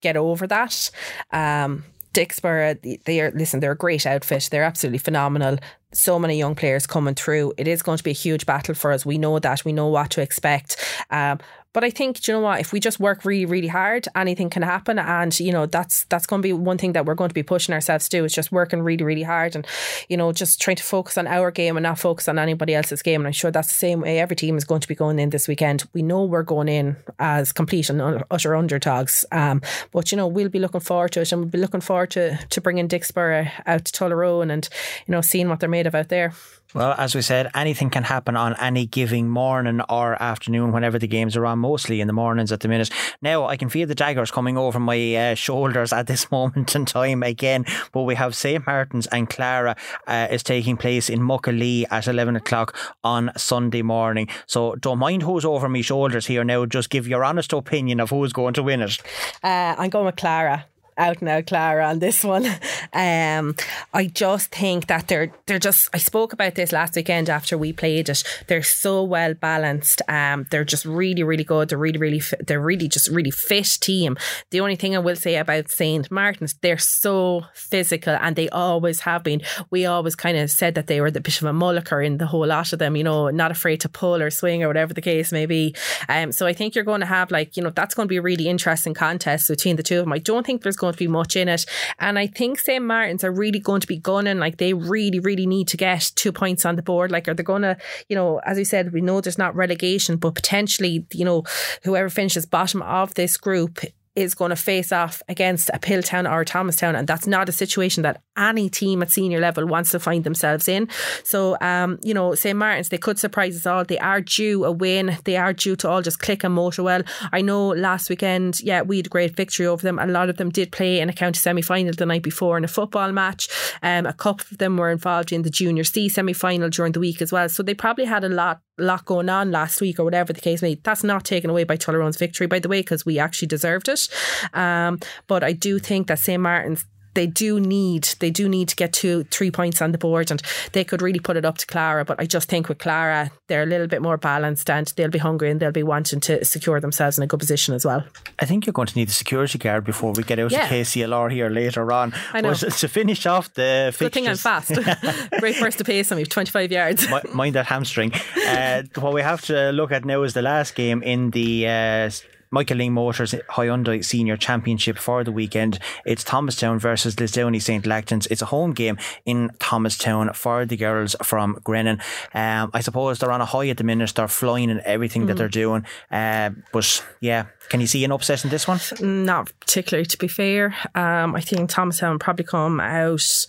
get 0.00 0.16
over 0.16 0.46
that. 0.46 0.90
Um, 1.32 1.84
Dicksboro, 2.12 3.04
they 3.04 3.20
are 3.20 3.30
listen. 3.32 3.60
They're 3.60 3.72
a 3.72 3.76
great 3.76 4.06
outfit. 4.06 4.48
They're 4.50 4.64
absolutely 4.64 4.98
phenomenal 4.98 5.58
so 5.92 6.18
many 6.18 6.38
young 6.38 6.54
players 6.54 6.86
coming 6.86 7.14
through. 7.14 7.52
It 7.56 7.66
is 7.66 7.82
going 7.82 7.98
to 7.98 8.04
be 8.04 8.10
a 8.10 8.14
huge 8.14 8.46
battle 8.46 8.74
for 8.74 8.92
us. 8.92 9.04
We 9.04 9.18
know 9.18 9.38
that. 9.38 9.64
We 9.64 9.72
know 9.72 9.88
what 9.88 10.10
to 10.10 10.22
expect. 10.22 10.76
Um, 11.10 11.38
but 11.72 11.84
I 11.84 11.90
think, 11.90 12.26
you 12.26 12.34
know 12.34 12.40
what, 12.40 12.60
if 12.60 12.72
we 12.72 12.80
just 12.80 12.98
work 12.98 13.24
really, 13.24 13.44
really 13.44 13.68
hard, 13.68 14.08
anything 14.16 14.50
can 14.50 14.62
happen. 14.62 14.98
And, 14.98 15.38
you 15.38 15.52
know, 15.52 15.66
that's 15.66 16.04
that's 16.04 16.26
going 16.26 16.42
to 16.42 16.46
be 16.46 16.52
one 16.52 16.78
thing 16.78 16.92
that 16.92 17.06
we're 17.06 17.14
going 17.14 17.28
to 17.28 17.34
be 17.34 17.42
pushing 17.42 17.72
ourselves 17.72 18.08
to 18.08 18.24
is 18.24 18.32
just 18.32 18.50
working 18.50 18.82
really, 18.82 19.04
really 19.04 19.22
hard 19.22 19.54
and, 19.54 19.66
you 20.08 20.16
know, 20.16 20.32
just 20.32 20.60
trying 20.60 20.76
to 20.76 20.82
focus 20.82 21.16
on 21.16 21.26
our 21.26 21.50
game 21.50 21.76
and 21.76 21.84
not 21.84 21.98
focus 21.98 22.28
on 22.28 22.38
anybody 22.38 22.74
else's 22.74 23.02
game. 23.02 23.20
And 23.20 23.28
I'm 23.28 23.32
sure 23.32 23.50
that's 23.50 23.68
the 23.68 23.74
same 23.74 24.00
way 24.00 24.18
every 24.18 24.36
team 24.36 24.56
is 24.56 24.64
going 24.64 24.80
to 24.80 24.88
be 24.88 24.94
going 24.94 25.18
in 25.18 25.30
this 25.30 25.46
weekend. 25.46 25.84
We 25.92 26.02
know 26.02 26.24
we're 26.24 26.42
going 26.42 26.68
in 26.68 26.96
as 27.18 27.52
complete 27.52 27.88
and 27.88 28.24
utter 28.30 28.56
underdogs. 28.56 29.24
Um, 29.30 29.62
but, 29.92 30.10
you 30.10 30.16
know, 30.16 30.26
we'll 30.26 30.48
be 30.48 30.58
looking 30.58 30.80
forward 30.80 31.12
to 31.12 31.20
it 31.20 31.32
and 31.32 31.42
we'll 31.42 31.50
be 31.50 31.58
looking 31.58 31.80
forward 31.80 32.10
to, 32.10 32.36
to 32.36 32.60
bringing 32.60 32.88
Dicksboro 32.88 33.50
out 33.66 33.84
to 33.84 33.92
Tullaroan 33.92 34.50
and, 34.50 34.68
you 35.06 35.12
know, 35.12 35.20
seeing 35.20 35.48
what 35.48 35.60
they're 35.60 35.68
made 35.68 35.86
of 35.86 35.94
out 35.94 36.08
there. 36.08 36.32
Well, 36.72 36.94
as 36.96 37.16
we 37.16 37.22
said, 37.22 37.50
anything 37.54 37.90
can 37.90 38.04
happen 38.04 38.36
on 38.36 38.54
any 38.60 38.86
giving 38.86 39.28
morning 39.28 39.80
or 39.88 40.22
afternoon 40.22 40.70
whenever 40.70 41.00
the 41.00 41.08
games 41.08 41.36
are 41.36 41.44
on, 41.44 41.58
mostly 41.58 42.00
in 42.00 42.06
the 42.06 42.12
mornings 42.12 42.52
at 42.52 42.60
the 42.60 42.68
minute. 42.68 42.90
Now, 43.20 43.46
I 43.46 43.56
can 43.56 43.68
feel 43.68 43.88
the 43.88 43.94
daggers 43.96 44.30
coming 44.30 44.56
over 44.56 44.78
my 44.78 45.16
uh, 45.16 45.34
shoulders 45.34 45.92
at 45.92 46.06
this 46.06 46.30
moment 46.32 46.76
in 46.76 46.84
time 46.84 47.24
again, 47.24 47.64
but 47.90 48.02
we 48.02 48.14
have 48.14 48.36
St. 48.36 48.64
Martin's 48.64 49.08
and 49.08 49.28
Clara 49.28 49.74
uh, 50.06 50.28
is 50.30 50.44
taking 50.44 50.76
place 50.76 51.10
in 51.10 51.18
Muckalee 51.18 51.86
at 51.90 52.06
11 52.06 52.36
o'clock 52.36 52.76
on 53.02 53.32
Sunday 53.36 53.82
morning. 53.82 54.28
So 54.46 54.76
don't 54.76 54.98
mind 54.98 55.24
who's 55.24 55.44
over 55.44 55.68
my 55.68 55.80
shoulders 55.80 56.26
here 56.26 56.44
now, 56.44 56.66
just 56.66 56.90
give 56.90 57.08
your 57.08 57.24
honest 57.24 57.52
opinion 57.52 57.98
of 57.98 58.10
who's 58.10 58.32
going 58.32 58.54
to 58.54 58.62
win 58.62 58.80
it. 58.80 58.96
Uh, 59.42 59.74
I'm 59.76 59.90
going 59.90 60.06
with 60.06 60.16
Clara 60.16 60.66
out 61.00 61.22
now, 61.22 61.40
Clara, 61.40 61.86
on 61.86 61.98
this 61.98 62.22
one. 62.22 62.46
Um, 62.92 63.54
I 63.94 64.06
just 64.06 64.50
think 64.50 64.88
that 64.88 65.06
they're 65.06 65.32
they're 65.46 65.60
just. 65.60 65.88
I 65.94 65.98
spoke 65.98 66.32
about 66.32 66.56
this 66.56 66.72
last 66.72 66.96
weekend 66.96 67.30
after 67.30 67.56
we 67.56 67.72
played 67.72 68.08
it. 68.08 68.24
They're 68.48 68.64
so 68.64 69.04
well 69.04 69.32
balanced. 69.34 70.02
Um, 70.08 70.46
they're 70.50 70.64
just 70.64 70.84
really, 70.84 71.22
really 71.22 71.44
good. 71.44 71.68
They're 71.68 71.78
really, 71.78 71.98
really. 71.98 72.20
They're 72.44 72.60
really 72.60 72.88
just 72.88 73.08
really 73.08 73.30
fit 73.30 73.78
team. 73.80 74.18
The 74.50 74.60
only 74.60 74.74
thing 74.74 74.96
I 74.96 74.98
will 74.98 75.14
say 75.14 75.36
about 75.36 75.70
Saint 75.70 76.10
Martin's, 76.10 76.54
they're 76.54 76.78
so 76.78 77.44
physical, 77.54 78.16
and 78.20 78.34
they 78.34 78.48
always 78.48 79.00
have 79.00 79.22
been. 79.22 79.42
We 79.70 79.86
always 79.86 80.16
kind 80.16 80.36
of 80.36 80.50
said 80.50 80.74
that 80.74 80.88
they 80.88 81.00
were 81.00 81.12
the 81.12 81.20
bit 81.20 81.40
of 81.40 81.46
a 81.46 81.52
mulliker 81.52 82.04
in 82.04 82.18
the 82.18 82.26
whole 82.26 82.46
lot 82.46 82.72
of 82.72 82.80
them. 82.80 82.96
You 82.96 83.04
know, 83.04 83.30
not 83.30 83.52
afraid 83.52 83.80
to 83.82 83.88
pull 83.88 84.20
or 84.20 84.30
swing 84.30 84.64
or 84.64 84.66
whatever 84.68 84.94
the 84.94 85.00
case 85.00 85.30
may 85.30 85.46
be. 85.46 85.76
Um, 86.08 86.32
so 86.32 86.46
I 86.46 86.54
think 86.54 86.74
you're 86.74 86.84
going 86.84 87.00
to 87.00 87.06
have 87.06 87.30
like 87.30 87.56
you 87.56 87.62
know 87.62 87.70
that's 87.70 87.94
going 87.94 88.08
to 88.08 88.10
be 88.10 88.16
a 88.16 88.22
really 88.22 88.48
interesting 88.48 88.94
contest 88.94 89.48
between 89.48 89.76
the 89.76 89.84
two 89.84 90.00
of 90.00 90.06
them. 90.06 90.12
I 90.12 90.18
don't 90.18 90.44
think 90.44 90.62
there's 90.62 90.76
going 90.76 90.89
to 90.92 90.98
be 90.98 91.08
much 91.08 91.36
in 91.36 91.48
it. 91.48 91.66
And 91.98 92.18
I 92.18 92.26
think 92.26 92.58
St. 92.58 92.84
Martin's 92.84 93.24
are 93.24 93.32
really 93.32 93.58
going 93.58 93.80
to 93.80 93.86
be 93.86 93.98
gunning. 93.98 94.38
Like 94.38 94.58
they 94.58 94.72
really, 94.72 95.20
really 95.20 95.46
need 95.46 95.68
to 95.68 95.76
get 95.76 96.12
two 96.14 96.32
points 96.32 96.64
on 96.64 96.76
the 96.76 96.82
board. 96.82 97.10
Like, 97.10 97.28
are 97.28 97.34
they 97.34 97.42
going 97.42 97.62
to, 97.62 97.76
you 98.08 98.16
know, 98.16 98.38
as 98.44 98.56
we 98.56 98.64
said, 98.64 98.92
we 98.92 99.00
know 99.00 99.20
there's 99.20 99.38
not 99.38 99.54
relegation, 99.54 100.16
but 100.16 100.34
potentially, 100.34 101.06
you 101.12 101.24
know, 101.24 101.44
whoever 101.84 102.08
finishes 102.08 102.46
bottom 102.46 102.82
of 102.82 103.14
this 103.14 103.36
group 103.36 103.80
is 104.20 104.34
going 104.34 104.50
to 104.50 104.56
face 104.56 104.92
off 104.92 105.22
against 105.28 105.70
a 105.70 105.78
Piltown 105.78 106.30
or 106.30 106.42
a 106.42 106.44
Thomastown, 106.44 106.94
and 106.94 107.08
that's 107.08 107.26
not 107.26 107.48
a 107.48 107.52
situation 107.52 108.02
that 108.02 108.22
any 108.36 108.68
team 108.68 109.02
at 109.02 109.10
senior 109.10 109.40
level 109.40 109.66
wants 109.66 109.90
to 109.90 110.00
find 110.00 110.24
themselves 110.24 110.68
in. 110.68 110.88
So, 111.24 111.56
um, 111.60 111.98
you 112.02 112.14
know, 112.14 112.34
St 112.34 112.56
Martin's 112.56 112.88
they 112.88 112.98
could 112.98 113.18
surprise 113.18 113.56
us 113.56 113.66
all. 113.66 113.84
They 113.84 113.98
are 113.98 114.20
due 114.20 114.64
a 114.64 114.72
win. 114.72 115.16
They 115.24 115.36
are 115.36 115.52
due 115.52 115.76
to 115.76 115.88
all 115.88 116.02
just 116.02 116.20
click 116.20 116.44
and 116.44 116.54
motor 116.54 116.82
well. 116.82 117.02
I 117.32 117.40
know 117.42 117.68
last 117.68 118.10
weekend, 118.10 118.60
yeah, 118.60 118.82
we 118.82 118.98
had 118.98 119.06
a 119.06 119.10
great 119.10 119.36
victory 119.36 119.66
over 119.66 119.82
them. 119.82 119.98
A 119.98 120.06
lot 120.06 120.28
of 120.28 120.36
them 120.36 120.50
did 120.50 120.72
play 120.72 121.00
in 121.00 121.08
a 121.08 121.12
county 121.12 121.38
semi 121.38 121.62
final 121.62 121.92
the 121.92 122.06
night 122.06 122.22
before 122.22 122.56
in 122.56 122.64
a 122.64 122.68
football 122.68 123.12
match. 123.12 123.48
Um, 123.82 124.06
a 124.06 124.12
couple 124.12 124.46
of 124.50 124.58
them 124.58 124.76
were 124.76 124.90
involved 124.90 125.32
in 125.32 125.42
the 125.42 125.50
junior 125.50 125.84
C 125.84 126.08
semi 126.08 126.32
final 126.32 126.68
during 126.70 126.92
the 126.92 127.00
week 127.00 127.22
as 127.22 127.32
well. 127.32 127.48
So 127.48 127.62
they 127.62 127.74
probably 127.74 128.04
had 128.04 128.24
a 128.24 128.28
lot 128.28 128.60
lot 128.80 129.04
going 129.04 129.28
on 129.28 129.50
last 129.50 129.80
week 129.80 129.98
or 129.98 130.04
whatever 130.04 130.32
the 130.32 130.40
case 130.40 130.62
may 130.62 130.74
be. 130.74 130.80
That's 130.82 131.04
not 131.04 131.24
taken 131.24 131.50
away 131.50 131.64
by 131.64 131.76
Tullaroan's 131.76 132.16
victory, 132.16 132.46
by 132.46 132.58
the 132.58 132.68
way, 132.68 132.80
because 132.80 133.04
we 133.06 133.18
actually 133.18 133.48
deserved 133.48 133.88
it. 133.88 134.08
Um, 134.52 134.98
but 135.26 135.44
I 135.44 135.52
do 135.52 135.78
think 135.78 136.08
that 136.08 136.18
St. 136.18 136.40
Martin's 136.40 136.84
they 137.14 137.26
do 137.26 137.58
need 137.60 138.08
they 138.20 138.30
do 138.30 138.48
need 138.48 138.68
to 138.68 138.76
get 138.76 138.92
two 138.92 139.24
three 139.24 139.50
points 139.50 139.82
on 139.82 139.92
the 139.92 139.98
board 139.98 140.30
and 140.30 140.40
they 140.72 140.84
could 140.84 141.02
really 141.02 141.18
put 141.20 141.36
it 141.36 141.44
up 141.44 141.58
to 141.58 141.66
Clara 141.66 142.04
but 142.04 142.20
I 142.20 142.26
just 142.26 142.48
think 142.48 142.68
with 142.68 142.78
Clara 142.78 143.30
they're 143.48 143.62
a 143.62 143.66
little 143.66 143.86
bit 143.88 144.00
more 144.02 144.16
balanced 144.16 144.70
and 144.70 144.86
they'll 144.96 145.10
be 145.10 145.18
hungry 145.18 145.50
and 145.50 145.58
they'll 145.60 145.72
be 145.72 145.82
wanting 145.82 146.20
to 146.20 146.44
secure 146.44 146.80
themselves 146.80 147.18
in 147.18 147.24
a 147.24 147.26
good 147.26 147.40
position 147.40 147.74
as 147.74 147.84
well 147.84 148.04
I 148.38 148.44
think 148.46 148.66
you're 148.66 148.72
going 148.72 148.86
to 148.88 148.96
need 148.98 149.08
a 149.08 149.12
security 149.12 149.58
guard 149.58 149.84
before 149.84 150.12
we 150.12 150.22
get 150.22 150.38
out 150.38 150.52
Yeah. 150.52 150.64
of 150.64 150.70
KCLR 150.70 151.32
here 151.32 151.48
later 151.50 151.92
on 151.92 152.12
I 152.32 152.40
know. 152.40 152.50
But 152.50 152.70
to 152.72 152.88
finish 152.88 153.26
off 153.26 153.52
the 153.54 153.94
good 153.98 154.12
thing 154.12 154.28
I'm 154.28 154.36
fast 154.36 154.72
great 155.40 155.56
first 155.56 155.80
of 155.80 155.86
pace 155.86 156.10
on 156.12 156.18
me 156.18 156.24
25 156.24 156.70
yards 156.72 157.06
mind 157.34 157.54
that 157.54 157.66
hamstring. 157.66 158.12
Uh, 158.46 158.82
what 158.98 159.12
we 159.12 159.22
have 159.22 159.42
to 159.42 159.70
look 159.72 159.92
at 159.92 160.04
now 160.04 160.22
is 160.22 160.34
the 160.34 160.42
last 160.42 160.74
game 160.74 161.02
in 161.02 161.30
the 161.30 161.66
uh, 161.66 162.10
Michael 162.50 162.78
Lyng 162.78 162.92
Motors 162.92 163.32
Hyundai 163.50 164.04
Senior 164.04 164.36
Championship 164.36 164.98
for 164.98 165.24
the 165.24 165.32
weekend. 165.32 165.78
It's 166.04 166.24
Thomastown 166.24 166.78
versus 166.78 167.16
Lisdowney 167.16 167.62
St. 167.62 167.84
Lachtain's. 167.84 168.26
It's 168.26 168.42
a 168.42 168.46
home 168.46 168.72
game 168.72 168.98
in 169.24 169.50
Thomastown 169.58 170.32
for 170.32 170.66
the 170.66 170.76
girls 170.76 171.16
from 171.22 171.58
Grennan. 171.64 172.00
Um, 172.34 172.70
I 172.74 172.80
suppose 172.80 173.18
they're 173.18 173.32
on 173.32 173.40
a 173.40 173.46
high 173.46 173.68
at 173.68 173.76
the 173.76 173.84
minute. 173.84 174.14
They're 174.14 174.28
flying 174.28 174.70
and 174.70 174.80
everything 174.80 175.26
that 175.26 175.36
they're 175.36 175.48
doing. 175.48 175.84
Uh, 176.10 176.50
but 176.72 177.04
yeah, 177.20 177.46
can 177.68 177.80
you 177.80 177.86
see 177.86 178.04
an 178.04 178.12
upset 178.12 178.44
in 178.44 178.50
this 178.50 178.66
one? 178.66 178.80
not 179.00 179.52
particularly 179.60 180.06
to 180.06 180.18
be 180.18 180.28
fair 180.28 180.74
um, 180.94 181.34
I 181.34 181.40
think 181.40 181.70
Thomastown 181.70 182.18
probably 182.18 182.44
come 182.44 182.80
out 182.80 183.46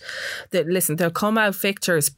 that 0.50 0.66
listen 0.66 0.96
they'll 0.96 1.10
come 1.10 1.38
out 1.38 1.56
victors 1.56 2.10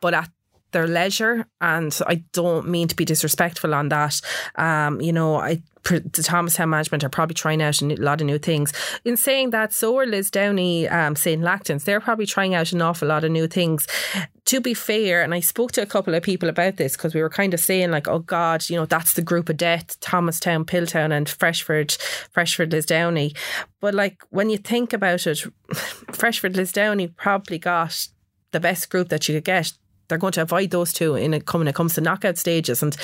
but 0.00 0.14
at 0.14 0.30
their 0.72 0.86
leisure 0.86 1.46
and 1.60 1.98
I 2.06 2.24
don't 2.32 2.68
mean 2.68 2.88
to 2.88 2.96
be 2.96 3.04
disrespectful 3.04 3.74
on 3.74 3.88
that 3.88 4.20
um, 4.56 5.00
you 5.00 5.12
know 5.12 5.36
I 5.36 5.62
the 5.84 6.22
Thomastown 6.22 6.70
management 6.70 7.04
are 7.04 7.08
probably 7.08 7.34
trying 7.34 7.62
out 7.62 7.80
a 7.80 7.86
lot 7.96 8.20
of 8.20 8.26
new 8.26 8.38
things. 8.38 8.72
In 9.04 9.16
saying 9.16 9.50
that, 9.50 9.72
so 9.72 9.96
are 9.98 10.06
Lisdowney, 10.06 10.90
um, 10.92 11.16
St. 11.16 11.42
Lachtain's. 11.42 11.84
They're 11.84 12.00
probably 12.00 12.26
trying 12.26 12.54
out 12.54 12.72
an 12.72 12.82
awful 12.82 13.08
lot 13.08 13.24
of 13.24 13.30
new 13.30 13.46
things. 13.46 13.86
To 14.46 14.60
be 14.60 14.74
fair, 14.74 15.22
and 15.22 15.32
I 15.32 15.40
spoke 15.40 15.72
to 15.72 15.82
a 15.82 15.86
couple 15.86 16.14
of 16.14 16.22
people 16.22 16.48
about 16.48 16.76
this 16.76 16.96
because 16.96 17.14
we 17.14 17.22
were 17.22 17.30
kind 17.30 17.54
of 17.54 17.60
saying 17.60 17.90
like, 17.90 18.08
oh 18.08 18.18
God, 18.18 18.68
you 18.68 18.76
know, 18.76 18.86
that's 18.86 19.14
the 19.14 19.22
group 19.22 19.48
of 19.48 19.56
death, 19.56 19.98
Thomastown, 20.00 20.64
Piltown 20.64 21.12
and 21.12 21.28
Freshford, 21.28 21.92
Freshford 22.32 22.70
Lisdowney. 22.70 23.36
But 23.80 23.94
like 23.94 24.22
when 24.30 24.50
you 24.50 24.58
think 24.58 24.92
about 24.92 25.26
it, 25.26 25.44
Freshford 26.12 26.54
Lisdowney 26.54 27.14
probably 27.16 27.58
got 27.58 28.08
the 28.50 28.60
best 28.60 28.90
group 28.90 29.08
that 29.08 29.28
you 29.28 29.36
could 29.36 29.44
get. 29.44 29.72
They're 30.10 30.18
going 30.18 30.32
to 30.34 30.42
avoid 30.42 30.70
those 30.70 30.92
two 30.92 31.14
in 31.14 31.32
a, 31.32 31.40
when 31.52 31.68
it 31.68 31.74
comes 31.74 31.94
to 31.94 32.02
knockout 32.02 32.36
stages. 32.36 32.82
And 32.82 32.94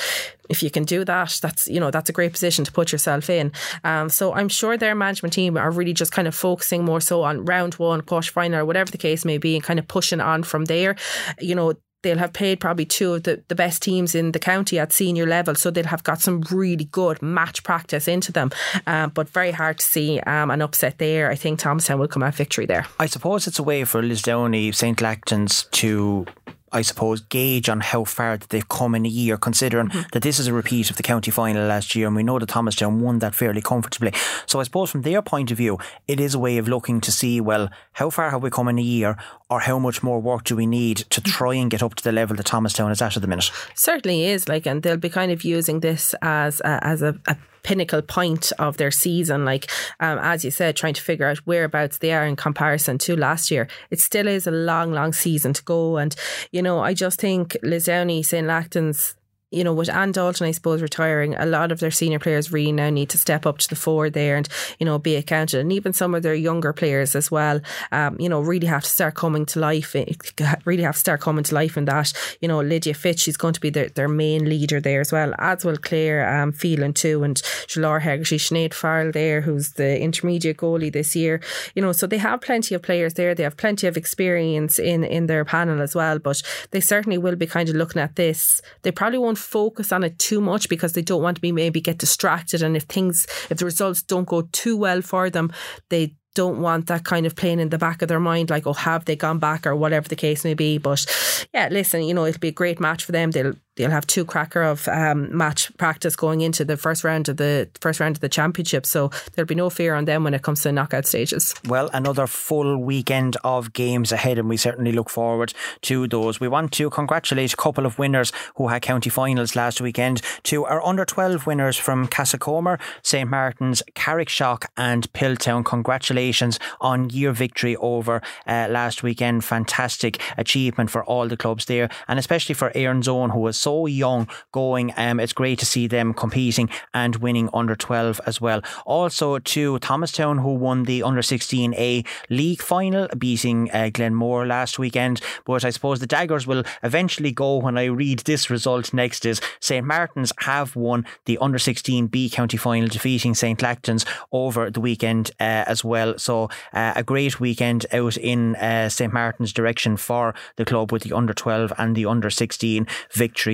if 0.49 0.61
you 0.61 0.69
can 0.69 0.83
do 0.83 1.03
that, 1.05 1.39
that's 1.41 1.67
you 1.67 1.79
know 1.79 1.89
that's 1.89 2.09
a 2.09 2.13
great 2.13 2.33
position 2.33 2.63
to 2.65 2.71
put 2.71 2.91
yourself 2.91 3.29
in. 3.29 3.51
Um, 3.83 4.09
so 4.09 4.33
I'm 4.33 4.49
sure 4.49 4.77
their 4.77 4.93
management 4.93 5.33
team 5.33 5.57
are 5.57 5.71
really 5.71 5.93
just 5.93 6.11
kind 6.11 6.27
of 6.27 6.35
focusing 6.35 6.85
more 6.85 7.01
so 7.01 7.23
on 7.23 7.45
round 7.45 7.73
one, 7.75 8.01
quarter 8.01 8.31
final, 8.31 8.59
or 8.59 8.65
whatever 8.65 8.91
the 8.91 8.97
case 8.97 9.25
may 9.25 9.39
be, 9.39 9.55
and 9.55 9.63
kind 9.63 9.79
of 9.79 9.87
pushing 9.87 10.21
on 10.21 10.43
from 10.43 10.65
there. 10.65 10.95
You 11.39 11.55
know, 11.55 11.73
they'll 12.03 12.17
have 12.17 12.33
played 12.33 12.59
probably 12.59 12.85
two 12.85 13.15
of 13.15 13.23
the, 13.23 13.43
the 13.47 13.55
best 13.55 13.81
teams 13.81 14.15
in 14.15 14.31
the 14.31 14.39
county 14.39 14.79
at 14.79 14.93
senior 14.93 15.25
level. 15.25 15.55
So 15.55 15.71
they'll 15.71 15.85
have 15.85 16.03
got 16.03 16.21
some 16.21 16.41
really 16.51 16.85
good 16.85 17.21
match 17.21 17.63
practice 17.63 18.07
into 18.07 18.31
them. 18.31 18.51
Um, 18.85 19.11
but 19.11 19.29
very 19.29 19.51
hard 19.51 19.79
to 19.79 19.85
see 19.85 20.19
um, 20.21 20.51
an 20.51 20.61
upset 20.61 20.97
there. 20.99 21.29
I 21.29 21.35
think 21.35 21.59
Thomastown 21.59 21.99
will 21.99 22.07
come 22.07 22.23
out 22.23 22.35
victory 22.35 22.65
there. 22.65 22.85
I 22.99 23.07
suppose 23.07 23.47
it's 23.47 23.59
a 23.59 23.63
way 23.63 23.83
for 23.83 24.01
Lisdowney, 24.01 24.73
St. 24.73 24.97
Lachtain's 24.97 25.65
to 25.71 26.25
I 26.71 26.81
suppose, 26.81 27.21
gauge 27.21 27.69
on 27.69 27.79
how 27.79 28.03
far 28.03 28.37
that 28.37 28.49
they've 28.49 28.67
come 28.67 28.93
in 28.93 29.05
a 29.05 29.09
year, 29.09 29.37
considering 29.37 29.87
mm-hmm. 29.87 30.01
that 30.11 30.21
this 30.21 30.37
is 30.39 30.47
a 30.47 30.53
repeat 30.53 30.89
of 30.89 30.97
the 30.97 31.03
county 31.03 31.31
final 31.31 31.65
last 31.65 31.95
year, 31.95 32.07
and 32.07 32.15
we 32.15 32.23
know 32.23 32.39
that 32.39 32.49
Thomastown 32.49 32.99
won 33.01 33.19
that 33.19 33.35
fairly 33.35 33.61
comfortably. 33.61 34.11
So 34.45 34.59
I 34.59 34.63
suppose 34.63 34.91
from 34.91 35.03
their 35.03 35.21
point 35.21 35.51
of 35.51 35.57
view, 35.57 35.77
it 36.07 36.19
is 36.19 36.33
a 36.33 36.39
way 36.39 36.57
of 36.57 36.67
looking 36.67 36.99
to 37.01 37.11
see, 37.11 37.39
well, 37.39 37.69
how 37.93 38.09
far 38.09 38.31
have 38.31 38.43
we 38.43 38.49
come 38.49 38.67
in 38.67 38.79
a 38.79 38.81
year, 38.81 39.17
or 39.49 39.61
how 39.61 39.79
much 39.79 40.03
more 40.03 40.19
work 40.19 40.43
do 40.43 40.55
we 40.55 40.65
need 40.65 40.97
to 40.97 41.21
mm-hmm. 41.21 41.31
try 41.31 41.53
and 41.55 41.71
get 41.71 41.81
up 41.81 41.95
to 41.95 42.03
the 42.03 42.11
level 42.11 42.35
that 42.35 42.45
Thomastown 42.45 42.91
is 42.91 43.01
at 43.01 43.15
at 43.15 43.21
the 43.21 43.27
minute? 43.27 43.49
Certainly 43.73 44.25
is, 44.25 44.49
like, 44.49 44.65
and 44.65 44.83
they'll 44.83 44.97
be 44.97 45.09
kind 45.09 45.31
of 45.31 45.43
using 45.43 45.79
this 45.79 46.13
as 46.21 46.59
a, 46.61 46.85
as 46.85 47.01
a, 47.01 47.17
a 47.27 47.37
pinnacle 47.67 48.01
point 48.01 48.53
of 48.59 48.77
their 48.77 48.91
season. 48.91 49.43
Like, 49.43 49.69
um, 49.99 50.19
as 50.19 50.45
you 50.45 50.51
said, 50.51 50.77
trying 50.77 50.93
to 50.93 51.01
figure 51.01 51.27
out 51.27 51.39
whereabouts 51.39 51.97
they 51.97 52.13
are 52.13 52.25
in 52.25 52.37
comparison 52.37 52.97
to 52.99 53.17
last 53.17 53.51
year. 53.51 53.67
It 53.91 53.99
still 53.99 54.25
is 54.25 54.47
a 54.47 54.51
long, 54.51 54.93
long 54.93 55.11
season 55.11 55.51
to 55.51 55.61
go. 55.63 55.97
And, 55.97 56.15
you 56.53 56.61
know, 56.61 56.79
I 56.79 56.93
just 56.93 57.19
think 57.19 57.57
Lisdowney, 57.65 58.25
St. 58.25 58.47
Lachtain's 58.47 59.17
you 59.49 59.63
know, 59.63 59.73
with 59.73 59.89
Anne 59.89 60.11
Dalton, 60.11 60.45
I 60.45 60.51
suppose, 60.51 60.81
retiring, 60.81 61.33
a 61.35 61.45
lot 61.45 61.71
of 61.71 61.79
their 61.79 61.91
senior 61.91 62.19
players 62.19 62.51
really 62.51 62.73
now 62.73 62.89
need 62.89 63.09
to 63.09 63.17
step 63.17 63.45
up 63.45 63.59
to 63.59 63.69
the 63.69 63.77
fore 63.77 64.09
there 64.09 64.35
and, 64.35 64.47
you 64.77 64.85
know, 64.85 64.99
be 64.99 65.15
accounted. 65.15 65.61
And 65.61 65.71
even 65.71 65.93
some 65.93 66.13
of 66.13 66.21
their 66.21 66.35
younger 66.35 66.73
players 66.73 67.15
as 67.15 67.31
well, 67.31 67.61
um, 67.93 68.17
you 68.19 68.27
know, 68.27 68.41
really 68.41 68.67
have 68.67 68.83
to 68.83 68.89
start 68.89 69.15
coming 69.15 69.45
to 69.47 69.59
life, 69.59 69.95
really 70.65 70.83
have 70.83 70.95
to 70.95 70.99
start 70.99 71.21
coming 71.21 71.45
to 71.45 71.55
life 71.55 71.77
in 71.77 71.85
that. 71.85 72.11
You 72.41 72.49
know, 72.49 72.59
Lydia 72.59 72.93
Fitch, 72.93 73.21
she's 73.21 73.37
going 73.37 73.53
to 73.53 73.61
be 73.61 73.69
their, 73.69 73.87
their 73.87 74.09
main 74.09 74.49
leader 74.49 74.81
there 74.81 74.99
as 74.99 75.13
well, 75.13 75.33
as 75.39 75.63
well 75.63 75.77
Claire 75.77 76.41
um, 76.41 76.51
Phelan 76.51 76.93
too, 76.93 77.23
and 77.23 77.37
Shalor 77.67 78.01
Hegarty, 78.01 78.37
Sinead 78.37 78.73
Farrell 78.73 79.13
there, 79.13 79.39
who's 79.39 79.73
the 79.73 79.97
intermediate 80.01 80.57
goalie 80.57 80.91
this 80.91 81.15
year. 81.15 81.39
You 81.73 81.81
know, 81.81 81.93
so 81.93 82.05
they 82.05 82.17
have 82.17 82.41
plenty 82.41 82.75
of 82.75 82.81
players 82.81 83.13
there. 83.13 83.33
They 83.33 83.43
have 83.43 83.55
plenty 83.55 83.87
of 83.87 83.95
experience 83.95 84.77
in, 84.77 85.05
in 85.05 85.27
their 85.27 85.45
panel 85.45 85.81
as 85.81 85.95
well, 85.95 86.19
but 86.19 86.43
they 86.71 86.81
certainly 86.81 87.17
will 87.17 87.37
be 87.37 87.47
kind 87.47 87.69
of 87.69 87.75
looking 87.75 88.01
at 88.01 88.17
this. 88.17 88.61
They 88.81 88.91
probably 88.91 89.19
won't 89.19 89.36
focus 89.37 89.91
on 89.91 90.03
it 90.03 90.19
too 90.19 90.41
much 90.41 90.69
because 90.69 90.93
they 90.93 91.01
don't 91.01 91.21
want 91.21 91.35
to 91.35 91.41
be 91.41 91.51
maybe 91.51 91.81
get 91.81 91.97
distracted. 91.97 92.61
And 92.61 92.75
if 92.75 92.83
things, 92.83 93.27
if 93.49 93.57
the 93.57 93.65
results 93.65 94.01
don't 94.01 94.27
go 94.27 94.43
too 94.51 94.75
well 94.77 95.01
for 95.01 95.29
them, 95.29 95.51
they 95.89 96.15
don't 96.35 96.61
want 96.61 96.85
that 96.85 97.03
kind 97.03 97.25
of 97.25 97.35
playing 97.35 97.59
in 97.59 97.69
the 97.69 97.79
back 97.79 98.01
of 98.01 98.07
their 98.09 98.19
mind, 98.19 98.51
like, 98.51 98.67
oh, 98.67 98.73
have 98.73 99.05
they 99.05 99.15
gone 99.15 99.39
back 99.39 99.65
or 99.65 99.75
whatever 99.75 100.07
the 100.07 100.15
case 100.15 100.43
may 100.43 100.53
be. 100.53 100.77
But 100.77 101.05
yeah, 101.53 101.67
listen, 101.71 102.03
you 102.03 102.13
know, 102.13 102.25
it'll 102.25 102.39
be 102.39 102.49
a 102.49 102.51
great 102.51 102.79
match 102.79 103.03
for 103.03 103.11
them. 103.11 103.31
They'll 103.31 103.55
they'll 103.77 103.91
have 103.91 104.05
two 104.05 104.25
cracker 104.25 104.61
of 104.61 104.87
um, 104.89 105.35
match 105.35 105.75
practice 105.77 106.15
going 106.15 106.41
into 106.41 106.65
the 106.65 106.75
first 106.75 107.03
round 107.03 107.29
of 107.29 107.37
the 107.37 107.69
first 107.79 107.99
round 107.99 108.17
of 108.17 108.21
the 108.21 108.29
championship. 108.29 108.85
So 108.85 109.09
there'll 109.33 109.47
be 109.47 109.55
no 109.55 109.69
fear 109.69 109.95
on 109.95 110.05
them 110.05 110.23
when 110.23 110.33
it 110.33 110.41
comes 110.41 110.61
to 110.61 110.69
the 110.69 110.73
knockout 110.73 111.05
stages. 111.05 111.55
Well, 111.65 111.89
another 111.93 112.27
full 112.27 112.77
weekend 112.77 113.37
of 113.43 113.71
games 113.73 114.11
ahead, 114.11 114.37
and 114.37 114.49
we 114.49 114.57
certainly 114.57 114.91
look 114.91 115.09
forward 115.09 115.53
to 115.83 116.07
those. 116.07 116.39
We 116.39 116.47
want 116.47 116.73
to 116.73 116.89
congratulate 116.89 117.53
a 117.53 117.57
couple 117.57 117.85
of 117.85 117.97
winners 117.97 118.33
who 118.55 118.67
had 118.67 118.81
county 118.81 119.09
finals 119.09 119.55
last 119.55 119.79
weekend. 119.79 120.21
To 120.43 120.65
our 120.65 120.83
under 120.85 121.05
twelve 121.05 121.45
winners 121.45 121.77
from 121.77 122.07
Castlecomer, 122.07 122.79
St 123.03 123.29
Martin's, 123.29 123.83
Carrickshock, 123.93 124.65
and 124.75 125.11
Piltown. 125.13 125.63
Congratulations 125.63 126.59
on 126.81 127.09
your 127.11 127.31
victory 127.31 127.75
over 127.77 128.21
uh, 128.47 128.67
last 128.69 129.03
weekend. 129.03 129.45
Fantastic 129.45 130.19
achievement 130.37 130.89
for 130.89 131.03
all 131.05 131.27
the 131.27 131.37
clubs 131.37 131.65
there, 131.65 131.89
and 132.07 132.17
especially 132.17 132.55
for 132.55 132.71
Erin's 132.75 133.07
Own, 133.07 133.29
who 133.29 133.39
was 133.39 133.57
so 133.67 133.85
young 133.85 134.29
going. 134.53 134.93
Um, 134.95 135.19
it's 135.19 135.33
great 135.33 135.59
to 135.59 135.65
see 135.65 135.87
them 135.87 136.13
competing 136.13 136.69
and 136.93 137.17
winning 137.17 137.49
under 137.53 137.75
12 137.75 138.21
as 138.25 138.39
well. 138.39 138.61
Also 138.85 139.39
to 139.39 139.77
Thomastown, 139.79 140.37
who 140.37 140.53
won 140.53 140.83
the 140.83 141.03
under 141.03 141.21
16A 141.21 142.07
league 142.29 142.61
final, 142.61 143.09
beating 143.17 143.69
uh, 143.71 143.89
Glenmore 143.91 144.47
last 144.47 144.79
weekend. 144.79 145.19
But 145.43 145.65
I 145.65 145.71
suppose 145.71 145.99
the 145.99 146.07
daggers 146.07 146.47
will 146.47 146.63
eventually 146.81 147.33
go 147.33 147.57
when 147.57 147.77
I 147.77 147.85
read 147.85 148.19
this 148.19 148.49
result 148.49 148.93
next. 148.93 149.25
Is 149.25 149.41
St 149.59 149.85
Martin's 149.85 150.31
have 150.39 150.77
won 150.77 151.05
the 151.25 151.37
under 151.39 151.57
16B 151.57 152.31
county 152.31 152.55
final, 152.55 152.87
defeating 152.87 153.35
St 153.35 153.59
Lachtain's 153.59 154.05
over 154.31 154.71
the 154.71 154.79
weekend 154.79 155.31
uh, 155.41 155.65
as 155.67 155.83
well. 155.83 156.17
So 156.17 156.49
uh, 156.71 156.93
a 156.95 157.03
great 157.03 157.41
weekend 157.41 157.85
out 157.91 158.15
in 158.15 158.55
uh, 158.55 158.87
St 158.87 159.11
Martin's 159.11 159.51
direction 159.51 159.97
for 159.97 160.33
the 160.55 160.63
club 160.63 160.93
with 160.93 161.03
the 161.03 161.11
under 161.11 161.33
12 161.33 161.73
and 161.77 161.97
the 161.97 162.05
under 162.05 162.29
16 162.29 162.87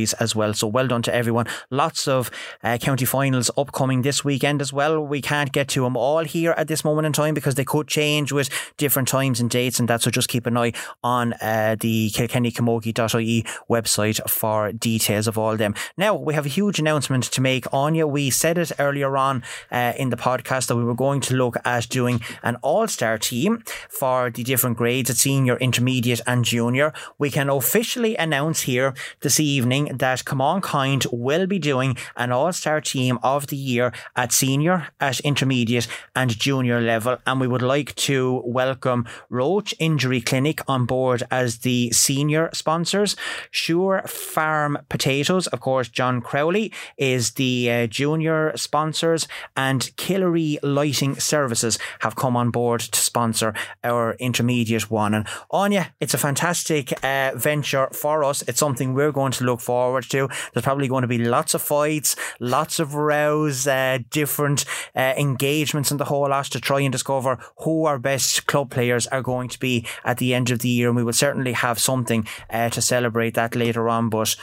victories 0.04 0.14
as 0.22 0.36
well. 0.36 0.54
So 0.54 0.68
well 0.68 0.88
done 0.88 1.02
to 1.04 1.14
everyone. 1.14 1.48
Lots 1.70 2.08
of 2.08 2.30
uh, 2.64 2.78
county 2.78 3.06
finals 3.06 3.52
upcoming 3.58 4.04
this 4.04 4.24
weekend 4.24 4.62
as 4.62 4.74
well. 4.74 5.02
We 5.02 5.22
can't 5.22 5.52
get 5.52 5.68
to 5.70 5.84
them 5.84 5.98
all 5.98 6.26
here 6.26 6.54
at 6.58 6.68
this 6.68 6.84
moment 6.84 7.06
in 7.06 7.14
time 7.14 7.34
because 7.34 7.56
they 7.56 7.66
could 7.66 7.88
change 7.88 8.32
with 8.32 8.50
different 8.78 9.08
times 9.08 9.40
and 9.42 9.50
dates 9.50 9.80
and 9.80 9.88
that. 9.88 10.02
So 10.02 10.12
just 10.12 10.30
keep 10.30 10.46
an 10.46 10.58
eye 10.58 10.74
on 11.04 11.34
uh, 11.42 11.76
the 11.80 12.10
kilkennycamogie.ie 12.12 13.46
website 13.70 14.20
for 14.30 14.72
details 14.72 15.28
of 15.28 15.38
all 15.38 15.58
them. 15.58 15.74
Now 15.98 16.16
we 16.16 16.34
have 16.34 16.46
a 16.46 16.50
huge 16.50 16.80
announcement 16.80 17.24
to 17.32 17.42
make. 17.42 17.66
Anya, 17.74 18.06
we 18.08 18.30
said 18.30 18.58
it 18.58 18.72
earlier 18.80 19.18
on 19.18 19.44
uh, 19.72 19.94
in 19.98 20.10
the 20.10 20.18
podcast 20.18 20.68
that 20.68 20.76
we 20.76 20.84
were 20.84 20.96
going 20.96 21.22
to 21.22 21.36
look 21.36 21.58
at 21.66 21.90
doing 21.90 22.22
an 22.42 22.56
all-star 22.62 23.18
team 23.18 23.64
for 23.90 24.30
the 24.30 24.44
different 24.44 24.78
grades 24.78 25.10
at 25.10 25.18
senior, 25.18 25.58
intermediate 25.58 26.22
and 26.26 26.46
junior. 26.46 26.94
We 27.18 27.30
can 27.30 27.50
officially 27.50 28.16
announce 28.16 28.62
here 28.64 28.94
this 29.22 29.40
evening 29.40 29.83
that 29.86 30.26
Come 30.26 30.42
On 30.42 30.62
Kind 30.62 31.06
will 31.12 31.48
be 31.48 31.60
doing 31.60 31.98
an 32.16 32.32
All 32.32 32.54
Star 32.54 32.82
Team 32.82 33.20
of 33.24 33.48
the 33.48 33.56
Year 33.56 33.92
at 34.16 34.32
senior, 34.32 34.88
at 35.00 35.20
intermediate, 35.22 35.88
and 36.16 36.38
junior 36.38 36.82
level. 36.82 37.18
And 37.26 37.40
we 37.40 37.48
would 37.48 37.62
like 37.62 37.96
to 37.96 38.42
welcome 38.46 39.06
Roach 39.30 39.74
Injury 39.80 40.22
Clinic 40.22 40.62
on 40.68 40.86
board 40.86 41.24
as 41.30 41.60
the 41.60 41.92
senior 41.92 42.50
sponsors. 42.54 43.16
Sure 43.52 44.02
Farm 44.06 44.78
Potatoes, 44.90 45.48
of 45.48 45.60
course, 45.60 45.90
John 45.90 46.22
Crowley 46.22 46.72
is 46.98 47.32
the 47.32 47.72
uh, 47.72 47.88
junior 47.88 48.56
sponsors, 48.56 49.28
and 49.56 49.82
Killery 49.98 50.58
Lighting 50.64 51.16
Services 51.20 51.78
have 52.00 52.16
come 52.16 52.38
on 52.38 52.52
board 52.52 52.82
to 52.82 53.00
sponsor 53.00 53.54
our 53.84 54.14
intermediate 54.20 54.90
one. 54.90 55.14
And 55.14 55.28
Anya, 55.52 55.94
it's 56.00 56.14
a 56.14 56.18
fantastic 56.18 56.94
uh, 57.04 57.32
venture 57.36 57.88
for 57.92 58.24
us. 58.24 58.42
It's 58.44 58.60
something 58.60 58.94
we're 58.94 59.12
going 59.12 59.32
to 59.34 59.44
look 59.44 59.60
forward 59.60 59.73
forward 59.74 60.06
to. 60.10 60.30
There's 60.54 60.64
probably 60.64 60.88
going 60.88 61.02
to 61.02 61.08
be 61.08 61.18
lots 61.18 61.56
of 61.56 61.62
fights, 61.62 62.16
lots 62.40 62.80
of 62.80 62.94
rows, 62.94 63.66
uh, 63.66 64.00
different 64.12 64.66
uh, 64.96 65.14
engagements 65.18 65.92
in 65.92 65.98
the 65.98 66.06
whole 66.06 66.30
lot 66.30 66.46
to 66.52 66.60
try 66.60 66.82
and 66.82 66.92
discover 66.92 67.40
who 67.64 67.86
our 67.86 67.98
best 67.98 68.46
club 68.46 68.70
players 68.70 69.08
are 69.08 69.24
going 69.24 69.50
to 69.50 69.60
be 69.60 69.86
at 70.06 70.20
the 70.20 70.34
end 70.34 70.52
of 70.52 70.60
the 70.60 70.70
year. 70.70 70.90
And 70.90 70.96
we 70.96 71.04
will 71.04 71.22
certainly 71.26 71.54
have 71.54 71.80
something 71.80 72.28
uh, 72.52 72.70
to 72.70 72.82
celebrate 72.82 73.34
that 73.34 73.56
later 73.56 73.90
on. 73.90 74.10
But 74.10 74.36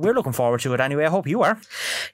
we're 0.00 0.14
looking 0.14 0.32
forward 0.32 0.60
to 0.60 0.74
it 0.74 0.80
anyway. 0.80 1.04
I 1.04 1.10
hope 1.10 1.26
you 1.26 1.42
are. 1.42 1.60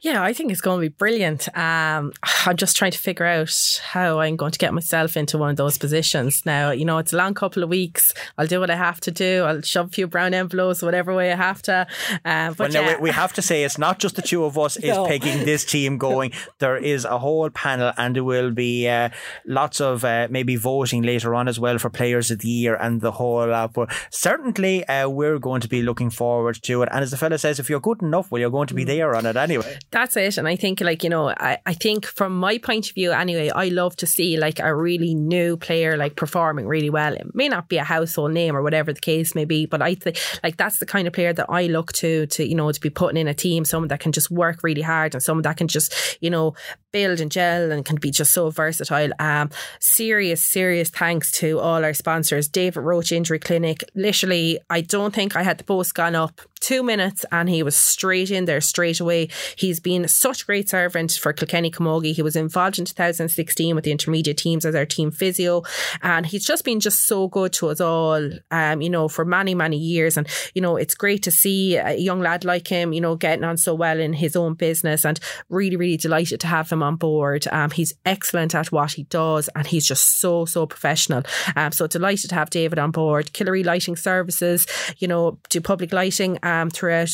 Yeah, 0.01 0.23
I 0.23 0.33
think 0.33 0.51
it's 0.51 0.61
going 0.61 0.81
to 0.81 0.91
be 0.91 0.95
brilliant. 0.95 1.49
Um, 1.57 2.13
I'm 2.45 2.57
just 2.57 2.77
trying 2.77 2.91
to 2.91 2.99
figure 2.99 3.25
out 3.27 3.81
how 3.85 4.19
I'm 4.21 4.37
going 4.37 4.53
to 4.53 4.59
get 4.59 4.75
myself 4.75 5.17
into 5.17 5.39
one 5.39 5.51
of 5.51 5.57
those 5.57 5.79
positions. 5.79 6.45
Now, 6.45 6.71
you 6.71 6.85
know, 6.85 6.99
it's 6.99 7.13
a 7.13 7.17
long 7.17 7.35
couple 7.35 7.63
of 7.63 7.69
weeks. 7.69 8.13
I'll 8.37 8.47
do 8.47 8.61
what 8.61 8.71
I 8.71 8.77
have 8.77 9.01
to 9.03 9.11
do. 9.11 9.45
I'll 9.45 9.63
shove 9.63 9.87
a 9.87 9.91
few 9.91 10.07
brown 10.07 10.35
envelopes, 10.35 10.83
whatever 10.83 11.15
way 11.15 11.33
I 11.33 11.37
have 11.37 11.63
to. 11.63 11.87
Uh, 12.25 12.49
but 12.55 12.59
well, 12.59 12.73
yeah. 12.73 12.97
we, 12.97 13.05
we, 13.05 13.11
have 13.11 13.33
to 13.35 13.43
say 13.43 13.65
it's 13.65 13.79
not 13.79 13.99
just 13.99 14.17
the 14.17 14.23
two 14.23 14.45
of 14.45 14.59
us 14.59 14.77
is 14.89 14.97
no. 14.97 15.07
pegging 15.07 15.45
this 15.45 15.65
team 15.65 15.99
going. 16.07 16.33
there 16.59 16.77
is 16.77 17.05
a 17.05 17.19
whole 17.19 17.51
panel, 17.51 17.93
and 17.97 18.17
there 18.17 18.25
will 18.25 18.51
be 18.51 18.89
uh, 18.89 19.11
lots 19.47 19.81
of 19.81 20.05
uh, 20.05 20.27
maybe 20.31 20.57
voting 20.57 21.03
later 21.03 21.35
on 21.35 21.49
as 21.49 21.61
well 21.61 21.79
for 21.79 21.91
players 21.91 22.31
of 22.31 22.41
the 22.41 22.49
year 22.49 22.75
and 22.75 23.01
the 23.01 23.13
whole 23.13 23.47
lot. 23.47 23.73
But 23.73 23.93
certainly, 24.11 24.85
uh, 24.87 25.09
we're 25.09 25.39
going 25.39 25.61
to 25.61 25.69
be 25.69 25.83
looking 25.83 26.11
forward 26.11 26.59
to 26.63 26.83
it. 26.83 26.89
And 26.93 27.03
as 27.03 27.11
the 27.11 27.17
fella 27.17 27.39
says, 27.39 27.59
if 27.59 27.71
you 27.71 27.76
you're 27.77 27.95
good 27.95 28.03
enough, 28.03 28.31
well, 28.31 28.41
you're 28.41 28.51
going 28.51 28.69
to 28.69 28.75
be 28.75 28.85
there 28.85 29.15
on 29.15 29.27
it 29.27 29.37
anyway. 29.37 29.79
That's 29.91 30.17
it. 30.17 30.39
And 30.39 30.49
I 30.49 30.57
think, 30.57 30.81
like, 30.81 31.05
you 31.05 31.11
know, 31.11 31.29
I, 31.29 31.59
I 31.67 31.75
think 31.75 32.07
from 32.07 32.39
my 32.39 32.57
point 32.57 32.89
of 32.89 32.95
view, 32.95 33.13
anyway, 33.13 33.51
I 33.51 33.69
love 33.69 33.97
to 33.97 34.07
see 34.07 34.39
like 34.39 34.59
a 34.61 34.75
really 34.75 35.15
new 35.15 35.59
player 35.59 35.97
like 35.97 36.17
performing 36.17 36.67
really 36.67 36.89
well. 36.89 37.13
It 37.13 37.35
may 37.35 37.49
not 37.49 37.69
be 37.69 37.77
a 37.77 37.85
household 37.85 38.33
name 38.33 38.57
or 38.57 38.63
whatever 38.63 38.93
the 38.93 39.01
case 39.01 39.35
may 39.35 39.45
be, 39.45 39.67
but 39.67 39.83
I 39.83 39.95
think 39.95 40.17
like 40.43 40.57
that's 40.57 40.79
the 40.79 40.87
kind 40.87 41.07
of 41.07 41.13
player 41.13 41.35
that 41.35 41.47
I 41.51 41.67
look 41.67 41.93
to 41.95 42.27
to, 42.27 42.49
you 42.49 42.55
know, 42.55 42.73
to 42.73 42.81
be 42.81 42.89
putting 42.89 43.21
in 43.21 43.29
a 43.29 43.35
team, 43.35 43.67
someone 43.67 43.89
that 43.89 44.01
can 44.01 44.13
just 44.13 44.31
work 44.31 44.63
really 44.63 44.83
hard 44.83 45.15
and 45.15 45.23
someone 45.23 45.43
that 45.43 45.59
can 45.59 45.69
just, 45.69 46.17
you 46.21 46.31
know, 46.31 46.55
build 46.93 47.21
and 47.21 47.31
gel 47.31 47.71
and 47.71 47.85
can 47.85 47.97
be 47.97 48.11
just 48.11 48.33
so 48.33 48.49
versatile. 48.49 49.11
Um, 49.19 49.51
serious, 49.81 50.43
serious 50.43 50.89
thanks 50.89 51.31
to 51.33 51.59
all 51.59 51.85
our 51.85 51.93
sponsors, 51.93 52.49
David 52.49 52.81
Roach 52.81 53.13
Injury 53.13 53.39
Clinic. 53.39 53.85
Literally, 53.95 54.59
I 54.71 54.81
don't 54.81 55.15
think 55.15 55.37
I 55.37 55.43
had 55.43 55.59
the 55.59 55.65
post 55.65 55.95
gone 55.95 56.15
up 56.15 56.41
two 56.61 56.83
minutes 56.83 57.25
and 57.31 57.49
he 57.49 57.63
was 57.63 57.77
straight 57.77 58.31
in 58.31 58.45
there 58.45 58.61
straight 58.61 59.01
away. 59.01 59.29
He's 59.57 59.81
been 59.81 60.09
such 60.09 60.47
great 60.47 60.69
servant 60.69 61.13
for 61.13 61.33
Kilkenny 61.33 61.71
Camogie. 61.71 62.15
He 62.15 62.23
was 62.23 62.37
involved 62.37 62.79
in 62.79 62.85
2016 62.85 63.75
with 63.75 63.85
the 63.85 63.93
intermediate 63.93 64.39
teams 64.39 64.65
as 64.65 64.75
our 64.75 64.87
team 64.87 65.11
physio 65.11 65.63
and 66.03 66.27
he's 66.27 66.45
just 66.45 66.65
been 66.65 66.81
just 66.81 67.07
so 67.07 67.29
good 67.29 67.53
to 67.55 67.69
us 67.69 67.81
all, 67.81 68.31
um, 68.51 68.81
you 68.81 68.91
know, 68.91 69.09
for 69.09 69.25
many, 69.25 69.55
many 69.55 69.77
years. 69.77 70.17
And, 70.17 70.27
you 70.55 70.63
know, 70.63 70.77
it's 70.77 70.95
great 70.95 71.23
to 71.25 71.31
see 71.31 71.77
a 71.77 71.97
young 71.97 72.21
lad 72.21 72.45
like 72.45 72.69
him, 72.69 72.93
you 72.93 73.01
know, 73.01 73.17
getting 73.17 73.45
on 73.45 73.57
so 73.57 73.75
well 73.75 73.99
in 74.01 74.13
his 74.13 74.37
own 74.37 74.55
business 74.55 75.05
and 75.05 75.21
really, 75.49 75.77
really 75.77 75.97
delighted 75.97 76.41
to 76.41 76.47
have 76.47 76.71
him 76.71 76.83
on 76.83 76.97
board. 76.97 77.47
Um, 77.49 77.71
he's 77.71 77.95
excellent 78.05 78.55
at 78.55 78.73
what 78.73 78.93
he 78.93 79.05
does 79.05 79.49
and 79.55 79.67
he's 79.67 79.87
just 79.87 80.19
so, 80.19 80.45
so 80.45 80.67
professional. 80.67 81.23
Um, 81.55 81.73
so 81.73 81.87
delighted 81.87 82.31
to 82.31 82.35
have 82.35 82.51
David 82.51 82.79
on 82.79 82.91
board. 82.91 83.33
Killary 83.33 83.65
Lighting 83.65 83.97
Services, 83.97 84.67
you 84.99 85.09
know, 85.09 85.39
do 85.49 85.61
public 85.61 85.93
lighting 85.93 86.39
um, 86.47 86.71
throughout 86.71 87.09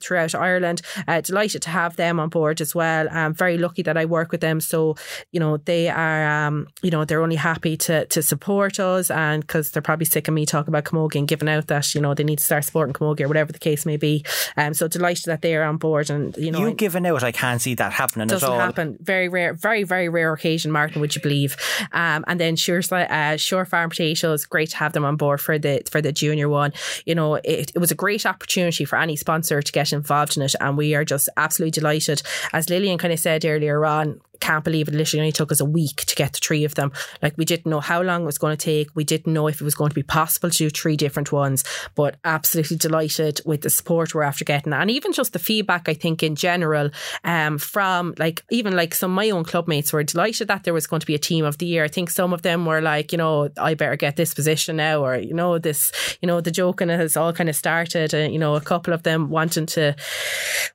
throughout 0.00 0.34
Ireland. 0.34 0.82
Uh, 1.06 1.20
delighted 1.20 1.62
to 1.62 1.70
have 1.70 1.96
them 1.96 2.18
on 2.18 2.28
board 2.28 2.60
as 2.60 2.74
well. 2.74 3.08
I'm 3.10 3.34
very 3.34 3.58
lucky 3.58 3.82
that 3.82 3.96
I 3.96 4.04
work 4.04 4.32
with 4.32 4.40
them. 4.40 4.60
So 4.60 4.96
you 5.32 5.40
know 5.40 5.58
they 5.58 5.88
are, 5.88 6.46
um, 6.46 6.66
you 6.82 6.90
know, 6.90 7.04
they're 7.04 7.22
only 7.22 7.36
happy 7.36 7.76
to 7.78 8.06
to 8.06 8.22
support 8.22 8.80
us, 8.80 9.10
and 9.10 9.42
because 9.42 9.70
they're 9.70 9.82
probably 9.82 10.06
sick 10.06 10.28
of 10.28 10.34
me 10.34 10.46
talking 10.46 10.72
about 10.72 10.84
Camogie 10.84 11.16
and 11.16 11.28
giving 11.28 11.48
out 11.48 11.68
that 11.68 11.94
you 11.94 12.00
know 12.00 12.14
they 12.14 12.24
need 12.24 12.38
to 12.38 12.44
start 12.44 12.64
supporting 12.64 12.92
Camogie 12.92 13.22
or 13.22 13.28
whatever 13.28 13.52
the 13.52 13.58
case 13.58 13.86
may 13.86 13.96
be. 13.96 14.24
Um, 14.56 14.74
so 14.74 14.88
delighted 14.88 15.26
that 15.26 15.42
they 15.42 15.54
are 15.54 15.62
on 15.62 15.76
board, 15.76 16.10
and 16.10 16.36
you 16.36 16.50
know, 16.50 16.60
you 16.60 16.74
giving 16.74 17.06
out, 17.06 17.22
I 17.22 17.32
can't 17.32 17.60
see 17.60 17.74
that 17.74 17.92
happening 17.92 18.26
doesn't 18.26 18.48
at 18.48 18.52
all. 18.52 18.58
happen. 18.58 18.98
Very 19.00 19.28
rare, 19.28 19.54
very 19.54 19.84
very 19.84 20.08
rare 20.08 20.32
occasion, 20.32 20.72
Martin. 20.72 21.00
Would 21.00 21.14
you 21.14 21.22
believe? 21.22 21.56
Um, 21.92 22.24
and 22.26 22.40
then 22.40 22.56
Sure, 22.56 22.80
uh, 22.92 23.36
Sure 23.36 23.64
Farm 23.64 23.90
Potatoes, 23.90 24.44
great 24.44 24.70
to 24.70 24.76
have 24.78 24.92
them 24.92 25.04
on 25.04 25.16
board 25.16 25.40
for 25.40 25.58
the 25.58 25.82
for 25.90 26.02
the 26.02 26.12
junior 26.12 26.48
one. 26.48 26.72
You 27.04 27.14
know, 27.14 27.34
it, 27.36 27.72
it 27.74 27.78
was 27.78 27.90
a 27.90 27.94
great 27.94 28.26
opportunity 28.26 28.55
for 28.86 28.98
any 28.98 29.16
sponsor 29.16 29.62
to 29.62 29.72
get 29.72 29.92
involved 29.92 30.36
in 30.36 30.42
it, 30.42 30.54
and 30.60 30.76
we 30.76 30.94
are 30.94 31.04
just 31.04 31.28
absolutely 31.36 31.72
delighted. 31.72 32.22
As 32.52 32.68
Lillian 32.70 32.98
kind 32.98 33.12
of 33.12 33.20
said 33.20 33.44
earlier 33.44 33.84
on, 33.84 34.20
can't 34.40 34.64
believe 34.64 34.88
it 34.88 34.94
literally 34.94 35.20
only 35.20 35.32
took 35.32 35.52
us 35.52 35.60
a 35.60 35.64
week 35.64 36.04
to 36.06 36.14
get 36.14 36.32
the 36.32 36.40
three 36.40 36.64
of 36.64 36.74
them. 36.74 36.92
Like 37.22 37.36
we 37.36 37.44
didn't 37.44 37.66
know 37.70 37.80
how 37.80 38.02
long 38.02 38.22
it 38.22 38.26
was 38.26 38.38
going 38.38 38.56
to 38.56 38.62
take. 38.62 38.88
We 38.94 39.04
didn't 39.04 39.32
know 39.32 39.48
if 39.48 39.60
it 39.60 39.64
was 39.64 39.74
going 39.74 39.90
to 39.90 39.94
be 39.94 40.02
possible 40.02 40.50
to 40.50 40.56
do 40.56 40.70
three 40.70 40.96
different 40.96 41.32
ones, 41.32 41.64
but 41.94 42.16
absolutely 42.24 42.76
delighted 42.76 43.40
with 43.44 43.62
the 43.62 43.70
support 43.70 44.14
we're 44.14 44.22
after 44.22 44.44
getting. 44.44 44.72
And 44.72 44.90
even 44.90 45.12
just 45.12 45.32
the 45.32 45.38
feedback, 45.38 45.88
I 45.88 45.94
think 45.94 46.22
in 46.22 46.36
general, 46.36 46.90
um, 47.24 47.58
from 47.58 48.14
like 48.18 48.44
even 48.50 48.76
like 48.76 48.94
some 48.94 49.12
of 49.12 49.16
my 49.16 49.30
own 49.30 49.44
clubmates 49.44 49.92
were 49.92 50.02
delighted 50.02 50.48
that 50.48 50.64
there 50.64 50.74
was 50.74 50.86
going 50.86 51.00
to 51.00 51.06
be 51.06 51.14
a 51.14 51.18
team 51.18 51.44
of 51.44 51.58
the 51.58 51.66
year. 51.66 51.84
I 51.84 51.88
think 51.88 52.10
some 52.10 52.32
of 52.32 52.42
them 52.42 52.66
were 52.66 52.80
like, 52.80 53.12
you 53.12 53.18
know, 53.18 53.50
I 53.58 53.74
better 53.74 53.96
get 53.96 54.16
this 54.16 54.34
position 54.34 54.76
now, 54.76 55.04
or, 55.04 55.16
you 55.16 55.34
know, 55.34 55.58
this, 55.58 55.92
you 56.20 56.26
know, 56.26 56.40
the 56.40 56.50
joking 56.50 56.88
has 56.88 57.16
all 57.16 57.32
kind 57.32 57.48
of 57.48 57.56
started. 57.56 58.14
And, 58.14 58.32
you 58.32 58.38
know, 58.38 58.54
a 58.54 58.60
couple 58.60 58.92
of 58.92 59.02
them 59.02 59.30
wanting 59.30 59.66
to, 59.66 59.94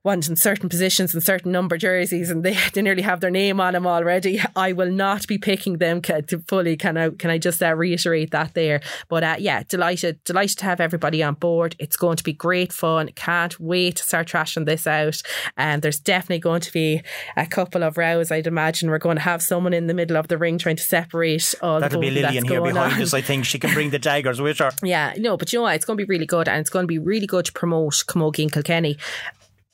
wanting 0.03 0.35
certain 0.35 0.69
positions 0.69 1.13
and 1.13 1.23
certain 1.23 1.51
number 1.51 1.77
jerseys 1.77 2.29
and 2.29 2.43
they, 2.43 2.57
they 2.73 2.81
nearly 2.81 3.01
have 3.01 3.19
their 3.19 3.29
name 3.29 3.50
on 3.59 3.73
them 3.73 3.87
already. 3.87 4.41
I 4.55 4.73
will 4.73 4.91
not 4.91 5.27
be 5.27 5.37
picking 5.37 5.77
them 5.77 6.01
to 6.01 6.43
fully. 6.47 6.77
Can 6.77 6.97
I 6.97 7.09
can 7.09 7.29
I 7.29 7.37
just 7.37 7.61
uh, 7.61 7.75
reiterate 7.75 8.31
that 8.31 8.53
there? 8.53 8.81
But 9.09 9.23
uh, 9.23 9.35
yeah, 9.39 9.63
delighted 9.67 10.23
delighted 10.23 10.59
to 10.59 10.65
have 10.65 10.79
everybody 10.79 11.23
on 11.23 11.35
board. 11.35 11.75
It's 11.79 11.97
going 11.97 12.17
to 12.17 12.23
be 12.23 12.33
great 12.33 12.71
fun. 12.71 13.09
Can't 13.15 13.59
wait 13.59 13.97
to 13.97 14.03
start 14.03 14.27
trashing 14.27 14.65
this 14.65 14.87
out. 14.87 15.21
And 15.57 15.81
there's 15.81 15.99
definitely 15.99 16.39
going 16.39 16.61
to 16.61 16.71
be 16.71 17.01
a 17.35 17.45
couple 17.45 17.83
of 17.83 17.97
rows. 17.97 18.31
I'd 18.31 18.47
imagine 18.47 18.89
we're 18.89 18.99
going 18.99 19.17
to 19.17 19.23
have 19.23 19.41
someone 19.41 19.73
in 19.73 19.87
the 19.87 19.93
middle 19.93 20.17
of 20.17 20.27
the 20.27 20.37
ring 20.37 20.57
trying 20.57 20.77
to 20.77 20.83
separate 20.83 21.53
all. 21.61 21.79
That'll 21.79 21.99
the 21.99 22.09
be 22.09 22.11
Lillian 22.11 22.45
here 22.45 22.61
behind 22.61 22.93
on. 22.93 23.01
us. 23.01 23.13
I 23.13 23.21
think 23.21 23.45
she 23.45 23.59
can 23.59 23.73
bring 23.73 23.89
the 23.89 23.99
daggers 24.11 24.41
with 24.41 24.59
her. 24.59 24.71
Yeah, 24.83 25.13
no, 25.17 25.37
but 25.37 25.51
you 25.51 25.59
know 25.59 25.63
what? 25.63 25.75
It's 25.75 25.85
going 25.85 25.97
to 25.97 26.05
be 26.05 26.09
really 26.09 26.25
good, 26.25 26.47
and 26.47 26.59
it's 26.59 26.69
going 26.69 26.83
to 26.83 26.87
be 26.87 26.99
really 26.99 27.27
good 27.27 27.45
to 27.45 27.51
promote 27.51 27.93
Camogie 28.07 28.43
and 28.43 28.51
Kilkenny 28.51 28.97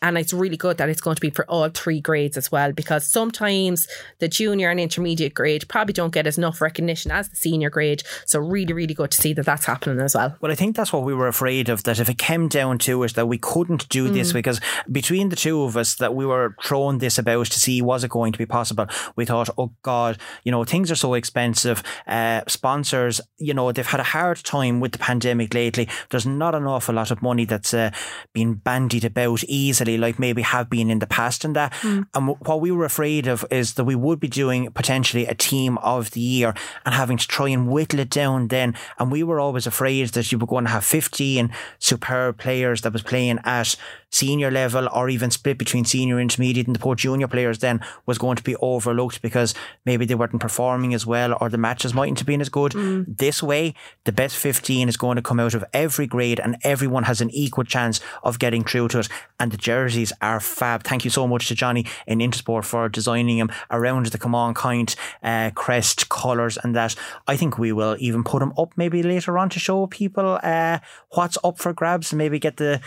and 0.02 0.18
it's 0.18 0.34
really 0.34 0.58
good 0.58 0.78
that 0.78 0.90
it's 0.90 1.02
going 1.02 1.16
to 1.16 1.22
be 1.22 1.30
for 1.30 1.50
all 1.50 1.70
three 1.70 2.00
grades 2.00 2.38
as 2.38 2.52
well, 2.52 2.72
because 2.72 3.12
sometimes 3.12 3.88
the 4.20 4.28
junior 4.28 4.70
and 4.70 4.80
intermediate 4.80 5.34
grade 5.34 5.68
probably 5.68 5.94
don't 5.94 6.14
get 6.14 6.28
as 6.28 6.38
enough 6.38 6.62
recognition 6.62 7.12
as 7.12 7.30
the 7.30 7.36
senior 7.36 7.70
grade. 7.70 8.04
So 8.26 8.40
really, 8.40 8.74
really 8.74 8.94
good 8.94 9.12
to 9.12 9.22
see 9.22 9.34
that 9.34 9.46
that's 9.46 9.66
happening 9.66 10.00
as 10.00 10.16
well. 10.16 10.36
Well, 10.42 10.52
I 10.52 10.56
think 10.56 10.76
that's 10.76 10.94
what 10.94 11.04
we 11.04 11.14
were 11.14 11.28
afraid 11.28 11.70
of, 11.70 11.84
that 11.84 12.00
if 12.00 12.10
it 12.10 12.18
came 12.18 12.48
down 12.48 12.78
to 12.80 13.02
it, 13.04 13.16
that 13.16 13.28
we 13.28 13.38
couldn't 13.38 13.90
do 13.90 14.10
this, 14.10 14.34
because 14.34 14.62
between 14.92 15.30
the 15.30 15.36
two 15.36 15.64
of 15.64 15.76
us, 15.78 15.96
that 15.96 16.14
we 16.14 16.26
were 16.26 16.56
throwing 16.64 17.00
this 17.00 17.18
about 17.18 17.48
to 17.48 17.60
see 17.60 17.82
was 17.82 18.04
it 18.04 18.12
going 18.12 18.34
to 18.34 18.38
be 18.38 18.46
possible. 18.46 18.88
We 19.16 19.26
thought, 19.26 19.50
oh 19.58 19.74
God, 19.82 20.18
you 20.44 20.52
know, 20.52 20.64
things 20.64 20.92
are 20.92 20.96
so 20.96 21.14
expensive. 21.14 21.82
Uh, 22.06 22.42
sponsors, 22.48 23.22
you 23.38 23.54
know, 23.54 23.72
they've 23.72 23.86
had 23.86 24.00
a 24.00 24.04
hard 24.04 24.44
time 24.44 24.80
with 24.80 24.92
the 24.92 24.98
pandemic 25.00 25.54
lately. 25.54 25.88
There's 26.10 26.26
not 26.26 26.54
an 26.54 26.66
awful 26.66 26.96
lot 26.96 27.12
of 27.12 27.22
money 27.22 27.46
that's 27.46 27.74
uh, 27.74 27.92
been 28.34 28.56
bandied 28.56 29.06
about 29.06 29.44
easily 29.46 29.87
like 29.96 30.18
maybe 30.18 30.42
have 30.42 30.70
been 30.70 30.90
in 30.90 30.98
the 30.98 31.06
past 31.06 31.44
hmm. 31.44 31.48
and 31.48 31.56
that. 31.56 31.74
And 32.16 32.28
what 32.40 32.60
we 32.60 32.72
were 32.72 32.86
afraid 32.86 33.28
of 33.28 33.46
is 33.52 33.76
that 33.76 33.84
we 33.84 33.96
would 33.96 34.20
be 34.20 34.28
doing 34.28 34.72
potentially 34.72 35.28
a 35.28 35.36
team 35.36 35.78
of 35.78 36.12
the 36.12 36.20
year 36.20 36.56
and 36.84 36.96
having 36.96 37.18
to 37.18 37.28
try 37.28 37.50
and 37.50 37.70
whittle 37.70 38.00
it 38.00 38.10
down 38.10 38.48
then. 38.48 38.76
And 38.98 39.12
we 39.12 39.24
were 39.24 39.40
always 39.40 39.68
afraid 39.68 40.10
that 40.10 40.32
you 40.32 40.40
were 40.40 40.48
going 40.48 40.66
to 40.66 40.72
have 40.72 40.84
15 40.84 41.54
superb 41.78 42.40
players 42.40 42.82
that 42.82 42.94
was 42.94 43.04
playing 43.04 43.40
at 43.44 43.76
senior 44.10 44.50
level 44.50 44.88
or 44.94 45.10
even 45.10 45.30
split 45.30 45.58
between 45.58 45.86
senior, 45.86 46.20
intermediate 46.20 46.66
and 46.66 46.76
the 46.76 46.80
poor 46.80 46.96
junior 46.96 47.28
players 47.28 47.60
then 47.60 47.82
was 48.06 48.18
going 48.18 48.38
to 48.38 48.44
be 48.44 48.56
overlooked 48.58 49.22
because 49.22 49.54
maybe 49.86 50.06
they 50.06 50.16
weren't 50.16 50.40
performing 50.40 50.94
as 50.94 51.06
well 51.06 51.38
or 51.42 51.50
the 51.50 51.58
matches 51.58 51.94
mightn't 51.94 52.20
have 52.20 52.26
been 52.26 52.42
as 52.42 52.50
good. 52.50 52.74
Hmm. 52.74 53.04
This 53.08 53.44
way, 53.44 53.74
the 54.06 54.12
best 54.12 54.38
15 54.38 54.88
is 54.90 54.98
going 54.98 55.18
to 55.18 55.22
come 55.22 55.40
out 55.40 55.54
of 55.54 55.66
every 55.74 56.08
grade 56.08 56.40
and 56.40 56.58
everyone 56.64 57.04
has 57.04 57.22
an 57.22 57.30
equal 57.32 57.64
chance 57.64 58.00
of 58.24 58.40
getting 58.40 58.64
through 58.64 58.88
to 58.90 59.00
it. 59.00 59.10
And 59.40 59.52
the 59.52 59.58
jerseys 59.78 60.12
are 60.22 60.40
fab. 60.40 60.84
Thank 60.84 61.06
you 61.06 61.12
so 61.12 61.28
much 61.28 61.48
to 61.48 61.56
Johnny 61.56 61.86
in 62.08 62.18
Intersport 62.20 62.66
for 62.66 62.90
designing 62.90 63.38
them 63.38 63.52
around 63.70 64.08
the 64.08 64.18
Come 64.18 64.34
On 64.34 64.54
Kind 64.54 64.96
uh, 65.22 65.52
crest 65.54 66.10
colours 66.10 66.58
and 66.64 66.76
that. 66.76 66.96
I 67.28 67.38
think 67.38 67.60
we 67.60 67.72
will 67.72 67.96
even 68.00 68.24
put 68.24 68.40
them 68.40 68.54
up 68.58 68.72
maybe 68.76 69.04
later 69.04 69.38
on 69.38 69.50
to 69.50 69.60
show 69.60 69.86
people 69.86 70.40
uh, 70.42 70.80
what's 71.12 71.38
up 71.44 71.60
for 71.60 71.74
grabs 71.74 72.12
and 72.12 72.18
maybe 72.18 72.40
get 72.40 72.58
the 72.58 72.82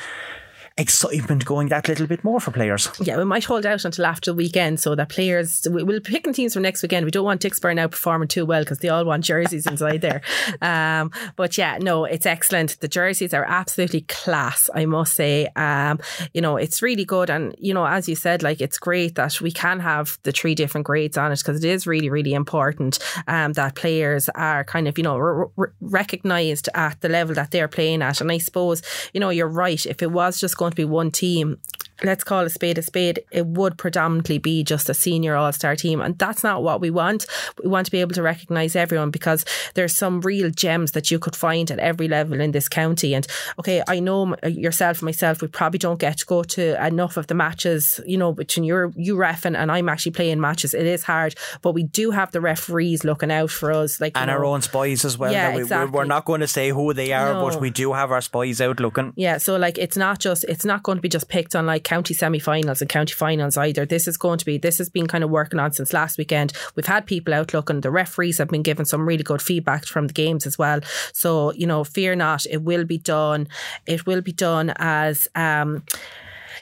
excitement 0.81 1.45
going 1.45 1.68
that 1.68 1.89
little 1.89 2.07
bit 2.07 2.24
more 2.24 2.41
for 2.41 2.51
players. 2.51 2.89
Yeah, 3.01 3.18
we 3.18 3.24
might 3.24 3.45
hold 3.45 3.66
out 3.66 3.85
until 3.85 4.07
after 4.07 4.31
the 4.31 4.35
weekend 4.35 4.81
so 4.81 4.95
that 4.95 5.09
players 5.11 5.66
we- 5.70 5.83
we'll 5.83 6.01
pick 6.01 6.26
in 6.26 6.33
teams 6.33 6.55
for 6.55 6.61
next 6.61 6.83
weekend. 6.83 7.05
We 7.05 7.11
don't 7.11 7.24
want 7.24 7.43
Dicksboro 7.43 7.74
now 7.74 7.87
performing 7.89 8.28
too 8.28 8.47
well 8.47 8.62
because 8.62 8.78
they 8.78 8.89
all 8.89 9.05
want 9.05 9.24
jerseys 9.24 9.66
inside 9.66 10.01
there. 10.01 10.22
Um, 10.62 11.11
but 11.37 11.57
yeah, 11.59 11.78
no, 11.81 12.05
it's 12.05 12.26
excellent. 12.26 12.78
The 12.81 12.89
jerseys 12.89 13.33
are 13.35 13.45
absolutely 13.45 14.03
class, 14.03 14.68
I 14.74 14.85
must 14.87 15.14
say. 15.14 15.47
Um, 15.57 16.01
you 16.35 16.41
know, 16.41 16.57
it's 16.57 16.83
really 16.83 17.05
good, 17.05 17.31
and 17.31 17.55
you 17.59 17.72
know, 17.74 17.87
as 17.87 18.09
you 18.09 18.16
said, 18.16 18.43
like 18.43 18.61
it's 18.61 18.78
great 18.78 19.14
that 19.14 19.41
we 19.41 19.51
can 19.53 19.81
have 19.81 20.18
the 20.24 20.33
three 20.33 20.55
different 20.55 20.87
grades 20.87 21.16
on 21.16 21.33
it 21.33 21.39
because 21.39 21.62
it 21.64 21.68
is 21.68 21.87
really, 21.87 22.11
really 22.11 22.35
important 22.35 22.99
um, 23.28 23.53
that 23.55 23.74
players 23.74 24.28
are 24.31 24.64
kind 24.64 24.89
of 24.89 24.99
you 24.99 25.05
know 25.05 25.14
r- 25.16 25.51
r- 25.57 25.72
recognized 25.81 26.68
at 26.74 27.01
the 27.01 27.09
level 27.09 27.35
that 27.35 27.51
they're 27.51 27.68
playing 27.68 28.03
at. 28.03 28.20
And 28.20 28.31
I 28.33 28.39
suppose 28.39 28.83
you 29.14 29.20
know 29.20 29.31
you're 29.31 29.49
right. 29.49 29.85
If 29.87 30.03
it 30.03 30.11
was 30.11 30.41
just 30.41 30.57
going 30.57 30.70
to 30.71 30.77
be 30.77 30.85
one 30.85 31.11
team, 31.11 31.59
let's 32.03 32.24
call 32.24 32.44
a 32.44 32.51
spade 32.51 32.78
a 32.78 32.82
spade, 32.82 33.22
it 33.30 33.46
would 33.46 33.78
predominantly 33.78 34.38
be 34.38 34.62
just 34.64 34.88
a 34.88 34.94
senior 34.94 35.36
all 35.36 35.53
star 35.53 35.76
team. 35.76 36.01
And 36.01 36.18
that's 36.18 36.42
not 36.42 36.62
what 36.62 36.80
we 36.80 36.90
want. 36.90 37.26
We 37.62 37.68
want 37.68 37.86
to 37.86 37.90
be 37.92 38.01
able 38.01 38.14
to 38.14 38.22
recognise 38.22 38.76
everyone 38.76 39.11
because 39.11 39.44
there's 39.74 39.94
some 39.96 40.20
real 40.20 40.51
gems 40.51 40.92
that 40.92 41.11
you 41.11 41.18
could 41.18 41.36
find 41.36 41.70
at 41.70 41.78
every 41.78 42.09
level 42.09 42.40
in 42.40 42.53
this 42.53 42.68
county. 42.68 43.14
And 43.14 43.26
okay, 43.59 43.82
I 43.88 44.01
know 44.01 44.36
yourself 44.46 44.98
and 44.98 45.07
myself, 45.07 45.42
we 45.42 45.48
probably 45.48 45.78
don't 45.78 46.01
get 46.01 46.18
to 46.18 46.26
go 46.26 46.42
to 46.42 46.86
enough 46.86 47.16
of 47.16 47.26
the 47.26 47.34
matches, 47.34 48.01
you 48.07 48.16
know, 48.16 48.32
between 48.32 48.64
you're, 48.64 48.92
you 48.96 49.16
refing 49.16 49.57
and 49.57 49.70
I'm 49.70 49.88
actually 49.88 50.12
playing 50.12 50.40
matches. 50.40 50.74
It 50.74 50.86
is 50.86 51.05
hard, 51.05 51.34
but 51.62 51.72
we 51.72 51.84
do 51.84 52.11
have 52.11 52.32
the 52.32 52.40
referees 52.40 53.05
looking 53.05 53.30
out 53.30 53.51
for 53.51 53.72
us. 53.72 54.01
Like, 54.01 54.12
And 54.16 54.30
our 54.30 54.44
own 54.44 54.62
spies 54.62 55.05
as 55.05 55.18
well. 55.18 55.32
Yeah, 55.32 55.55
we, 55.55 55.62
exactly. 55.62 55.90
We're 55.96 56.05
not 56.05 56.24
going 56.24 56.40
to 56.40 56.48
say 56.48 56.70
who 56.70 56.92
they 56.94 57.12
are, 57.12 57.34
No. 57.34 57.46
but 57.48 57.61
we 57.61 57.70
do 57.70 57.92
have 57.92 58.11
our 58.11 58.20
spies 58.20 58.61
out 58.61 58.80
looking. 58.80 59.12
Yeah, 59.16 59.38
so 59.38 59.57
like 59.57 59.78
it's 59.78 59.96
not 59.96 60.18
just 60.18 60.44
it's 60.44 60.64
not 60.64 60.82
going 60.82 60.98
to 60.98 61.03
be 61.03 61.09
just 61.09 61.28
picked 61.28 61.55
on 61.55 61.66
like 61.66 61.84
county 61.91 62.14
semi-finals 62.14 62.80
and 62.80 62.88
county 62.88 63.14
finals 63.14 63.57
either. 63.57 63.84
This 63.84 64.07
is 64.07 64.16
going 64.16 64.38
to 64.38 64.45
be 64.45 64.59
this 64.59 64.78
has 64.78 64.88
been 64.88 65.09
kind 65.09 65.24
of 65.24 65.30
working 65.30 65.59
on 65.59 65.72
since 65.72 65.93
last 65.93 66.18
weekend. 66.18 66.53
We've 66.76 66.93
had 66.95 67.05
people 67.05 67.34
out 67.34 67.53
looking. 67.53 67.80
The 67.80 67.91
referees 67.91 68.38
have 68.38 68.49
been 68.49 68.62
given 68.62 68.86
some 68.86 69.09
really 69.09 69.24
good 69.24 69.43
feedback 69.43 69.84
from 69.86 70.07
the 70.07 70.12
games 70.12 70.47
as 70.47 70.57
well. 70.57 70.80
So 71.12 71.53
you 71.61 71.66
know, 71.66 71.82
fear 71.82 72.14
not, 72.14 72.47
it 72.47 72.62
will 72.62 72.84
be 72.84 72.99
done. 72.99 73.49
It 73.86 74.07
will 74.07 74.22
be 74.22 74.32
done 74.32 74.72
as 74.76 75.28
um 75.34 75.82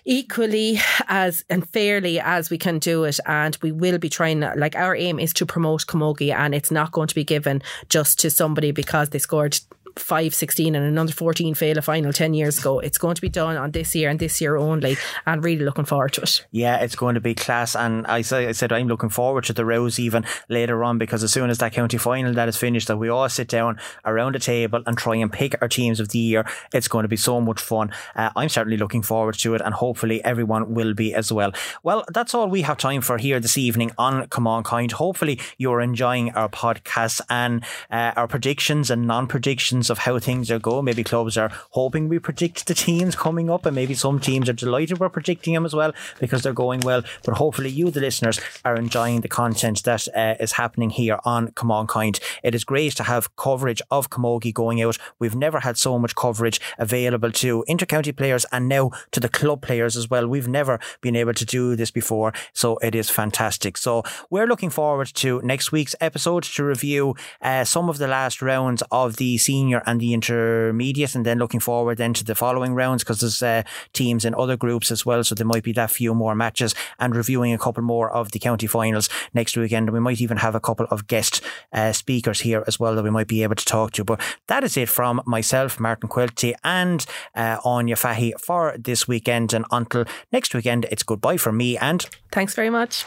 equally 0.05 0.81
as 1.07 1.45
and 1.51 1.68
fairly 1.68 2.18
as 2.18 2.49
we 2.49 2.57
can 2.57 2.79
do 2.79 3.05
it. 3.05 3.20
And 3.26 3.57
we 3.61 3.72
will 3.72 3.99
be 3.99 4.09
trying, 4.09 4.41
like, 4.41 4.74
our 4.74 4.97
aim 4.97 5.18
is 5.18 5.35
to 5.35 5.45
promote 5.45 5.87
Camogie, 5.87 6.35
and 6.35 6.55
it's 6.55 6.70
not 6.70 6.93
going 6.93 7.09
to 7.09 7.14
be 7.14 7.24
given 7.24 7.62
just 7.91 8.18
to 8.20 8.31
somebody 8.31 8.70
because 8.72 9.11
they 9.11 9.18
scored 9.18 9.61
five, 9.99 10.34
16 10.34 10.74
and 10.74 10.84
another 10.84 11.12
14 11.12 11.55
fail 11.55 11.78
a 11.78 11.82
final 11.82 12.12
10 12.12 12.34
years 12.34 12.59
ago. 12.59 12.78
It's 12.78 12.99
going 12.99 13.14
to 13.14 13.22
be 13.22 13.28
done 13.28 13.57
on 13.57 13.70
this 13.72 13.94
year 13.94 14.11
and 14.11 14.18
this 14.18 14.40
year 14.40 14.57
only 14.57 14.96
and 15.26 15.44
really 15.44 15.64
looking 15.64 15.84
forward 15.84 16.12
to 16.14 16.22
it. 16.22 16.46
Yeah, 16.51 16.78
it's 16.78 16.96
going 16.96 17.14
to 17.14 17.20
be 17.20 17.34
class. 17.34 17.74
And 17.74 18.07
I, 18.07 18.22
say, 18.22 18.49
I 18.49 18.53
said 18.53 18.72
I'm 18.72 18.88
looking 18.88 19.09
forward 19.09 19.44
to 19.44 19.53
the 19.53 19.64
rows 19.64 19.99
even 19.99 20.24
later 20.49 20.84
on 20.84 20.99
because 20.99 21.22
as 21.22 21.32
soon 21.32 21.51
as 21.51 21.59
that 21.59 21.72
county 21.72 21.99
final 21.99 22.32
that 22.34 22.49
is 22.49 22.57
finished, 22.57 22.88
that 22.88 22.96
we 22.96 23.09
all 23.09 23.28
sit 23.28 23.49
down 23.49 23.78
around 24.05 24.36
a 24.36 24.38
table 24.38 24.82
and 24.86 24.96
try 24.96 25.16
and 25.16 25.32
pick 25.32 25.61
our 25.61 25.68
teams 25.68 26.01
of 26.01 26.09
the 26.09 26.18
year. 26.18 26.46
It's 26.72 26.88
going 26.88 27.05
to 27.05 27.09
be 27.09 27.16
so 27.16 27.40
much 27.40 27.61
fun. 27.61 27.92
Uh, 28.14 28.30
I'm 28.36 28.49
certainly 28.49 28.76
looking 28.76 29.03
forward 29.03 29.36
to 29.38 29.55
it 29.55 29.62
and 29.64 29.74
hopefully 29.74 30.24
everyone 30.24 30.74
will 30.74 30.94
be 30.94 31.14
as 31.14 31.32
well. 31.32 31.53
Well, 31.82 32.05
that's 32.12 32.34
all 32.34 32.49
we 32.49 32.62
have 32.62 32.78
time 32.78 33.01
for 33.01 33.18
here 33.18 33.40
this 33.40 33.59
evening 33.59 33.92
on 33.99 34.26
Come 34.28 34.46
On 34.46 34.62
Kind. 34.62 34.92
Hopefully 34.92 35.40
you're 35.57 35.80
enjoying 35.80 36.30
our 36.32 36.49
podcast 36.49 37.20
and 37.28 37.64
uh, 37.90 38.12
our 38.16 38.28
predictions 38.28 38.90
and 38.90 39.07
non-predictions 39.07 39.88
of 39.91 39.99
how 39.99 40.18
things 40.18 40.51
are 40.51 40.59
going. 40.59 40.84
Maybe 40.84 41.05
clubs 41.05 41.36
are 41.39 41.51
hoping 41.70 42.09
we 42.09 42.18
predict 42.18 42.66
the 42.66 42.74
teams 42.74 43.16
coming 43.16 43.51
up, 43.51 43.66
and 43.66 43.74
maybe 43.74 43.95
some 43.95 44.20
teams 44.20 44.49
are 44.49 44.55
delighted 44.55 44.99
we're 44.99 45.09
predicting 45.09 45.55
them 45.55 45.64
as 45.64 45.74
well 45.74 45.93
because 46.20 46.43
they're 46.43 46.53
going 46.53 46.80
well. 46.80 47.03
But 47.24 47.36
hopefully, 47.36 47.70
you, 47.70 47.91
the 47.91 48.01
listeners, 48.01 48.41
are 48.64 48.76
enjoying 48.76 49.20
the 49.20 49.28
content 49.28 49.82
that 49.84 50.09
uh, 50.16 50.34
is 50.41 50.53
happening 50.53 50.91
here 50.91 51.18
on 51.24 51.53
Come 51.53 51.70
On 51.70 51.86
Kind. 51.86 52.20
It 52.43 52.55
is 52.55 52.64
great 52.64 52.97
to 52.97 53.03
have 53.05 53.34
coverage 53.36 53.82
of 53.91 54.11
Camogie 54.11 54.55
going 54.55 54.82
out. 54.82 54.99
We've 55.18 55.34
never 55.34 55.61
had 55.61 55.76
so 55.76 55.99
much 55.99 56.14
coverage 56.14 56.61
available 56.78 57.32
to 57.32 57.64
intercounty 57.68 58.16
players 58.16 58.47
and 58.53 58.68
now 58.68 58.91
to 59.11 59.20
the 59.20 59.28
club 59.28 59.62
players 59.62 59.97
as 59.97 60.09
well. 60.09 60.26
We've 60.26 60.49
never 60.49 60.80
been 61.01 61.16
able 61.16 61.34
to 61.34 61.45
do 61.45 61.76
this 61.76 61.91
before, 61.91 62.32
so 62.53 62.78
it 62.78 62.95
is 62.95 63.11
fantastic. 63.11 63.76
So 63.76 64.03
we're 64.30 64.47
looking 64.47 64.70
forward 64.70 65.09
to 65.14 65.41
next 65.43 65.72
week's 65.72 65.95
episode 66.01 66.45
to 66.45 66.64
review 66.64 67.14
uh, 67.43 67.64
some 67.64 67.89
of 67.89 67.99
the 67.99 68.09
last 68.09 68.41
rounds 68.43 68.82
of 68.91 69.16
the 69.16 69.39
senior 69.39 69.68
junior 69.69 69.83
and 69.87 70.01
the 70.01 70.14
intermediate, 70.14 71.14
and 71.14 71.27
then 71.27 71.39
looking 71.39 71.61
forward 71.61 71.99
then 71.99 72.14
to 72.14 72.25
the 72.25 72.35
following 72.35 72.75
rounds 72.75 73.05
because 73.05 73.21
there's 73.21 73.43
uh, 73.43 73.62
teams 73.93 74.25
in 74.25 74.35
other 74.35 74.57
groups 74.57 74.91
as 74.91 75.05
well, 75.05 75.23
so 75.23 75.35
there 75.35 75.47
might 75.47 75.62
be 75.62 75.73
that 75.73 75.91
few 75.91 76.14
more 76.14 76.35
matches 76.35 76.75
and 76.99 77.14
reviewing 77.14 77.53
a 77.53 77.59
couple 77.59 77.83
more 77.83 78.11
of 78.11 78.31
the 78.33 78.39
county 78.39 78.66
finals 78.66 79.09
next 79.35 79.57
weekend. 79.57 79.91
We 79.91 80.01
might 80.01 80.21
even 80.21 80.39
have 80.39 80.55
a 80.55 80.61
couple 80.61 80.87
of 80.91 81.07
guest 81.07 81.43
uh, 81.73 81.93
speakers 81.93 82.41
here 82.41 82.64
as 82.66 82.81
well 82.81 82.95
that 82.95 83.05
we 83.05 83.11
might 83.11 83.29
be 83.29 83.43
able 83.43 83.57
to 83.57 83.64
talk 83.64 83.93
to. 83.93 84.05
But 84.05 84.21
that 84.47 84.64
is 84.64 84.77
it 84.77 84.89
from 84.89 85.21
myself, 85.27 85.79
Martin 85.79 86.09
Quilty, 86.09 86.55
and 86.64 87.05
uh, 87.35 87.59
Anya 87.64 87.97
Fahy 87.97 88.33
for 88.39 88.75
this 88.79 89.07
weekend. 89.07 89.53
And 89.53 89.64
until 89.71 90.05
next 90.33 90.55
weekend, 90.55 90.87
it's 90.91 91.03
goodbye 91.03 91.37
from 91.37 91.57
me 91.57 91.77
and 91.77 92.09
thanks 92.33 92.55
very 92.55 92.71
much. 92.71 93.05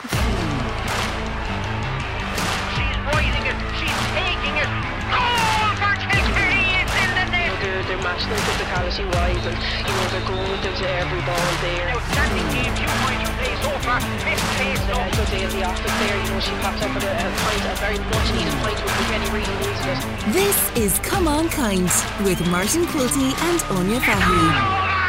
Physicality 8.92 9.06
wise 9.16 9.46
and 9.46 9.58
you 9.88 9.94
know 9.94 10.08
they're 10.12 10.28
going 10.28 10.52
with 10.52 10.62
them 10.64 10.76
to 10.76 10.90
every 10.90 11.22
ball 11.22 11.52
there. 11.62 11.90
Outstanding 11.90 12.48
game, 12.52 12.74
two 12.76 12.86
points 13.04 13.24
from 13.24 13.38
play 13.38 13.56
so 13.62 13.70
far. 13.80 14.00
Best 14.00 14.44
play 14.58 14.76
so. 14.76 14.94
Uh, 14.94 15.10
good 15.16 15.28
day 15.28 15.44
in 15.44 15.50
the 15.52 15.64
office 15.64 15.92
there, 16.00 16.18
you 16.24 16.32
know 16.32 16.40
she 16.40 16.52
popped 16.62 16.82
up 16.82 16.94
with 16.94 17.04
a, 17.04 17.12
a 17.12 17.32
point, 17.42 17.64
a 17.66 17.76
very 17.80 18.00
much 18.00 18.28
needed 18.34 18.54
point 18.62 18.80
with 18.84 19.08
Jenny 19.10 19.30
really 19.32 19.56
needed 19.60 19.88
it. 19.88 20.34
This 20.34 20.76
is 20.76 21.00
Come 21.00 21.28
On 21.28 21.50
Kind 21.50 21.90
with 22.24 22.46
Martin 22.48 22.86
Quilty 22.86 23.34
and 23.50 23.62
Onya 23.78 24.00
Fahy. 24.00 25.01